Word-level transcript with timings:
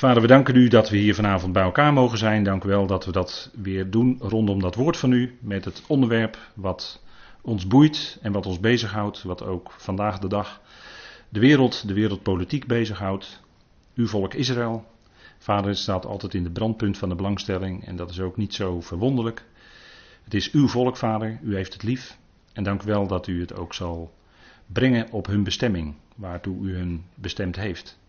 Vader, 0.00 0.22
we 0.22 0.28
danken 0.28 0.56
u 0.56 0.68
dat 0.68 0.88
we 0.88 0.96
hier 0.96 1.14
vanavond 1.14 1.52
bij 1.52 1.62
elkaar 1.62 1.92
mogen 1.92 2.18
zijn. 2.18 2.42
Dank 2.42 2.64
u 2.64 2.68
wel 2.68 2.86
dat 2.86 3.04
we 3.04 3.12
dat 3.12 3.50
weer 3.62 3.90
doen 3.90 4.16
rondom 4.20 4.60
dat 4.60 4.74
woord 4.74 4.96
van 4.96 5.12
u. 5.12 5.38
Met 5.40 5.64
het 5.64 5.82
onderwerp 5.86 6.38
wat 6.54 7.02
ons 7.40 7.66
boeit 7.66 8.18
en 8.22 8.32
wat 8.32 8.46
ons 8.46 8.60
bezighoudt. 8.60 9.22
Wat 9.22 9.42
ook 9.42 9.74
vandaag 9.76 10.18
de 10.18 10.28
dag 10.28 10.60
de 11.28 11.40
wereld, 11.40 11.88
de 11.88 11.94
wereldpolitiek 11.94 12.66
bezighoudt. 12.66 13.42
Uw 13.94 14.06
volk 14.06 14.34
Israël. 14.34 14.84
Vader, 15.38 15.76
staat 15.76 16.06
altijd 16.06 16.34
in 16.34 16.44
de 16.44 16.50
brandpunt 16.50 16.98
van 16.98 17.08
de 17.08 17.14
belangstelling. 17.14 17.86
En 17.86 17.96
dat 17.96 18.10
is 18.10 18.20
ook 18.20 18.36
niet 18.36 18.54
zo 18.54 18.80
verwonderlijk. 18.80 19.44
Het 20.24 20.34
is 20.34 20.50
uw 20.50 20.68
volk, 20.68 20.96
Vader. 20.96 21.38
U 21.42 21.54
heeft 21.54 21.72
het 21.72 21.82
lief. 21.82 22.18
En 22.52 22.62
dank 22.62 22.82
u 22.82 22.86
wel 22.86 23.06
dat 23.06 23.26
u 23.26 23.40
het 23.40 23.54
ook 23.54 23.74
zal 23.74 24.14
brengen 24.66 25.12
op 25.12 25.26
hun 25.26 25.42
bestemming. 25.42 25.94
Waartoe 26.16 26.66
u 26.66 26.76
hun 26.76 27.04
bestemd 27.14 27.56
heeft. 27.56 27.99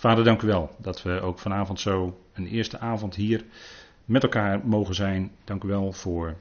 Vader, 0.00 0.24
dank 0.24 0.42
u 0.42 0.46
wel 0.46 0.70
dat 0.78 1.02
we 1.02 1.20
ook 1.20 1.38
vanavond 1.38 1.80
zo 1.80 2.20
een 2.32 2.46
eerste 2.46 2.78
avond 2.78 3.14
hier 3.14 3.44
met 4.04 4.22
elkaar 4.22 4.66
mogen 4.66 4.94
zijn. 4.94 5.30
Dank 5.44 5.64
u 5.64 5.68
wel 5.68 5.92
voor 5.92 6.36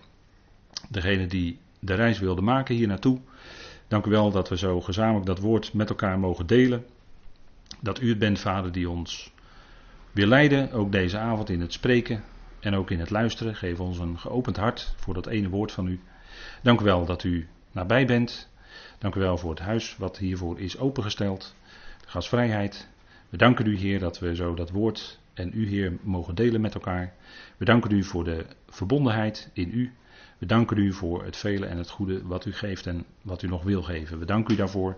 degene 0.90 1.28
die 1.28 1.60
de 1.80 1.94
reis 1.94 2.20
wilde 2.20 2.42
maken 2.42 2.76
hier 2.76 2.88
naartoe. 2.88 3.20
Dank 3.88 4.06
u 4.06 4.10
wel 4.10 4.32
dat 4.32 4.50
we 4.50 4.58
zo 4.58 4.82
gezamenlijk 4.82 5.26
dat 5.26 5.40
woord 5.40 5.74
met 5.74 5.90
elkaar 5.90 6.20
mogen 6.20 6.48
delen. 6.48 6.86
Dat 7.80 8.02
u 8.02 8.10
het 8.10 8.20
bent, 8.20 8.40
Vader, 8.40 8.72
die 8.72 8.90
ons 8.90 9.32
wil 10.12 10.28
leiden, 10.28 10.72
ook 10.72 10.92
deze 10.92 11.18
avond 11.18 11.50
in 11.50 11.62
het 11.62 11.74
spreken 11.74 12.24
en 12.60 12.76
ook 12.76 12.92
in 12.92 13.00
het 13.00 13.10
luisteren. 13.10 13.56
Geef 13.56 13.80
ons 13.80 13.98
een 13.98 14.20
geopend 14.20 14.58
hart 14.58 14.94
voor 14.98 15.14
dat 15.14 15.28
ene 15.28 15.50
woord 15.50 15.72
van 15.72 15.88
u. 15.88 16.00
Dank 16.62 16.82
u 16.82 16.84
wel 16.84 17.06
dat 17.06 17.24
u 17.24 17.48
nabij 17.72 18.06
bent. 18.06 18.50
Dank 18.98 19.16
u 19.16 19.20
wel 19.20 19.38
voor 19.38 19.50
het 19.50 19.60
huis 19.60 19.96
wat 19.98 20.18
hiervoor 20.18 20.60
is 20.60 20.78
opengesteld. 20.78 21.56
De 22.02 22.08
gastvrijheid. 22.08 22.88
We 23.30 23.38
danken 23.38 23.66
u, 23.66 23.78
Heer, 23.78 24.00
dat 24.00 24.20
we 24.20 24.36
zo 24.36 24.54
dat 24.54 24.70
woord 24.70 25.20
en 25.34 25.52
u, 25.54 25.68
Heer, 25.68 25.98
mogen 26.02 26.36
delen 26.36 26.62
met 26.62 26.74
elkaar. 26.74 27.14
We 27.58 27.66
danken 27.66 27.92
u 27.92 28.04
voor 28.04 28.24
de 28.24 28.46
verbondenheid 28.70 29.50
in 29.54 29.70
u. 29.74 29.94
We 30.38 30.46
danken 30.46 30.78
u 30.78 30.94
voor 30.94 31.24
het 31.24 31.38
vele 31.38 31.66
en 31.66 31.78
het 31.78 31.90
goede 31.90 32.22
wat 32.24 32.46
u 32.46 32.54
geeft 32.54 32.88
en 32.88 33.06
wat 33.22 33.42
u 33.42 33.48
nog 33.48 33.64
wil 33.64 33.82
geven. 33.82 34.20
We 34.20 34.26
danken 34.26 34.54
u 34.54 34.58
daarvoor 34.58 34.98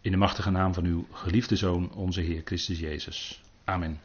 in 0.00 0.10
de 0.10 0.16
machtige 0.16 0.50
naam 0.50 0.74
van 0.74 0.84
uw 0.84 1.06
geliefde 1.12 1.56
Zoon, 1.56 1.92
onze 1.94 2.20
Heer 2.20 2.42
Christus 2.44 2.78
Jezus. 2.78 3.42
Amen. 3.64 4.00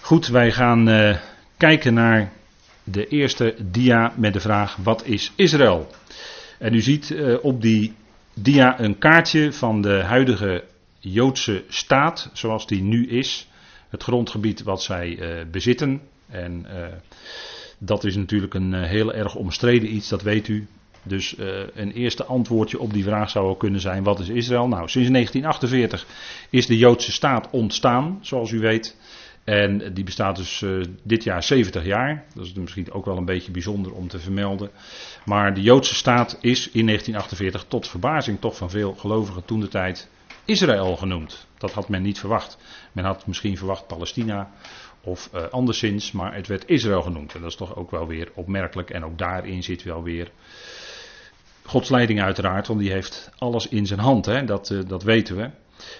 Goed, 0.00 0.26
wij 0.26 0.52
gaan 0.52 0.88
uh, 0.88 1.16
kijken 1.56 1.94
naar 1.94 2.32
de 2.84 3.06
eerste 3.06 3.54
dia 3.70 4.12
met 4.16 4.32
de 4.32 4.40
vraag: 4.40 4.76
wat 4.76 5.06
is 5.06 5.32
Israël? 5.36 5.90
En 6.58 6.74
u 6.74 6.80
ziet 6.80 7.10
uh, 7.10 7.44
op 7.44 7.62
die 7.62 7.94
dia 8.34 8.80
een 8.80 8.98
kaartje 8.98 9.52
van 9.52 9.82
de 9.82 10.02
huidige 10.02 10.64
Joodse 11.04 11.64
staat, 11.68 12.30
zoals 12.32 12.66
die 12.66 12.82
nu 12.82 13.08
is. 13.08 13.48
Het 13.88 14.02
grondgebied 14.02 14.62
wat 14.62 14.82
zij 14.82 15.08
uh, 15.08 15.50
bezitten. 15.50 16.00
En 16.28 16.66
uh, 16.66 16.86
dat 17.78 18.04
is 18.04 18.16
natuurlijk 18.16 18.54
een 18.54 18.72
uh, 18.72 18.82
heel 18.82 19.12
erg 19.12 19.34
omstreden 19.34 19.94
iets, 19.94 20.08
dat 20.08 20.22
weet 20.22 20.48
u. 20.48 20.66
Dus 21.02 21.34
een 21.74 21.92
eerste 21.92 22.24
antwoordje 22.24 22.78
op 22.78 22.92
die 22.92 23.04
vraag 23.04 23.30
zou 23.30 23.48
ook 23.48 23.58
kunnen 23.58 23.80
zijn: 23.80 24.02
wat 24.02 24.20
is 24.20 24.28
Israël? 24.28 24.68
Nou, 24.68 24.88
sinds 24.88 25.10
1948 25.10 26.06
is 26.50 26.66
de 26.66 26.78
Joodse 26.78 27.12
staat 27.12 27.48
ontstaan, 27.50 28.18
zoals 28.20 28.50
u 28.50 28.58
weet. 28.58 28.96
En 29.44 29.94
die 29.94 30.04
bestaat 30.04 30.36
dus 30.36 30.64
dit 31.02 31.24
jaar 31.24 31.42
70 31.42 31.84
jaar. 31.84 32.24
Dat 32.34 32.44
is 32.44 32.52
misschien 32.52 32.92
ook 32.92 33.04
wel 33.04 33.16
een 33.16 33.24
beetje 33.24 33.50
bijzonder 33.52 33.92
om 33.92 34.08
te 34.08 34.18
vermelden. 34.18 34.70
Maar 35.24 35.54
de 35.54 35.62
Joodse 35.62 35.94
staat 35.94 36.38
is 36.40 36.70
in 36.70 36.86
1948 36.86 37.64
tot 37.68 37.88
verbazing 37.88 38.40
toch 38.40 38.56
van 38.56 38.70
veel 38.70 38.94
gelovigen 38.94 39.44
toen 39.44 39.60
de 39.60 39.68
tijd 39.68 40.08
Israël 40.44 40.96
genoemd. 40.96 41.46
Dat 41.58 41.72
had 41.72 41.88
men 41.88 42.02
niet 42.02 42.18
verwacht. 42.18 42.58
Men 42.92 43.04
had 43.04 43.26
misschien 43.26 43.56
verwacht 43.56 43.86
Palestina 43.86 44.50
of 45.00 45.30
uh, 45.34 45.42
anderszins, 45.48 46.12
maar 46.12 46.34
het 46.34 46.46
werd 46.46 46.68
Israël 46.68 47.02
genoemd. 47.02 47.34
En 47.34 47.40
dat 47.40 47.50
is 47.50 47.56
toch 47.56 47.76
ook 47.76 47.90
wel 47.90 48.06
weer 48.06 48.30
opmerkelijk. 48.34 48.90
En 48.90 49.04
ook 49.04 49.18
daarin 49.18 49.62
zit 49.62 49.82
wel 49.82 50.02
weer 50.02 50.30
Gods 51.64 51.88
leiding 51.88 52.20
uiteraard, 52.22 52.66
want 52.66 52.80
die 52.80 52.92
heeft 52.92 53.30
alles 53.38 53.68
in 53.68 53.86
zijn 53.86 54.00
hand. 54.00 54.26
Hè? 54.26 54.44
Dat, 54.44 54.70
uh, 54.70 54.80
dat 54.86 55.02
weten 55.02 55.36
we. 55.36 55.50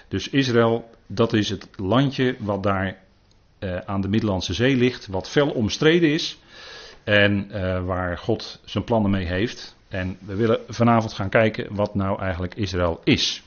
Dus 0.07 0.29
Israël, 0.29 0.89
dat 1.07 1.33
is 1.33 1.49
het 1.49 1.67
landje 1.75 2.35
wat 2.39 2.63
daar 2.63 2.97
uh, 3.59 3.77
aan 3.77 4.01
de 4.01 4.07
Middellandse 4.07 4.53
Zee 4.53 4.75
ligt, 4.75 5.07
wat 5.07 5.29
fel 5.29 5.49
omstreden 5.49 6.09
is. 6.09 6.37
En 7.03 7.47
waar 7.85 8.17
God 8.17 8.59
zijn 8.65 8.83
plannen 8.83 9.11
mee 9.11 9.25
heeft. 9.25 9.75
En 9.87 10.17
we 10.19 10.35
willen 10.35 10.59
vanavond 10.67 11.13
gaan 11.13 11.29
kijken 11.29 11.75
wat 11.75 11.95
nou 11.95 12.19
eigenlijk 12.19 12.55
Israël 12.55 13.01
is. 13.03 13.43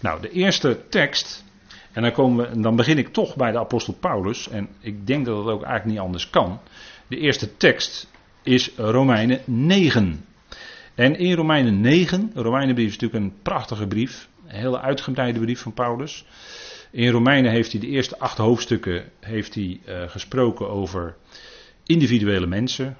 Nou, 0.00 0.20
de 0.20 0.30
eerste 0.30 0.80
tekst, 0.88 1.44
en 1.92 2.02
dan, 2.02 2.12
komen 2.12 2.50
we, 2.50 2.60
dan 2.60 2.76
begin 2.76 2.98
ik 2.98 3.08
toch 3.08 3.36
bij 3.36 3.52
de 3.52 3.58
apostel 3.58 3.94
Paulus, 3.94 4.48
en 4.48 4.68
ik 4.80 5.06
denk 5.06 5.26
dat 5.26 5.36
het 5.36 5.46
ook 5.46 5.62
eigenlijk 5.62 5.84
niet 5.84 6.06
anders 6.06 6.30
kan. 6.30 6.60
De 7.06 7.18
eerste 7.18 7.56
tekst 7.56 8.08
is 8.42 8.70
Romeinen 8.76 9.40
9. 9.44 10.24
En 10.94 11.18
in 11.18 11.34
Romeinen 11.34 11.80
9, 11.80 12.30
Romeinenbrief 12.34 12.86
is 12.86 12.98
natuurlijk 12.98 13.24
een 13.24 13.42
prachtige 13.42 13.86
brief, 13.86 14.28
een 14.46 14.54
hele 14.54 14.80
uitgebreide 14.80 15.40
brief 15.40 15.60
van 15.60 15.72
Paulus. 15.72 16.24
In 16.90 17.10
Romeinen 17.10 17.50
heeft 17.50 17.72
hij 17.72 17.80
de 17.80 17.86
eerste 17.86 18.18
acht 18.18 18.38
hoofdstukken 18.38 19.04
heeft 19.20 19.54
hij, 19.54 19.80
uh, 19.88 20.02
gesproken 20.08 20.70
over 20.70 21.16
individuele 21.86 22.46
mensen. 22.46 22.96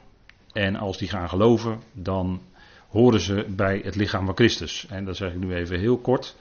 En 0.52 0.76
als 0.76 0.98
die 0.98 1.08
gaan 1.08 1.28
geloven, 1.28 1.80
dan 1.92 2.42
horen 2.88 3.20
ze 3.20 3.46
bij 3.48 3.80
het 3.84 3.94
lichaam 3.94 4.26
van 4.26 4.34
Christus. 4.34 4.86
En 4.88 5.04
dat 5.04 5.16
zeg 5.16 5.32
ik 5.32 5.38
nu 5.38 5.54
even 5.54 5.78
heel 5.78 5.98
kort. 5.98 6.36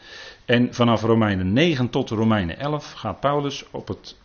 En 0.45 0.73
vanaf 0.73 1.01
Romeinen 1.01 1.53
9 1.53 1.89
tot 1.89 2.09
Romeinen 2.09 2.59
11 2.59 2.91
gaat 2.91 3.19
Paulus 3.19 3.65
op 3.71 3.87
het 3.87 4.15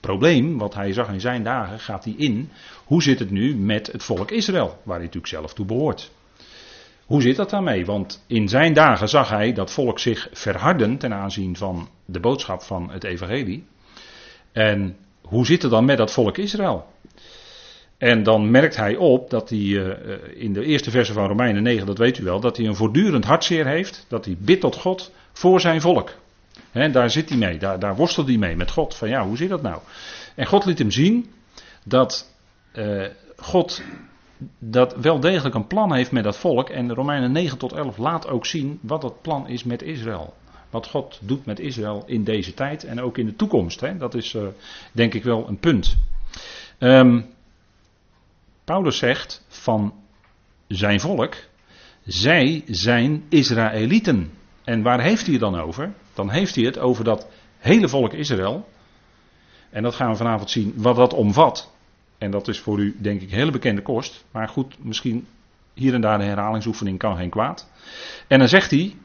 probleem, 0.00 0.58
wat 0.58 0.74
hij 0.74 0.92
zag 0.92 1.08
in 1.08 1.20
zijn 1.20 1.42
dagen, 1.42 1.80
gaat 1.80 2.04
hij 2.04 2.14
in. 2.16 2.50
Hoe 2.84 3.02
zit 3.02 3.18
het 3.18 3.30
nu 3.30 3.56
met 3.56 3.92
het 3.92 4.04
volk 4.04 4.30
Israël, 4.30 4.78
waar 4.82 4.96
hij 4.96 5.04
natuurlijk 5.04 5.32
zelf 5.32 5.54
toe 5.54 5.66
behoort? 5.66 6.10
Hoe 7.06 7.22
zit 7.22 7.36
dat 7.36 7.50
daarmee? 7.50 7.84
Want 7.84 8.24
in 8.26 8.48
zijn 8.48 8.72
dagen 8.72 9.08
zag 9.08 9.28
hij 9.28 9.52
dat 9.52 9.72
volk 9.72 9.98
zich 9.98 10.28
verharden 10.32 10.98
ten 10.98 11.12
aanzien 11.12 11.56
van 11.56 11.88
de 12.04 12.20
boodschap 12.20 12.62
van 12.62 12.90
het 12.90 13.04
evangelie. 13.04 13.66
En 14.52 14.96
hoe 15.22 15.46
zit 15.46 15.62
het 15.62 15.70
dan 15.70 15.84
met 15.84 15.96
dat 15.96 16.12
volk 16.12 16.38
Israël? 16.38 16.86
En 18.04 18.22
dan 18.22 18.50
merkt 18.50 18.76
hij 18.76 18.96
op 18.96 19.30
dat 19.30 19.48
hij 19.48 19.58
uh, 19.58 19.92
in 20.34 20.52
de 20.52 20.64
eerste 20.64 20.90
verse 20.90 21.12
van 21.12 21.26
Romeinen 21.26 21.62
9, 21.62 21.86
dat 21.86 21.98
weet 21.98 22.18
u 22.18 22.24
wel, 22.24 22.40
dat 22.40 22.56
hij 22.56 22.66
een 22.66 22.74
voortdurend 22.74 23.24
hartzeer 23.24 23.66
heeft. 23.66 24.06
Dat 24.08 24.24
hij 24.24 24.36
bidt 24.38 24.60
tot 24.60 24.76
God 24.76 25.12
voor 25.32 25.60
zijn 25.60 25.80
volk. 25.80 26.14
He, 26.70 26.90
daar 26.90 27.10
zit 27.10 27.28
hij 27.28 27.38
mee, 27.38 27.58
daar, 27.58 27.78
daar, 27.78 27.96
worstelt 27.96 28.26
hij 28.26 28.36
mee 28.36 28.56
met 28.56 28.70
God. 28.70 28.94
Van 28.94 29.08
ja, 29.08 29.26
hoe 29.26 29.36
zit 29.36 29.48
dat 29.48 29.62
nou? 29.62 29.78
En 30.34 30.46
God 30.46 30.64
liet 30.64 30.78
hem 30.78 30.90
zien 30.90 31.30
dat 31.84 32.34
uh, 32.74 33.06
God 33.36 33.82
dat 34.58 34.96
wel 34.96 35.20
degelijk 35.20 35.54
een 35.54 35.66
plan 35.66 35.94
heeft 35.94 36.12
met 36.12 36.24
dat 36.24 36.36
volk. 36.36 36.68
En 36.68 36.94
Romeinen 36.94 37.32
9 37.32 37.58
tot 37.58 37.72
11 37.72 37.96
laat 37.96 38.28
ook 38.28 38.46
zien 38.46 38.78
wat 38.82 39.00
dat 39.00 39.22
plan 39.22 39.48
is 39.48 39.64
met 39.64 39.82
Israël. 39.82 40.34
Wat 40.70 40.86
God 40.86 41.18
doet 41.22 41.46
met 41.46 41.60
Israël 41.60 42.02
in 42.06 42.24
deze 42.24 42.54
tijd 42.54 42.84
en 42.84 43.00
ook 43.00 43.18
in 43.18 43.26
de 43.26 43.36
toekomst. 43.36 43.98
Dat 43.98 44.14
is 44.14 44.36
denk 44.92 45.14
ik 45.14 45.22
wel 45.22 45.48
een 45.48 45.58
punt. 45.58 45.96
Um, 46.78 47.33
Paulus 48.64 48.98
zegt 48.98 49.44
van 49.48 49.94
zijn 50.68 51.00
volk, 51.00 51.36
zij 52.04 52.62
zijn 52.66 53.24
Israëlieten. 53.28 54.32
En 54.64 54.82
waar 54.82 55.00
heeft 55.00 55.22
hij 55.24 55.32
het 55.32 55.42
dan 55.42 55.60
over? 55.60 55.92
Dan 56.14 56.30
heeft 56.30 56.54
hij 56.54 56.64
het 56.64 56.78
over 56.78 57.04
dat 57.04 57.28
hele 57.58 57.88
volk 57.88 58.12
Israël. 58.12 58.68
En 59.70 59.82
dat 59.82 59.94
gaan 59.94 60.10
we 60.10 60.16
vanavond 60.16 60.50
zien 60.50 60.72
wat 60.76 60.96
dat 60.96 61.14
omvat. 61.14 61.72
En 62.18 62.30
dat 62.30 62.48
is 62.48 62.58
voor 62.58 62.78
u 62.78 62.96
denk 63.00 63.20
ik 63.20 63.30
hele 63.30 63.50
bekende 63.50 63.82
kost. 63.82 64.24
Maar 64.30 64.48
goed, 64.48 64.76
misschien 64.84 65.26
hier 65.74 65.94
en 65.94 66.00
daar 66.00 66.18
de 66.18 66.24
herhalingsoefening 66.24 66.98
kan 66.98 67.16
geen 67.16 67.30
kwaad. 67.30 67.70
En 68.28 68.38
dan 68.38 68.48
zegt 68.48 68.70
hij, 68.70 68.96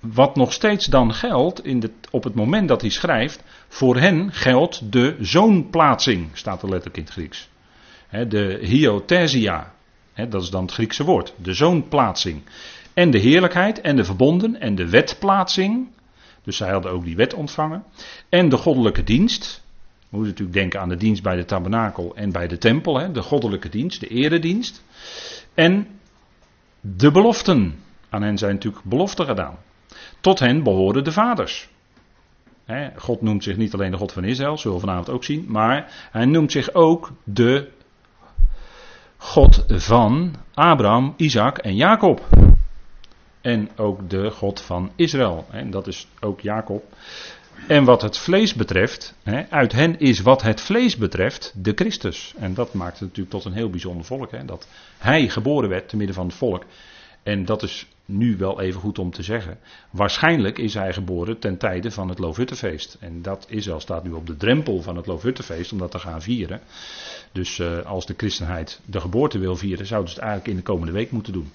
wat 0.00 0.36
nog 0.36 0.52
steeds 0.52 0.86
dan 0.86 1.14
geldt 1.14 1.64
in 1.64 1.80
de, 1.80 1.90
op 2.10 2.24
het 2.24 2.34
moment 2.34 2.68
dat 2.68 2.80
hij 2.80 2.90
schrijft, 2.90 3.42
voor 3.68 3.96
hen 3.96 4.32
geldt 4.32 4.92
de 4.92 5.16
zoonplaatsing, 5.20 6.28
staat 6.32 6.62
er 6.62 6.68
letterlijk 6.68 6.96
in 6.96 7.04
het 7.04 7.12
Grieks 7.12 7.48
de 8.10 8.58
hyothesia, 8.60 9.72
dat 10.28 10.42
is 10.42 10.50
dan 10.50 10.62
het 10.62 10.72
Griekse 10.72 11.04
woord, 11.04 11.34
de 11.36 11.54
zoonplaatsing. 11.54 12.42
En 12.94 13.10
de 13.10 13.18
heerlijkheid 13.18 13.80
en 13.80 13.96
de 13.96 14.04
verbonden 14.04 14.60
en 14.60 14.74
de 14.74 14.88
wetplaatsing. 14.88 15.88
Dus 16.42 16.56
zij 16.56 16.70
hadden 16.70 16.92
ook 16.92 17.04
die 17.04 17.16
wet 17.16 17.34
ontvangen. 17.34 17.84
En 18.28 18.48
de 18.48 18.56
goddelijke 18.56 19.04
dienst. 19.04 19.62
We 19.98 20.16
moeten 20.16 20.30
natuurlijk 20.30 20.58
denken 20.58 20.80
aan 20.80 20.88
de 20.88 20.96
dienst 20.96 21.22
bij 21.22 21.36
de 21.36 21.44
tabernakel 21.44 22.12
en 22.14 22.32
bij 22.32 22.48
de 22.48 22.58
tempel. 22.58 23.12
de 23.12 23.22
goddelijke 23.22 23.68
dienst, 23.68 24.00
de 24.00 24.06
eredienst. 24.06 24.82
En 25.54 25.86
de 26.80 27.10
beloften. 27.10 27.74
Aan 28.08 28.22
hen 28.22 28.38
zijn 28.38 28.54
natuurlijk 28.54 28.84
beloften 28.84 29.26
gedaan. 29.26 29.58
Tot 30.20 30.38
hen 30.38 30.62
behoren 30.62 31.04
de 31.04 31.12
vaders. 31.12 31.68
God 32.96 33.20
noemt 33.20 33.42
zich 33.42 33.56
niet 33.56 33.74
alleen 33.74 33.90
de 33.90 33.96
God 33.96 34.12
van 34.12 34.24
Israël, 34.24 34.58
zullen 34.58 34.76
we 34.76 34.86
vanavond 34.86 35.10
ook 35.10 35.24
zien. 35.24 35.44
Maar 35.48 36.08
hij 36.12 36.24
noemt 36.24 36.52
zich 36.52 36.74
ook 36.74 37.12
de 37.24 37.70
God 39.16 39.64
van 39.68 40.34
Abraham, 40.54 41.14
Isaac 41.16 41.58
en 41.58 41.76
Jacob. 41.76 42.28
En 43.40 43.70
ook 43.76 44.10
de 44.10 44.30
God 44.30 44.60
van 44.60 44.90
Israël. 44.96 45.46
En 45.50 45.70
dat 45.70 45.86
is 45.86 46.08
ook 46.20 46.40
Jacob. 46.40 46.84
En 47.68 47.84
wat 47.84 48.02
het 48.02 48.18
vlees 48.18 48.54
betreft, 48.54 49.14
uit 49.50 49.72
hen 49.72 49.98
is 49.98 50.20
wat 50.20 50.42
het 50.42 50.60
vlees 50.60 50.96
betreft 50.96 51.52
de 51.54 51.72
Christus. 51.74 52.34
En 52.38 52.54
dat 52.54 52.72
maakt 52.72 52.98
het 52.98 53.08
natuurlijk 53.08 53.30
tot 53.30 53.44
een 53.44 53.52
heel 53.52 53.70
bijzonder 53.70 54.04
volk. 54.04 54.46
Dat 54.46 54.68
hij 54.98 55.28
geboren 55.28 55.68
werd 55.68 55.88
te 55.88 55.96
midden 55.96 56.14
van 56.14 56.26
het 56.26 56.34
volk. 56.34 56.64
En 57.22 57.44
dat 57.44 57.62
is 57.62 57.86
nu 58.06 58.36
wel 58.36 58.60
even 58.60 58.80
goed 58.80 58.98
om 58.98 59.10
te 59.10 59.22
zeggen. 59.22 59.58
Waarschijnlijk 59.90 60.58
is 60.58 60.74
hij 60.74 60.92
geboren 60.92 61.38
ten 61.38 61.56
tijde 61.56 61.90
van 61.90 62.08
het 62.08 62.18
Loofhuttenfeest. 62.18 62.96
En 63.00 63.22
dat 63.22 63.46
Israël 63.48 63.80
staat 63.80 64.04
nu 64.04 64.12
op 64.12 64.26
de 64.26 64.36
drempel 64.36 64.82
van 64.82 64.96
het 64.96 65.06
Loofhuttenfeest 65.06 65.72
om 65.72 65.78
dat 65.78 65.90
te 65.90 65.98
gaan 65.98 66.22
vieren. 66.22 66.60
Dus 67.32 67.58
uh, 67.58 67.82
als 67.82 68.06
de 68.06 68.14
christenheid 68.16 68.80
de 68.84 69.00
geboorte 69.00 69.38
wil 69.38 69.56
vieren, 69.56 69.86
zouden 69.86 70.10
ze 70.10 70.14
het 70.14 70.24
eigenlijk 70.24 70.52
in 70.52 70.64
de 70.64 70.70
komende 70.70 70.92
week 70.92 71.10
moeten 71.10 71.32
doen. 71.32 71.52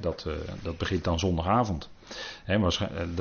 dat, 0.00 0.24
uh, 0.28 0.34
dat 0.62 0.78
begint 0.78 1.04
dan 1.04 1.18
zondagavond. 1.18 1.88
Uh, 2.48 2.68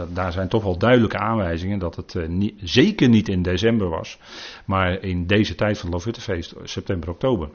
daar 0.10 0.32
zijn 0.32 0.48
toch 0.48 0.64
wel 0.64 0.78
duidelijke 0.78 1.18
aanwijzingen 1.18 1.80
dat 1.80 1.96
het 1.96 2.16
zeker 2.62 3.10
niet 3.10 3.30
in 3.30 3.42
december 3.42 3.90
was, 3.90 4.18
maar 4.66 5.02
in 5.02 5.28
deze 5.28 5.56
tijd 5.56 5.78
van 5.78 5.86
het 5.86 5.94
Loofhuttenfeest, 5.94 6.54
september, 6.64 7.10
oktober. 7.10 7.50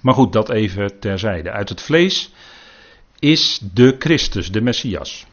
Maar 0.00 0.14
goed, 0.14 0.32
dat 0.32 0.50
even 0.50 0.98
terzijde. 0.98 1.50
Uit 1.50 1.68
het 1.68 1.80
vlees 1.80 2.32
is 3.20 3.60
de 3.72 3.96
Christus, 3.98 4.52
de 4.52 4.60
Messias. 4.60 5.26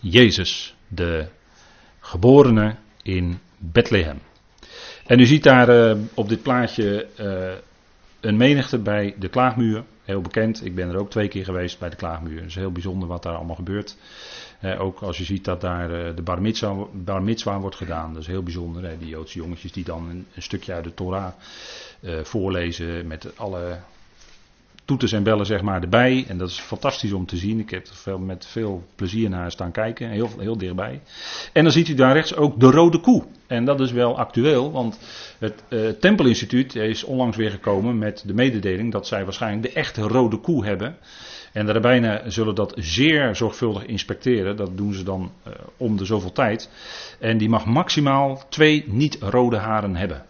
Jezus, 0.00 0.74
de 0.88 1.28
geborene 2.00 2.76
in 3.02 3.38
Bethlehem. 3.58 4.20
En 5.06 5.20
u 5.20 5.26
ziet 5.26 5.42
daar 5.42 5.68
uh, 5.68 6.02
op 6.14 6.28
dit 6.28 6.42
plaatje 6.42 7.06
uh, 7.20 7.52
een 8.20 8.36
menigte 8.36 8.78
bij 8.78 9.14
de 9.18 9.28
klaagmuur. 9.28 9.84
Heel 10.04 10.20
bekend, 10.20 10.64
ik 10.64 10.74
ben 10.74 10.88
er 10.88 10.96
ook 10.96 11.10
twee 11.10 11.28
keer 11.28 11.44
geweest 11.44 11.78
bij 11.78 11.90
de 11.90 11.96
klaagmuur. 11.96 12.36
Het 12.36 12.48
is 12.48 12.54
heel 12.54 12.72
bijzonder 12.72 13.08
wat 13.08 13.22
daar 13.22 13.34
allemaal 13.34 13.56
gebeurt. 13.56 13.96
Uh, 14.62 14.80
ook 14.80 15.00
als 15.00 15.18
je 15.18 15.24
ziet 15.24 15.44
dat 15.44 15.60
daar 15.60 16.14
de 16.14 16.22
bar 16.22 16.42
mitzwa, 16.42 16.74
bar 16.92 17.22
mitzwa, 17.22 17.60
wordt 17.60 17.76
gedaan. 17.76 18.12
Dat 18.12 18.22
is 18.22 18.28
heel 18.28 18.42
bijzonder. 18.42 18.82
Hè? 18.82 18.98
Die 18.98 19.08
Joodse 19.08 19.38
jongetjes 19.38 19.72
die 19.72 19.84
dan 19.84 20.08
een, 20.08 20.26
een 20.34 20.42
stukje 20.42 20.72
uit 20.72 20.84
de 20.84 20.94
Torah 20.94 21.32
voorlezen 22.22 23.06
met 23.06 23.38
alle 23.38 23.78
toeters 24.90 25.12
en 25.12 25.22
bellen 25.22 25.46
zeg 25.46 25.62
maar 25.62 25.82
erbij. 25.82 26.24
En 26.28 26.38
dat 26.38 26.48
is 26.48 26.58
fantastisch 26.58 27.12
om 27.12 27.26
te 27.26 27.36
zien. 27.36 27.58
Ik 27.58 27.70
heb 27.70 27.88
met 28.18 28.46
veel 28.46 28.82
plezier 28.94 29.28
naar 29.28 29.50
staan 29.50 29.70
kijken. 29.70 30.08
Heel, 30.08 30.30
heel 30.38 30.58
dichtbij. 30.58 31.00
En 31.52 31.62
dan 31.62 31.72
ziet 31.72 31.88
u 31.88 31.94
daar 31.94 32.12
rechts 32.12 32.36
ook 32.36 32.60
de 32.60 32.70
rode 32.70 33.00
koe. 33.00 33.24
En 33.46 33.64
dat 33.64 33.80
is 33.80 33.92
wel 33.92 34.18
actueel, 34.18 34.72
want 34.72 34.98
het 35.38 35.62
uh, 35.68 35.88
Tempelinstituut 35.88 36.74
is 36.74 37.04
onlangs 37.04 37.36
weer 37.36 37.50
gekomen 37.50 37.98
met 37.98 38.22
de 38.26 38.34
mededeling 38.34 38.92
dat 38.92 39.06
zij 39.06 39.24
waarschijnlijk 39.24 39.62
de 39.62 39.72
echte 39.72 40.02
rode 40.02 40.36
koe 40.36 40.64
hebben. 40.64 40.96
En 41.52 41.66
de 41.66 41.72
rabbijnen 41.72 42.32
zullen 42.32 42.54
dat 42.54 42.72
zeer 42.76 43.36
zorgvuldig 43.36 43.86
inspecteren. 43.86 44.56
Dat 44.56 44.76
doen 44.76 44.94
ze 44.94 45.02
dan 45.02 45.32
uh, 45.46 45.52
om 45.76 45.96
de 45.96 46.04
zoveel 46.04 46.32
tijd. 46.32 46.70
En 47.18 47.38
die 47.38 47.48
mag 47.48 47.66
maximaal 47.66 48.42
twee 48.48 48.84
niet-rode 48.86 49.56
haren 49.56 49.96
hebben. 49.96 50.24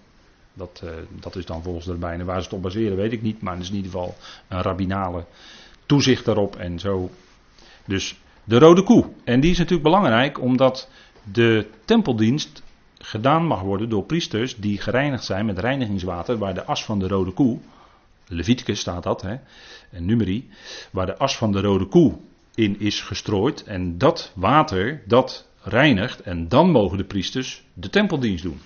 Dat, 0.54 0.80
uh, 0.84 0.90
dat 1.20 1.36
is 1.36 1.46
dan 1.46 1.62
volgens 1.62 1.84
de 1.84 1.90
rabbijnen. 1.90 2.26
Waar 2.26 2.38
ze 2.38 2.44
het 2.44 2.52
op 2.52 2.62
baseren 2.62 2.96
weet 2.96 3.12
ik 3.12 3.22
niet. 3.22 3.42
Maar 3.42 3.54
het 3.54 3.62
is 3.62 3.68
in 3.68 3.76
ieder 3.76 3.90
geval 3.90 4.14
een 4.48 4.62
rabbinale 4.62 5.24
toezicht 5.86 6.24
daarop. 6.24 6.56
En 6.56 6.78
zo. 6.78 7.10
Dus 7.84 8.20
de 8.44 8.58
rode 8.58 8.82
koe. 8.82 9.10
En 9.24 9.40
die 9.40 9.50
is 9.50 9.58
natuurlijk 9.58 9.88
belangrijk 9.88 10.40
omdat 10.40 10.90
de 11.32 11.66
tempeldienst 11.84 12.62
gedaan 12.98 13.46
mag 13.46 13.60
worden 13.60 13.88
door 13.88 14.04
priesters 14.04 14.56
die 14.56 14.80
gereinigd 14.80 15.24
zijn 15.24 15.46
met 15.46 15.58
reinigingswater. 15.58 16.38
Waar 16.38 16.54
de 16.54 16.64
as 16.64 16.84
van 16.84 16.98
de 16.98 17.08
rode 17.08 17.32
koe. 17.32 17.58
Leviticus 18.26 18.80
staat 18.80 19.02
dat, 19.02 19.22
hè, 19.22 19.36
en 19.90 20.04
Numeri, 20.04 20.48
waar 20.90 21.06
de 21.06 21.16
as 21.16 21.36
van 21.36 21.52
de 21.52 21.60
rode 21.60 21.86
koe 21.86 22.18
in 22.54 22.80
is 22.80 23.00
gestrooid. 23.00 23.62
En 23.62 23.98
dat 23.98 24.32
water, 24.34 25.02
dat 25.06 25.48
reinigt. 25.62 26.20
En 26.20 26.48
dan 26.48 26.70
mogen 26.70 26.98
de 26.98 27.04
priesters 27.04 27.64
de 27.74 27.90
tempeldienst 27.90 28.42
doen. 28.42 28.60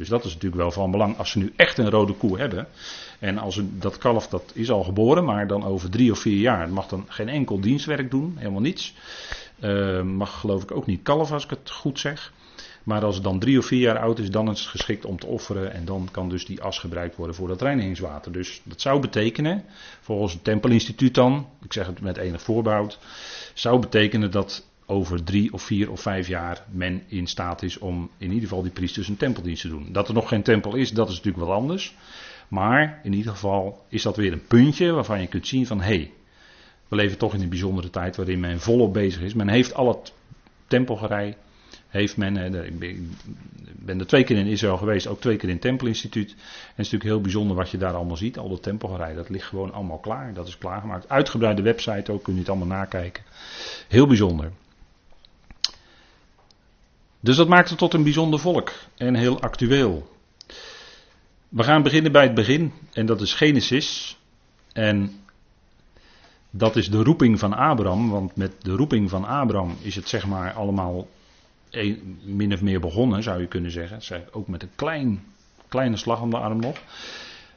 Dus 0.00 0.08
dat 0.08 0.24
is 0.24 0.32
natuurlijk 0.32 0.62
wel 0.62 0.70
van 0.70 0.90
belang 0.90 1.18
als 1.18 1.30
ze 1.30 1.38
nu 1.38 1.52
echt 1.56 1.78
een 1.78 1.90
rode 1.90 2.12
koe 2.12 2.38
hebben. 2.38 2.66
En 3.18 3.38
als 3.38 3.54
ze, 3.54 3.78
dat 3.78 3.98
kalf 3.98 4.28
dat 4.28 4.52
is 4.54 4.70
al 4.70 4.82
geboren, 4.82 5.24
maar 5.24 5.46
dan 5.46 5.64
over 5.64 5.90
drie 5.90 6.10
of 6.10 6.18
vier 6.18 6.38
jaar 6.38 6.68
mag 6.68 6.86
dan 6.86 7.04
geen 7.08 7.28
enkel 7.28 7.60
dienstwerk 7.60 8.10
doen, 8.10 8.34
helemaal 8.36 8.60
niets. 8.60 8.94
Uh, 9.60 10.02
mag 10.02 10.40
geloof 10.40 10.62
ik 10.62 10.70
ook 10.70 10.86
niet 10.86 11.02
kalf 11.02 11.32
als 11.32 11.44
ik 11.44 11.50
het 11.50 11.70
goed 11.70 11.98
zeg. 11.98 12.32
Maar 12.84 13.04
als 13.04 13.14
het 13.14 13.24
dan 13.24 13.38
drie 13.38 13.58
of 13.58 13.66
vier 13.66 13.80
jaar 13.80 13.98
oud 13.98 14.18
is, 14.18 14.30
dan 14.30 14.50
is 14.50 14.60
het 14.60 14.68
geschikt 14.68 15.04
om 15.04 15.18
te 15.18 15.26
offeren. 15.26 15.72
En 15.72 15.84
dan 15.84 16.08
kan 16.10 16.28
dus 16.28 16.46
die 16.46 16.62
as 16.62 16.78
gebruikt 16.78 17.16
worden 17.16 17.36
voor 17.36 17.48
dat 17.48 17.62
reinigingswater. 17.62 18.32
Dus 18.32 18.60
dat 18.64 18.80
zou 18.80 19.00
betekenen, 19.00 19.64
volgens 20.00 20.32
het 20.32 20.44
Tempelinstituut 20.44 21.14
dan, 21.14 21.48
ik 21.62 21.72
zeg 21.72 21.86
het 21.86 22.00
met 22.00 22.16
enig 22.16 22.42
voorbehoud, 22.42 22.98
zou 23.54 23.78
betekenen 23.78 24.30
dat 24.30 24.69
over 24.90 25.24
drie 25.24 25.52
of 25.52 25.62
vier 25.62 25.90
of 25.90 26.00
vijf 26.00 26.28
jaar 26.28 26.64
men 26.70 27.02
in 27.06 27.26
staat 27.26 27.62
is 27.62 27.78
om 27.78 28.10
in 28.18 28.28
ieder 28.28 28.48
geval 28.48 28.62
die 28.62 28.72
priesters 28.72 29.08
een 29.08 29.16
tempeldienst 29.16 29.62
te 29.62 29.68
doen. 29.68 29.88
Dat 29.92 30.08
er 30.08 30.14
nog 30.14 30.28
geen 30.28 30.42
tempel 30.42 30.74
is, 30.74 30.90
dat 30.90 31.08
is 31.08 31.16
natuurlijk 31.16 31.44
wat 31.44 31.56
anders. 31.56 31.94
Maar 32.48 33.00
in 33.02 33.12
ieder 33.12 33.32
geval 33.32 33.84
is 33.88 34.02
dat 34.02 34.16
weer 34.16 34.32
een 34.32 34.46
puntje 34.46 34.92
waarvan 34.92 35.20
je 35.20 35.26
kunt 35.26 35.46
zien 35.46 35.66
van 35.66 35.80
hé, 35.80 35.86
hey, 35.86 36.12
we 36.88 36.96
leven 36.96 37.18
toch 37.18 37.34
in 37.34 37.42
een 37.42 37.48
bijzondere 37.48 37.90
tijd 37.90 38.16
waarin 38.16 38.40
men 38.40 38.60
volop 38.60 38.92
bezig 38.92 39.22
is. 39.22 39.34
Men 39.34 39.48
heeft 39.48 39.74
al 39.74 39.88
het 39.88 40.12
tempelgerij, 40.66 41.36
heeft 41.88 42.16
men, 42.16 42.54
ik 42.80 43.84
ben 43.84 44.00
er 44.00 44.06
twee 44.06 44.24
keer 44.24 44.36
in 44.36 44.46
Israël 44.46 44.76
geweest, 44.76 45.06
ook 45.06 45.20
twee 45.20 45.36
keer 45.36 45.48
in 45.48 45.54
het 45.54 45.64
Tempelinstituut. 45.64 46.30
En 46.30 46.36
het 46.36 46.70
is 46.70 46.76
natuurlijk 46.76 47.04
heel 47.04 47.20
bijzonder 47.20 47.56
wat 47.56 47.70
je 47.70 47.78
daar 47.78 47.94
allemaal 47.94 48.16
ziet, 48.16 48.38
al 48.38 48.48
dat 48.48 48.62
tempelgerij, 48.62 49.14
dat 49.14 49.28
ligt 49.28 49.46
gewoon 49.46 49.72
allemaal 49.72 49.98
klaar, 49.98 50.34
dat 50.34 50.48
is 50.48 50.58
klaargemaakt. 50.58 51.08
Uitgebreide 51.08 51.62
website 51.62 52.12
ook, 52.12 52.22
kun 52.22 52.32
je 52.32 52.40
het 52.40 52.48
allemaal 52.48 52.78
nakijken. 52.78 53.22
Heel 53.88 54.06
bijzonder. 54.06 54.50
Dus 57.20 57.36
dat 57.36 57.48
maakt 57.48 57.68
het 57.68 57.78
tot 57.78 57.94
een 57.94 58.02
bijzonder 58.02 58.40
volk 58.40 58.72
en 58.96 59.14
heel 59.14 59.40
actueel. 59.40 60.10
We 61.48 61.62
gaan 61.62 61.82
beginnen 61.82 62.12
bij 62.12 62.22
het 62.22 62.34
begin 62.34 62.72
en 62.92 63.06
dat 63.06 63.20
is 63.20 63.34
Genesis. 63.34 64.18
En 64.72 65.20
dat 66.50 66.76
is 66.76 66.90
de 66.90 67.02
roeping 67.02 67.38
van 67.38 67.52
Abraham, 67.52 68.10
want 68.10 68.36
met 68.36 68.52
de 68.58 68.72
roeping 68.72 69.10
van 69.10 69.24
Abraham 69.24 69.76
is 69.82 69.94
het 69.94 70.08
zeg 70.08 70.26
maar 70.26 70.52
allemaal 70.52 71.08
min 72.22 72.52
of 72.52 72.62
meer 72.62 72.80
begonnen, 72.80 73.22
zou 73.22 73.40
je 73.40 73.46
kunnen 73.46 73.70
zeggen. 73.70 74.24
Ook 74.32 74.48
met 74.48 74.62
een 74.62 74.70
klein, 74.74 75.24
kleine 75.68 75.96
slag 75.96 76.20
om 76.20 76.30
de 76.30 76.36
arm 76.36 76.60
nog. 76.60 76.76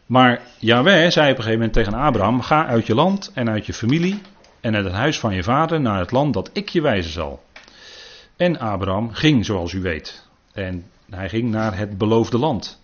Maar 0.06 0.42
Yahweh 0.59 1.09
zei 1.09 1.31
op 1.31 1.38
een 1.38 1.44
gegeven 1.44 1.51
moment 1.51 1.74
tegen 1.74 1.94
Abraham: 1.94 2.42
Ga 2.42 2.66
uit 2.66 2.88
je 2.88 2.95
land 2.95 3.31
en 3.33 3.50
uit 3.50 3.66
je 3.66 3.74
familie 3.74 4.21
en 4.62 4.75
uit 4.75 4.86
het 4.86 4.94
huis 4.94 5.19
van 5.19 5.36
je 5.36 5.44
vader 5.44 5.81
naar 5.81 6.00
het 6.00 6.12
land 6.12 6.33
dat 6.33 6.50
ik 6.54 6.69
je 6.69 6.81
wijzen 6.81 7.12
zal. 7.12 7.44
En 8.35 8.59
Abraham 8.59 9.12
ging, 9.12 9.45
zoals 9.45 9.74
u 9.74 9.81
weet. 9.81 10.27
En 10.53 10.85
hij 11.09 11.30
ging 11.30 11.50
naar 11.50 11.77
het 11.77 11.97
beloofde 11.97 12.37
land. 12.37 12.81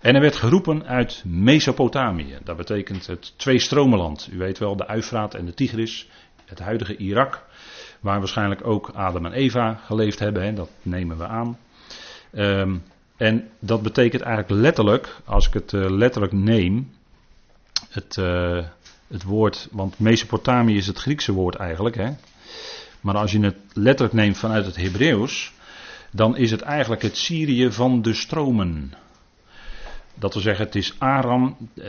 En 0.00 0.12
hij 0.12 0.20
werd 0.20 0.36
geroepen 0.36 0.86
uit 0.86 1.22
Mesopotamië. 1.26 2.38
Dat 2.44 2.56
betekent 2.56 3.06
het 3.06 3.32
tweestromenland. 3.36 4.28
U 4.32 4.38
weet 4.38 4.58
wel, 4.58 4.76
de 4.76 4.86
Uifraat 4.86 5.34
en 5.34 5.46
de 5.46 5.54
Tigris. 5.54 6.08
Het 6.44 6.58
huidige 6.58 6.96
Irak. 6.96 7.44
Waar 8.00 8.18
waarschijnlijk 8.18 8.66
ook 8.66 8.88
Adam 8.88 9.26
en 9.26 9.32
Eva 9.32 9.80
geleefd 9.84 10.18
hebben. 10.18 10.54
Dat 10.54 10.70
nemen 10.82 11.18
we 11.18 11.26
aan. 11.26 11.58
Um, 12.32 12.82
en 13.16 13.48
dat 13.58 13.82
betekent 13.82 14.22
eigenlijk 14.22 14.60
letterlijk, 14.62 15.16
als 15.24 15.46
ik 15.46 15.52
het 15.52 15.72
uh, 15.72 15.90
letterlijk 15.90 16.32
neem. 16.32 16.90
Het, 17.90 18.16
uh, 18.16 18.64
het 19.08 19.22
woord, 19.22 19.68
want 19.72 19.98
Mesopotamië 19.98 20.76
is 20.76 20.86
het 20.86 20.98
Griekse 20.98 21.32
woord 21.32 21.54
eigenlijk. 21.54 21.96
Hè, 21.96 22.10
maar 23.04 23.16
als 23.16 23.32
je 23.32 23.40
het 23.40 23.56
letterlijk 23.72 24.14
neemt 24.14 24.38
vanuit 24.38 24.66
het 24.66 24.76
Hebreeuws, 24.76 25.52
dan 26.10 26.36
is 26.36 26.50
het 26.50 26.60
eigenlijk 26.60 27.02
het 27.02 27.16
Syrië 27.16 27.72
van 27.72 28.02
de 28.02 28.14
stromen. 28.14 28.92
Dat 30.14 30.32
wil 30.32 30.42
zeggen, 30.42 30.64
het 30.64 30.74
is 30.74 30.94
Aram, 30.98 31.56
eh, 31.74 31.84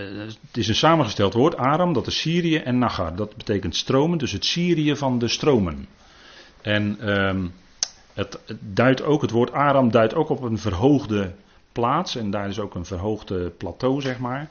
het 0.48 0.58
is 0.58 0.68
een 0.68 0.76
samengesteld 0.76 1.34
woord, 1.34 1.58
Aram, 1.58 1.94
dat 1.94 2.08
is 2.08 2.20
Syrië 2.20 2.58
en 2.58 2.78
Nagar. 2.78 3.16
Dat 3.16 3.36
betekent 3.36 3.76
stromen, 3.76 4.18
dus 4.18 4.32
het 4.32 4.46
Syrië 4.46 4.96
van 4.96 5.20
de 5.20 5.28
stromen. 5.28 5.88
En 6.62 6.98
het, 8.14 8.40
het 8.46 8.58
duidt 8.60 9.04
ook, 9.04 9.22
het 9.22 9.32
woord 9.32 9.52
Aram 9.52 9.92
duidt 9.92 10.16
ook 10.16 10.30
op 10.30 10.42
een 10.42 10.60
verhoogde 10.60 11.34
plaats. 11.72 12.16
En 12.16 12.30
daar 12.30 12.50
is 12.50 12.60
ook 12.60 12.76
een 12.76 12.86
verhoogde 12.86 13.50
plateau, 13.50 14.02
zeg 14.02 14.20
maar. 14.20 14.50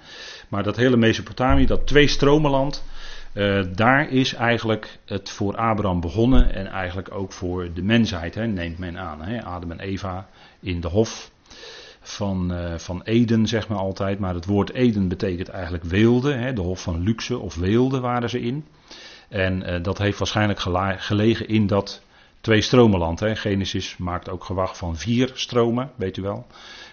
Maar 0.48 0.62
dat 0.62 0.76
hele 0.76 0.96
Mesopotamië, 0.96 1.66
dat 1.66 1.86
twee 1.86 2.08
stromenland, 2.08 2.84
uh, 3.34 3.64
daar 3.74 4.10
is 4.10 4.34
eigenlijk 4.34 4.98
het 5.04 5.30
voor 5.30 5.56
Abraham 5.56 6.00
begonnen 6.00 6.54
en 6.54 6.66
eigenlijk 6.66 7.14
ook 7.14 7.32
voor 7.32 7.72
de 7.72 7.82
mensheid, 7.82 8.34
hè, 8.34 8.46
neemt 8.46 8.78
men 8.78 8.98
aan. 8.98 9.22
Hè. 9.22 9.44
Adam 9.44 9.70
en 9.70 9.80
Eva 9.80 10.28
in 10.60 10.80
de 10.80 10.88
hof 10.88 11.30
van, 12.00 12.52
uh, 12.52 12.78
van 12.78 13.02
Eden, 13.02 13.46
zeg 13.46 13.68
maar 13.68 13.78
altijd. 13.78 14.18
Maar 14.18 14.34
het 14.34 14.46
woord 14.46 14.72
Eden 14.72 15.08
betekent 15.08 15.48
eigenlijk 15.48 15.84
weelde. 15.84 16.32
Hè, 16.32 16.52
de 16.52 16.60
hof 16.60 16.82
van 16.82 17.02
luxe 17.02 17.38
of 17.38 17.54
weelde 17.54 18.00
waren 18.00 18.30
ze 18.30 18.40
in. 18.40 18.64
En 19.28 19.62
uh, 19.62 19.82
dat 19.82 19.98
heeft 19.98 20.18
waarschijnlijk 20.18 20.60
gelegen 20.96 21.48
in 21.48 21.66
dat 21.66 22.02
twee 22.40 22.60
stromenland. 22.60 23.20
Hè. 23.20 23.36
Genesis 23.36 23.96
maakt 23.96 24.28
ook 24.28 24.44
gewacht 24.44 24.78
van 24.78 24.96
vier 24.96 25.30
stromen, 25.34 25.90
weet 25.96 26.16
u 26.16 26.22
wel. 26.22 26.46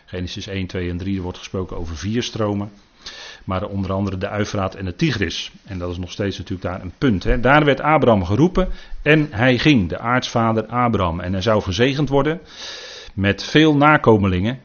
Genesis 0.05 0.47
1, 0.47 0.67
2 0.67 0.89
en 0.89 0.97
3 0.97 1.21
wordt 1.21 1.37
gesproken 1.37 1.77
over 1.77 1.97
vier 1.97 2.23
stromen 2.23 2.71
maar 3.43 3.63
onder 3.63 3.93
andere 3.93 4.17
de 4.17 4.29
Uifraat 4.29 4.75
en 4.75 4.85
de 4.85 4.95
Tigris. 4.95 5.51
En 5.65 5.79
dat 5.79 5.91
is 5.91 5.97
nog 5.97 6.11
steeds 6.11 6.37
natuurlijk 6.37 6.69
daar 6.69 6.81
een 6.81 6.93
punt. 6.97 7.23
Hè. 7.23 7.39
Daar 7.39 7.65
werd 7.65 7.81
Abraham 7.81 8.25
geroepen 8.25 8.69
en 9.01 9.27
hij 9.31 9.57
ging, 9.57 9.89
de 9.89 9.99
aartsvader 9.99 10.65
Abraham. 10.65 11.19
En 11.19 11.31
hij 11.31 11.41
zou 11.41 11.61
gezegend 11.61 12.09
worden 12.09 12.41
met 13.13 13.43
veel 13.43 13.75
nakomelingen. 13.75 14.59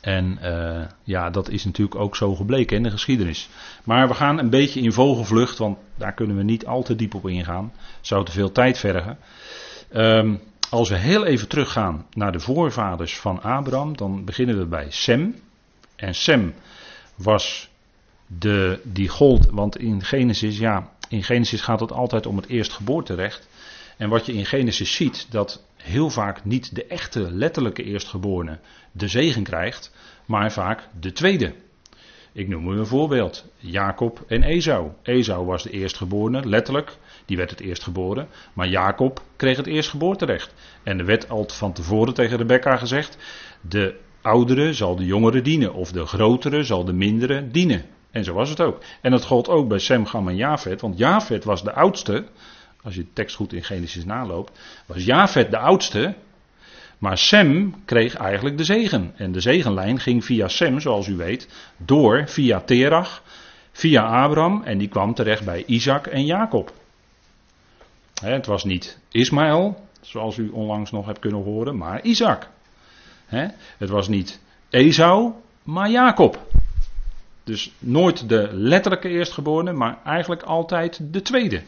En 0.00 0.38
uh, 0.42 0.80
ja, 1.02 1.30
dat 1.30 1.48
is 1.48 1.64
natuurlijk 1.64 2.00
ook 2.00 2.16
zo 2.16 2.34
gebleken 2.34 2.76
in 2.76 2.82
de 2.82 2.90
geschiedenis. 2.90 3.48
Maar 3.84 4.08
we 4.08 4.14
gaan 4.14 4.38
een 4.38 4.50
beetje 4.50 4.80
in 4.80 4.92
vogelvlucht, 4.92 5.58
want 5.58 5.78
daar 5.96 6.12
kunnen 6.12 6.36
we 6.36 6.42
niet 6.42 6.66
al 6.66 6.82
te 6.82 6.96
diep 6.96 7.14
op 7.14 7.28
ingaan. 7.28 7.72
Zou 8.00 8.24
te 8.24 8.32
veel 8.32 8.52
tijd 8.52 8.78
vergen. 8.78 9.18
Um, 9.92 10.40
als 10.70 10.88
we 10.88 10.96
heel 10.96 11.24
even 11.24 11.48
teruggaan 11.48 12.06
naar 12.12 12.32
de 12.32 12.40
voorvaders 12.40 13.18
van 13.18 13.42
Abraham, 13.42 13.96
dan 13.96 14.24
beginnen 14.24 14.58
we 14.58 14.66
bij 14.66 14.86
Sem. 14.90 15.34
En 15.96 16.14
Sem 16.14 16.54
was 17.18 17.68
de, 18.26 18.80
die 18.84 19.08
gold, 19.08 19.50
want 19.50 19.78
in 19.78 20.04
Genesis, 20.04 20.58
ja, 20.58 20.92
in 21.08 21.22
Genesis 21.22 21.60
gaat 21.60 21.80
het 21.80 21.92
altijd 21.92 22.26
om 22.26 22.36
het 22.36 22.46
eerstgeboorterecht. 22.46 23.48
En 23.96 24.08
wat 24.08 24.26
je 24.26 24.32
in 24.32 24.46
Genesis 24.46 24.94
ziet, 24.94 25.26
dat 25.30 25.64
heel 25.76 26.10
vaak 26.10 26.44
niet 26.44 26.74
de 26.74 26.84
echte 26.84 27.32
letterlijke 27.32 27.82
eerstgeborene 27.82 28.58
de 28.92 29.08
zegen 29.08 29.42
krijgt, 29.42 29.94
maar 30.26 30.52
vaak 30.52 30.88
de 31.00 31.12
tweede. 31.12 31.54
Ik 32.32 32.48
noem 32.48 32.68
u 32.72 32.78
een 32.78 32.86
voorbeeld. 32.86 33.44
Jacob 33.56 34.24
en 34.28 34.42
Esau. 34.42 34.90
Esau 35.02 35.46
was 35.46 35.62
de 35.62 35.70
eerstgeborene, 35.70 36.46
letterlijk. 36.46 36.96
Die 37.24 37.36
werd 37.36 37.50
het 37.50 37.60
eerst 37.60 37.82
geboren. 37.82 38.28
Maar 38.52 38.68
Jacob 38.68 39.22
kreeg 39.36 39.56
het 39.56 39.66
eerstgeboorterecht. 39.66 40.54
En 40.82 40.98
er 40.98 41.04
werd 41.04 41.28
al 41.28 41.48
van 41.48 41.72
tevoren 41.72 42.14
tegen 42.14 42.36
Rebecca 42.36 42.76
gezegd: 42.76 43.16
de 43.60 44.00
oudere 44.22 44.72
zal 44.72 44.96
de 44.96 45.04
jongere 45.04 45.42
dienen. 45.42 45.74
Of 45.74 45.92
de 45.92 46.06
grotere 46.06 46.62
zal 46.62 46.84
de 46.84 46.92
mindere 46.92 47.50
dienen. 47.50 47.84
En 48.10 48.24
zo 48.24 48.32
was 48.32 48.48
het 48.48 48.60
ook. 48.60 48.82
En 49.00 49.10
dat 49.10 49.24
gold 49.24 49.48
ook 49.48 49.68
bij 49.68 49.78
Sem, 49.78 50.06
Gam 50.06 50.28
en 50.28 50.36
Jafet. 50.36 50.80
Want 50.80 50.98
Jafet 50.98 51.44
was 51.44 51.62
de 51.62 51.72
oudste. 51.72 52.24
Als 52.82 52.94
je 52.94 53.00
de 53.00 53.12
tekst 53.12 53.36
goed 53.36 53.52
in 53.52 53.64
Genesis 53.64 54.04
naloopt. 54.04 54.58
Was 54.86 55.04
Jafet 55.04 55.50
de 55.50 55.58
oudste. 55.58 56.14
Maar 56.98 57.18
Sem 57.18 57.74
kreeg 57.84 58.14
eigenlijk 58.14 58.56
de 58.58 58.64
zegen. 58.64 59.12
En 59.16 59.32
de 59.32 59.40
zegenlijn 59.40 60.00
ging 60.00 60.24
via 60.24 60.48
Sem, 60.48 60.80
zoals 60.80 61.06
u 61.06 61.16
weet, 61.16 61.48
door 61.76 62.28
via 62.28 62.60
Terach, 62.60 63.22
via 63.72 64.22
Abraham. 64.24 64.62
En 64.62 64.78
die 64.78 64.88
kwam 64.88 65.14
terecht 65.14 65.44
bij 65.44 65.64
Isaac 65.66 66.06
en 66.06 66.24
Jacob. 66.24 66.72
het 68.20 68.46
was 68.46 68.64
niet 68.64 68.98
Ismaël, 69.10 69.86
zoals 70.00 70.36
u 70.36 70.48
onlangs 70.48 70.90
nog 70.90 71.06
hebt 71.06 71.18
kunnen 71.18 71.42
horen, 71.42 71.76
maar 71.76 72.02
Isaac. 72.02 72.48
Het 73.78 73.88
was 73.88 74.08
niet 74.08 74.40
Esau, 74.70 75.32
maar 75.62 75.90
Jacob. 75.90 76.46
Dus 77.44 77.72
nooit 77.78 78.28
de 78.28 78.48
letterlijke 78.52 79.08
eerstgeborene, 79.08 79.72
maar 79.72 79.98
eigenlijk 80.04 80.42
altijd 80.42 81.00
de 81.12 81.22
tweede. 81.22 81.62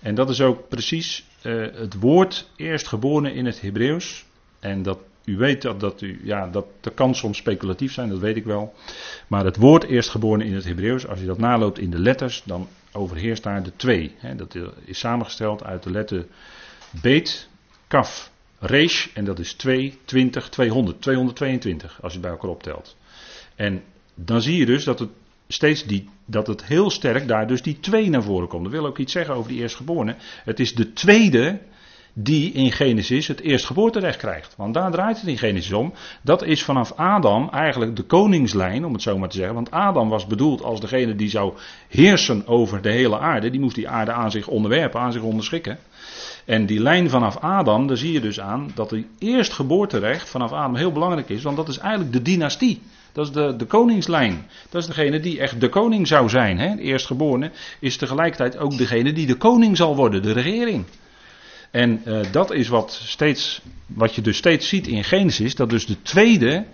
En 0.00 0.14
dat 0.14 0.30
is 0.30 0.40
ook 0.40 0.68
precies 0.68 1.24
uh, 1.42 1.66
het 1.74 1.94
woord 1.94 2.50
eerstgeborene 2.56 3.32
in 3.32 3.46
het 3.46 3.60
Hebreeuws. 3.60 4.24
En 4.60 4.82
dat, 4.82 4.98
u 5.24 5.36
weet 5.36 5.62
dat, 5.62 5.80
dat, 5.80 6.00
u, 6.00 6.20
ja, 6.22 6.48
dat, 6.48 6.66
kan 6.94 7.14
soms 7.14 7.36
speculatief 7.36 7.92
zijn, 7.92 8.08
dat 8.08 8.18
weet 8.18 8.36
ik 8.36 8.44
wel. 8.44 8.74
Maar 9.26 9.44
het 9.44 9.56
woord 9.56 9.84
eerstgeborene 9.84 10.44
in 10.44 10.54
het 10.54 10.64
Hebreeuws, 10.64 11.06
als 11.06 11.20
je 11.20 11.26
dat 11.26 11.38
naloopt 11.38 11.78
in 11.78 11.90
de 11.90 11.98
letters, 11.98 12.42
dan 12.44 12.68
overheerst 12.92 13.42
daar 13.42 13.62
de 13.62 13.76
twee. 13.76 14.14
Dat 14.36 14.56
is 14.84 14.98
samengesteld 14.98 15.64
uit 15.64 15.82
de 15.82 15.90
letter 15.90 16.26
beet, 16.90 17.48
kaf, 17.86 18.30
resh. 18.58 19.06
En 19.14 19.24
dat 19.24 19.38
is 19.38 19.52
2, 19.52 19.98
20, 20.04 20.48
200. 20.48 21.02
222 21.02 21.98
als 22.02 22.12
je 22.12 22.18
het 22.18 22.20
bij 22.20 22.30
elkaar 22.36 22.50
optelt. 22.50 22.96
En 23.54 23.82
dan 24.14 24.42
zie 24.42 24.56
je 24.56 24.66
dus 24.66 24.84
dat 24.84 24.98
het 24.98 25.10
steeds 25.48 25.84
die, 25.84 26.08
dat 26.24 26.46
het 26.46 26.64
heel 26.64 26.90
sterk 26.90 27.28
daar 27.28 27.46
dus 27.46 27.62
die 27.62 27.80
twee 27.80 28.10
naar 28.10 28.22
voren 28.22 28.48
komt. 28.48 28.62
Dat 28.62 28.72
wil 28.72 28.86
ook 28.86 28.98
iets 28.98 29.12
zeggen 29.12 29.34
over 29.34 29.50
die 29.50 29.60
eerstgeborene. 29.60 30.16
Het 30.44 30.60
is 30.60 30.74
de 30.74 30.92
tweede 30.92 31.58
die 32.18 32.52
in 32.52 32.72
Genesis 32.72 33.26
het 33.26 33.40
eerstgeboorterecht 33.40 34.18
krijgt. 34.18 34.54
Want 34.56 34.74
daar 34.74 34.90
draait 34.90 35.20
het 35.20 35.26
in 35.26 35.38
Genesis 35.38 35.72
om. 35.72 35.92
Dat 36.22 36.42
is 36.42 36.62
vanaf 36.62 36.92
Adam 36.92 37.48
eigenlijk 37.50 37.96
de 37.96 38.02
koningslijn, 38.02 38.84
om 38.84 38.92
het 38.92 39.02
zo 39.02 39.18
maar 39.18 39.28
te 39.28 39.36
zeggen. 39.36 39.54
Want 39.54 39.70
Adam 39.70 40.08
was 40.08 40.26
bedoeld 40.26 40.62
als 40.62 40.80
degene 40.80 41.16
die 41.16 41.28
zou 41.28 41.54
heersen 41.88 42.46
over 42.46 42.82
de 42.82 42.90
hele 42.90 43.18
aarde. 43.18 43.50
Die 43.50 43.60
moest 43.60 43.74
die 43.74 43.88
aarde 43.88 44.12
aan 44.12 44.30
zich 44.30 44.48
onderwerpen, 44.48 45.00
aan 45.00 45.12
zich 45.12 45.22
onderschikken. 45.22 45.78
En 46.46 46.66
die 46.66 46.80
lijn 46.80 47.10
vanaf 47.10 47.36
Adam, 47.36 47.86
daar 47.86 47.96
zie 47.96 48.12
je 48.12 48.20
dus 48.20 48.40
aan 48.40 48.70
dat 48.74 48.90
het 48.90 49.04
eerstgeboorterecht 49.18 50.28
vanaf 50.28 50.52
Adam 50.52 50.76
heel 50.76 50.92
belangrijk 50.92 51.28
is. 51.28 51.42
Want 51.42 51.56
dat 51.56 51.68
is 51.68 51.78
eigenlijk 51.78 52.12
de 52.12 52.22
dynastie. 52.22 52.82
Dat 53.12 53.26
is 53.26 53.32
de, 53.32 53.56
de 53.56 53.64
koningslijn. 53.64 54.46
Dat 54.70 54.80
is 54.82 54.88
degene 54.88 55.20
die 55.20 55.40
echt 55.40 55.60
de 55.60 55.68
koning 55.68 56.06
zou 56.06 56.28
zijn. 56.28 56.58
Hè? 56.58 56.74
De 56.74 56.82
eerstgeborene 56.82 57.50
is 57.80 57.96
tegelijkertijd 57.96 58.58
ook 58.58 58.78
degene 58.78 59.12
die 59.12 59.26
de 59.26 59.34
koning 59.34 59.76
zal 59.76 59.96
worden, 59.96 60.22
de 60.22 60.32
regering. 60.32 60.84
En 61.70 62.02
uh, 62.04 62.20
dat 62.30 62.52
is 62.52 62.68
wat, 62.68 63.00
steeds, 63.04 63.62
wat 63.86 64.14
je 64.14 64.22
dus 64.22 64.36
steeds 64.36 64.68
ziet 64.68 64.86
in 64.86 65.04
Genesis, 65.04 65.54
dat 65.54 65.70
dus 65.70 65.86
de 65.86 66.02
tweede 66.02 66.64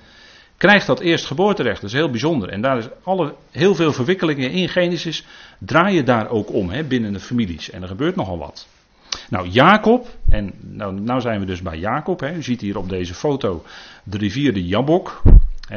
krijgt 0.56 0.86
dat 0.86 1.00
eerstgeboorterecht. 1.00 1.80
Dat 1.80 1.90
is 1.90 1.96
heel 1.96 2.10
bijzonder. 2.10 2.48
En 2.48 2.60
daar 2.60 2.78
is 2.78 2.88
alle, 3.02 3.34
heel 3.50 3.74
veel 3.74 3.92
verwikkelingen 3.92 4.50
in 4.50 4.68
Genesis 4.68 5.24
draaien 5.58 6.04
daar 6.04 6.28
ook 6.28 6.52
om 6.52 6.70
hè, 6.70 6.84
binnen 6.84 7.12
de 7.12 7.20
families. 7.20 7.70
En 7.70 7.82
er 7.82 7.88
gebeurt 7.88 8.16
nogal 8.16 8.38
wat. 8.38 8.66
Nou, 9.32 9.48
Jacob, 9.48 10.08
en 10.28 10.52
nou, 10.60 11.00
nou 11.00 11.20
zijn 11.20 11.40
we 11.40 11.46
dus 11.46 11.62
bij 11.62 11.78
Jacob. 11.78 12.20
Hè. 12.20 12.34
U 12.34 12.42
ziet 12.42 12.60
hier 12.60 12.78
op 12.78 12.88
deze 12.88 13.14
foto 13.14 13.62
de 14.04 14.18
rivier 14.18 14.52
de 14.52 14.66
Jabok 14.66 15.22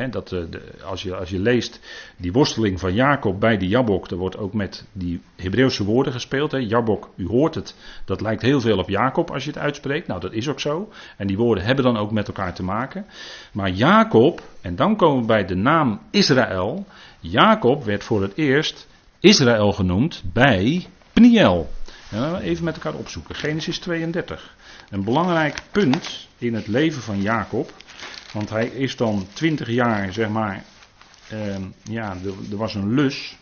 dat, 0.09 0.31
eh, 0.31 0.39
de, 0.50 0.62
als, 0.85 1.03
je, 1.03 1.15
als 1.15 1.29
je 1.29 1.39
leest 1.39 1.79
die 2.17 2.31
worsteling 2.31 2.79
van 2.79 2.93
Jacob 2.93 3.39
bij 3.39 3.57
die 3.57 3.69
Jabok, 3.69 4.12
er 4.12 4.17
wordt 4.17 4.38
ook 4.38 4.53
met 4.53 4.85
die 4.91 5.21
Hebreeuwse 5.35 5.83
woorden 5.83 6.13
gespeeld. 6.13 6.51
He. 6.51 6.57
Jabok, 6.57 7.09
u 7.15 7.27
hoort 7.27 7.55
het, 7.55 7.75
dat 8.05 8.21
lijkt 8.21 8.41
heel 8.41 8.62
veel 8.62 8.77
op 8.77 8.89
Jacob 8.89 9.31
als 9.31 9.43
je 9.43 9.50
het 9.50 9.59
uitspreekt. 9.59 10.07
Nou, 10.07 10.19
dat 10.19 10.33
is 10.33 10.47
ook 10.50 10.59
zo. 10.59 10.91
En 11.17 11.27
die 11.27 11.38
woorden 11.38 11.63
hebben 11.63 11.83
dan 11.85 11.97
ook 11.97 12.12
met 12.12 12.27
elkaar 12.27 12.53
te 12.53 12.63
maken. 12.63 13.05
Maar 13.51 13.69
Jacob, 13.69 14.41
en 14.62 14.75
dan 14.75 14.95
komen 14.95 15.21
we 15.21 15.27
bij 15.27 15.45
de 15.45 15.55
naam 15.55 16.00
Israël. 16.12 16.85
Jacob 17.19 17.83
werd 17.83 18.03
voor 18.03 18.21
het 18.21 18.38
eerst 18.38 18.88
Israël 19.19 19.71
genoemd 19.71 20.24
bij 20.33 20.85
Pniel. 21.13 21.69
Even 22.41 22.63
met 22.63 22.75
elkaar 22.75 22.93
opzoeken. 22.93 23.36
Genesis 23.36 23.79
32. 23.79 24.55
Een 24.89 25.03
belangrijk 25.03 25.62
punt 25.72 26.27
in 26.38 26.53
het 26.53 26.67
leven 26.67 27.01
van 27.01 27.22
Jacob. 27.22 27.74
Want 28.34 28.50
hij 28.50 28.67
is 28.67 28.95
dan 28.95 29.27
twintig 29.34 29.69
jaar, 29.69 30.13
zeg 30.13 30.29
maar, 30.29 30.63
uh, 31.34 31.55
ja, 31.84 32.17
er, 32.24 32.34
er, 32.51 32.57
was 32.57 32.75
een 32.75 32.93
lus 32.93 33.38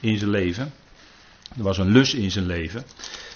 in 0.00 0.18
zijn 0.18 0.30
leven. 0.30 0.72
Er 1.56 1.62
was 1.62 1.78
een 1.78 1.90
lus 1.92 2.14
in 2.14 2.30
zijn 2.30 2.46
leven. 2.46 2.84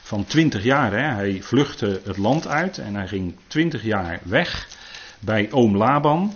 Van 0.03 0.25
twintig 0.25 0.63
jaar, 0.63 0.93
hè. 0.93 1.15
hij 1.15 1.43
vluchtte 1.43 2.01
het 2.05 2.17
land 2.17 2.47
uit 2.47 2.79
en 2.79 2.95
hij 2.95 3.09
ging 3.09 3.37
twintig 3.47 3.83
jaar 3.83 4.21
weg 4.23 4.69
bij 5.21 5.53
oom 5.53 5.77
Laban. 5.77 6.35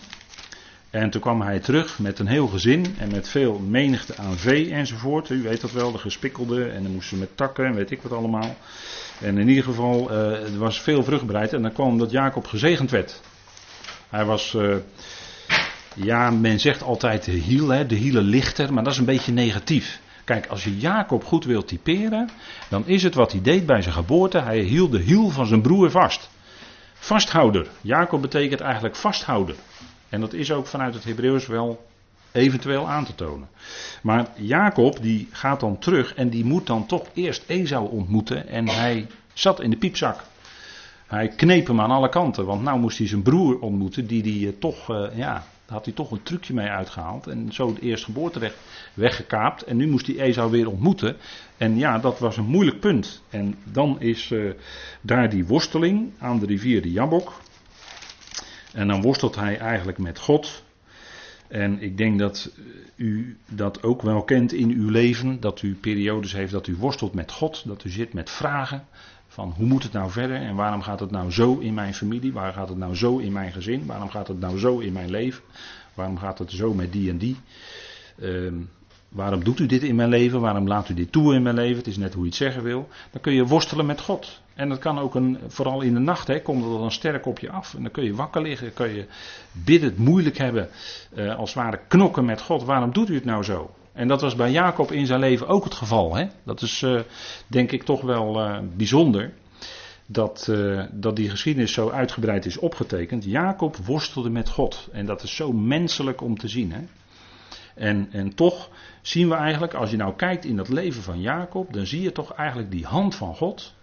En 0.95 1.11
toen 1.11 1.21
kwam 1.21 1.41
hij 1.41 1.61
terug 1.61 1.99
met 1.99 2.19
een 2.19 2.27
heel 2.27 2.47
gezin 2.47 2.97
en 2.99 3.11
met 3.11 3.29
veel 3.29 3.59
menigte 3.59 4.17
aan 4.17 4.37
vee 4.37 4.73
enzovoort. 4.73 5.31
U 5.31 5.43
weet 5.43 5.61
dat 5.61 5.73
wel, 5.73 5.93
de 5.93 5.99
gespikkelde 5.99 6.65
en 6.65 6.83
dan 6.83 6.93
moesten 6.93 7.17
ze 7.17 7.23
met 7.23 7.37
takken 7.37 7.65
en 7.65 7.75
weet 7.75 7.91
ik 7.91 8.03
wat 8.03 8.13
allemaal. 8.13 8.57
En 9.21 9.39
in 9.39 9.49
ieder 9.49 9.65
geval, 9.65 10.11
uh, 10.11 10.17
er 10.53 10.59
was 10.59 10.81
veel 10.81 11.05
vruchtbaarheid 11.05 11.53
en 11.53 11.63
dan 11.63 11.73
kwam 11.73 11.99
dat 11.99 12.11
Jacob 12.11 12.47
gezegend 12.47 12.91
werd. 12.91 13.21
Hij 14.09 14.25
was, 14.25 14.55
uh, 14.55 14.77
ja, 15.95 16.31
men 16.31 16.61
zegt 16.61 16.83
altijd 16.83 17.25
de 17.25 17.33
hiel, 17.33 17.69
hè, 17.69 17.87
de 17.87 17.95
hielen 17.95 18.25
lichter, 18.25 18.73
maar 18.73 18.85
dat 18.85 18.93
is 18.93 18.99
een 18.99 19.05
beetje 19.05 19.33
negatief. 19.33 20.01
Kijk, 20.25 20.47
als 20.47 20.65
je 20.65 20.79
Jacob 20.79 21.25
goed 21.25 21.45
wilt 21.45 21.69
typeren, 21.69 22.29
dan 22.69 22.87
is 22.87 23.03
het 23.03 23.15
wat 23.15 23.33
hij 23.33 23.43
deed 23.43 23.67
bij 23.67 23.83
zijn 23.83 23.95
geboorte. 23.95 24.41
Hij 24.41 24.59
hield 24.59 24.93
de 24.93 25.01
hiel 25.01 25.31
van 25.31 25.47
zijn 25.47 25.63
broer 25.63 25.91
vast. 25.91 26.31
Vasthouder. 26.95 27.67
Jacob 27.81 28.23
betekent 28.23 28.61
eigenlijk 28.61 28.97
vasthouder. 28.97 29.55
En 30.15 30.21
dat 30.21 30.33
is 30.33 30.53
ook 30.53 30.67
vanuit 30.67 30.95
het 30.95 31.05
Hebreeuws 31.05 31.47
wel 31.47 31.85
eventueel 32.33 32.89
aan 32.89 33.05
te 33.05 33.15
tonen. 33.15 33.49
Maar 34.03 34.29
Jacob 34.37 35.03
die 35.03 35.29
gaat 35.31 35.61
dan 35.61 35.79
terug 35.79 36.15
en 36.15 36.29
die 36.29 36.45
moet 36.45 36.67
dan 36.67 36.87
toch 36.87 37.07
eerst 37.15 37.45
Esau 37.47 37.91
ontmoeten 37.91 38.49
en 38.49 38.69
hij 38.69 39.07
zat 39.33 39.61
in 39.61 39.71
de 39.71 39.77
piepzak. 39.77 40.25
Hij 41.07 41.29
kneep 41.29 41.67
hem 41.67 41.81
aan 41.81 41.91
alle 41.91 42.09
kanten, 42.09 42.47
want 42.47 42.63
nou 42.63 42.81
moest 42.81 42.99
hij 42.99 43.07
zijn 43.07 43.23
broer 43.23 43.61
ontmoeten, 43.61 44.07
die 44.07 44.23
die 44.23 44.47
uh, 44.47 44.53
toch, 44.59 44.91
uh, 44.91 45.07
ja, 45.15 45.47
had 45.67 45.85
hij 45.85 45.95
toch 45.95 46.11
een 46.11 46.23
trucje 46.23 46.55
mee 46.55 46.69
uitgehaald. 46.69 47.27
En 47.27 47.53
zo 47.53 47.69
het 47.69 47.81
eerstgeboorterecht 47.81 48.57
weggekaapt. 48.95 49.63
En 49.63 49.77
nu 49.77 49.89
moest 49.89 50.07
hij 50.07 50.19
Esau 50.19 50.51
weer 50.51 50.69
ontmoeten. 50.69 51.17
En 51.57 51.79
ja, 51.79 51.99
dat 51.99 52.19
was 52.19 52.37
een 52.37 52.47
moeilijk 52.47 52.81
punt. 52.81 53.23
En 53.31 53.55
dan 53.65 54.01
is 54.01 54.31
uh, 54.31 54.53
daar 55.01 55.31
die 55.31 55.47
worsteling 55.47 56.11
aan 56.19 56.39
de 56.39 56.47
rivier 56.47 56.83
de 56.83 56.93
Jabok. 56.93 57.33
En 58.75 58.89
dan 58.89 59.03
worstelt 59.03 59.35
hij 59.35 59.59
eigenlijk 59.59 59.99
met 59.99 60.19
God. 60.19 60.65
En 61.49 61.83
ik 61.83 61.97
denk 61.99 62.19
dat 62.19 62.51
u 62.97 63.39
dat 63.49 63.83
ook 63.83 64.03
wel 64.03 64.23
kent 64.23 64.53
in 64.53 64.71
uw 64.71 64.89
leven. 64.89 65.41
Dat 65.41 65.63
u 65.63 65.75
periodes 65.75 66.33
heeft 66.33 66.53
dat 66.53 66.67
u 66.67 66.77
worstelt 66.77 67.15
met 67.15 67.33
God. 67.33 67.63
Dat 67.67 67.85
u 67.85 67.91
zit 67.91 68.13
met 68.13 68.31
vragen. 68.31 68.87
Van 69.29 69.55
hoe 69.57 69.67
moet 69.67 69.83
het 69.83 69.93
nou 69.93 70.11
verder 70.11 70.37
en 70.37 70.55
waarom 70.55 70.83
gaat 70.83 71.01
het 71.01 71.11
nou 71.11 71.31
zo 71.31 71.59
in 71.59 71.75
mijn 71.75 71.95
familie? 71.95 72.33
Waarom 72.33 72.55
gaat 72.55 72.69
het 72.69 72.79
nou 72.79 72.95
zo 72.95 73.19
in 73.19 73.33
mijn 73.33 73.53
gezin? 73.53 73.87
Waarom 73.87 74.11
gaat 74.11 74.29
het 74.29 74.41
nou 74.41 74.59
zo 74.59 74.79
in 74.79 74.93
mijn 74.93 75.11
leven? 75.11 75.43
Waarom 75.95 76.19
gaat 76.19 76.39
het 76.39 76.51
zo 76.51 76.75
met 76.75 76.93
die 76.93 77.11
en 77.11 77.19
die? 77.19 77.37
Um, 78.23 78.71
waarom 79.15 79.45
doet 79.45 79.59
u 79.59 79.67
dit 79.67 79.83
in 79.83 79.95
mijn 79.95 80.09
leven? 80.09 80.41
Waarom 80.41 80.69
laat 80.69 80.89
u 80.89 80.95
dit 80.95 81.13
toe 81.13 81.35
in 81.35 81.43
mijn 81.43 81.55
leven? 81.55 81.77
Het 81.77 81.87
is 81.87 81.97
net 81.97 82.15
hoe 82.15 82.23
je 82.23 82.29
het 82.29 82.39
zeggen 82.39 82.63
wil. 82.63 82.89
Dan 83.11 83.21
kun 83.21 83.33
je 83.33 83.47
worstelen 83.47 83.87
met 83.87 84.01
God. 84.01 84.41
En 84.55 84.69
dat 84.69 84.79
kan 84.79 84.99
ook 84.99 85.15
een, 85.15 85.39
vooral 85.47 85.81
in 85.81 85.95
de 85.95 86.01
nacht, 86.01 86.27
hè, 86.27 86.43
komt 86.43 86.65
het 86.65 86.73
dan 86.73 86.91
sterk 86.91 87.27
op 87.27 87.39
je 87.39 87.51
af. 87.51 87.75
En 87.75 87.83
dan 87.83 87.91
kun 87.91 88.05
je 88.05 88.15
wakker 88.15 88.43
liggen, 88.43 88.75
kun 88.75 88.95
je 88.95 89.07
bidden, 89.53 89.95
moeilijk 89.97 90.39
hebben, 90.39 90.69
eh, 91.15 91.37
als 91.37 91.55
het 91.55 91.63
ware 91.63 91.81
knokken 91.89 92.25
met 92.25 92.41
God. 92.41 92.65
Waarom 92.65 92.93
doet 92.93 93.09
u 93.09 93.15
het 93.15 93.25
nou 93.25 93.43
zo? 93.43 93.71
En 93.93 94.09
dat 94.09 94.21
was 94.21 94.35
bij 94.35 94.51
Jacob 94.51 94.93
in 94.93 95.07
zijn 95.07 95.21
leven 95.21 95.49
ook 95.49 95.65
het 95.65 95.75
geval. 95.75 96.15
Hè? 96.15 96.27
Dat 96.45 96.63
is 96.63 96.83
eh, 96.83 97.01
denk 97.47 97.73
ik 97.73 97.83
toch 97.83 98.01
wel 98.01 98.41
uh, 98.41 98.59
bijzonder. 98.77 99.33
Dat, 100.07 100.47
uh, 100.51 100.83
dat 100.93 101.17
die 101.17 101.31
geschiedenis 101.31 101.73
zo 101.73 101.91
uitgebreid 101.91 102.47
is 102.47 102.59
opgetekend. 102.59 103.25
Jacob 103.25 103.77
worstelde 103.77 104.31
met 104.31 104.49
God. 104.49 104.89
En 104.93 105.07
dat 105.07 105.23
is 105.23 105.37
zo 105.37 105.53
menselijk 105.53 106.21
om 106.21 106.39
te 106.39 106.49
zien. 106.49 106.73
Hè? 106.73 106.81
En, 107.75 108.09
en 108.13 108.35
toch 108.35 108.69
zien 109.03 109.29
we 109.29 109.35
eigenlijk, 109.35 109.75
als 109.75 109.91
je 109.91 109.97
nou 109.97 110.15
kijkt 110.17 110.45
in 110.45 110.57
dat 110.57 110.69
leven 110.69 111.03
van 111.03 111.21
Jacob, 111.21 111.73
dan 111.73 111.87
zie 111.87 112.03
je 112.03 112.13
toch 112.13 112.33
eigenlijk 112.33 112.71
die 112.71 112.87
hand 112.87 113.15
van 113.15 113.35
God, 113.35 113.75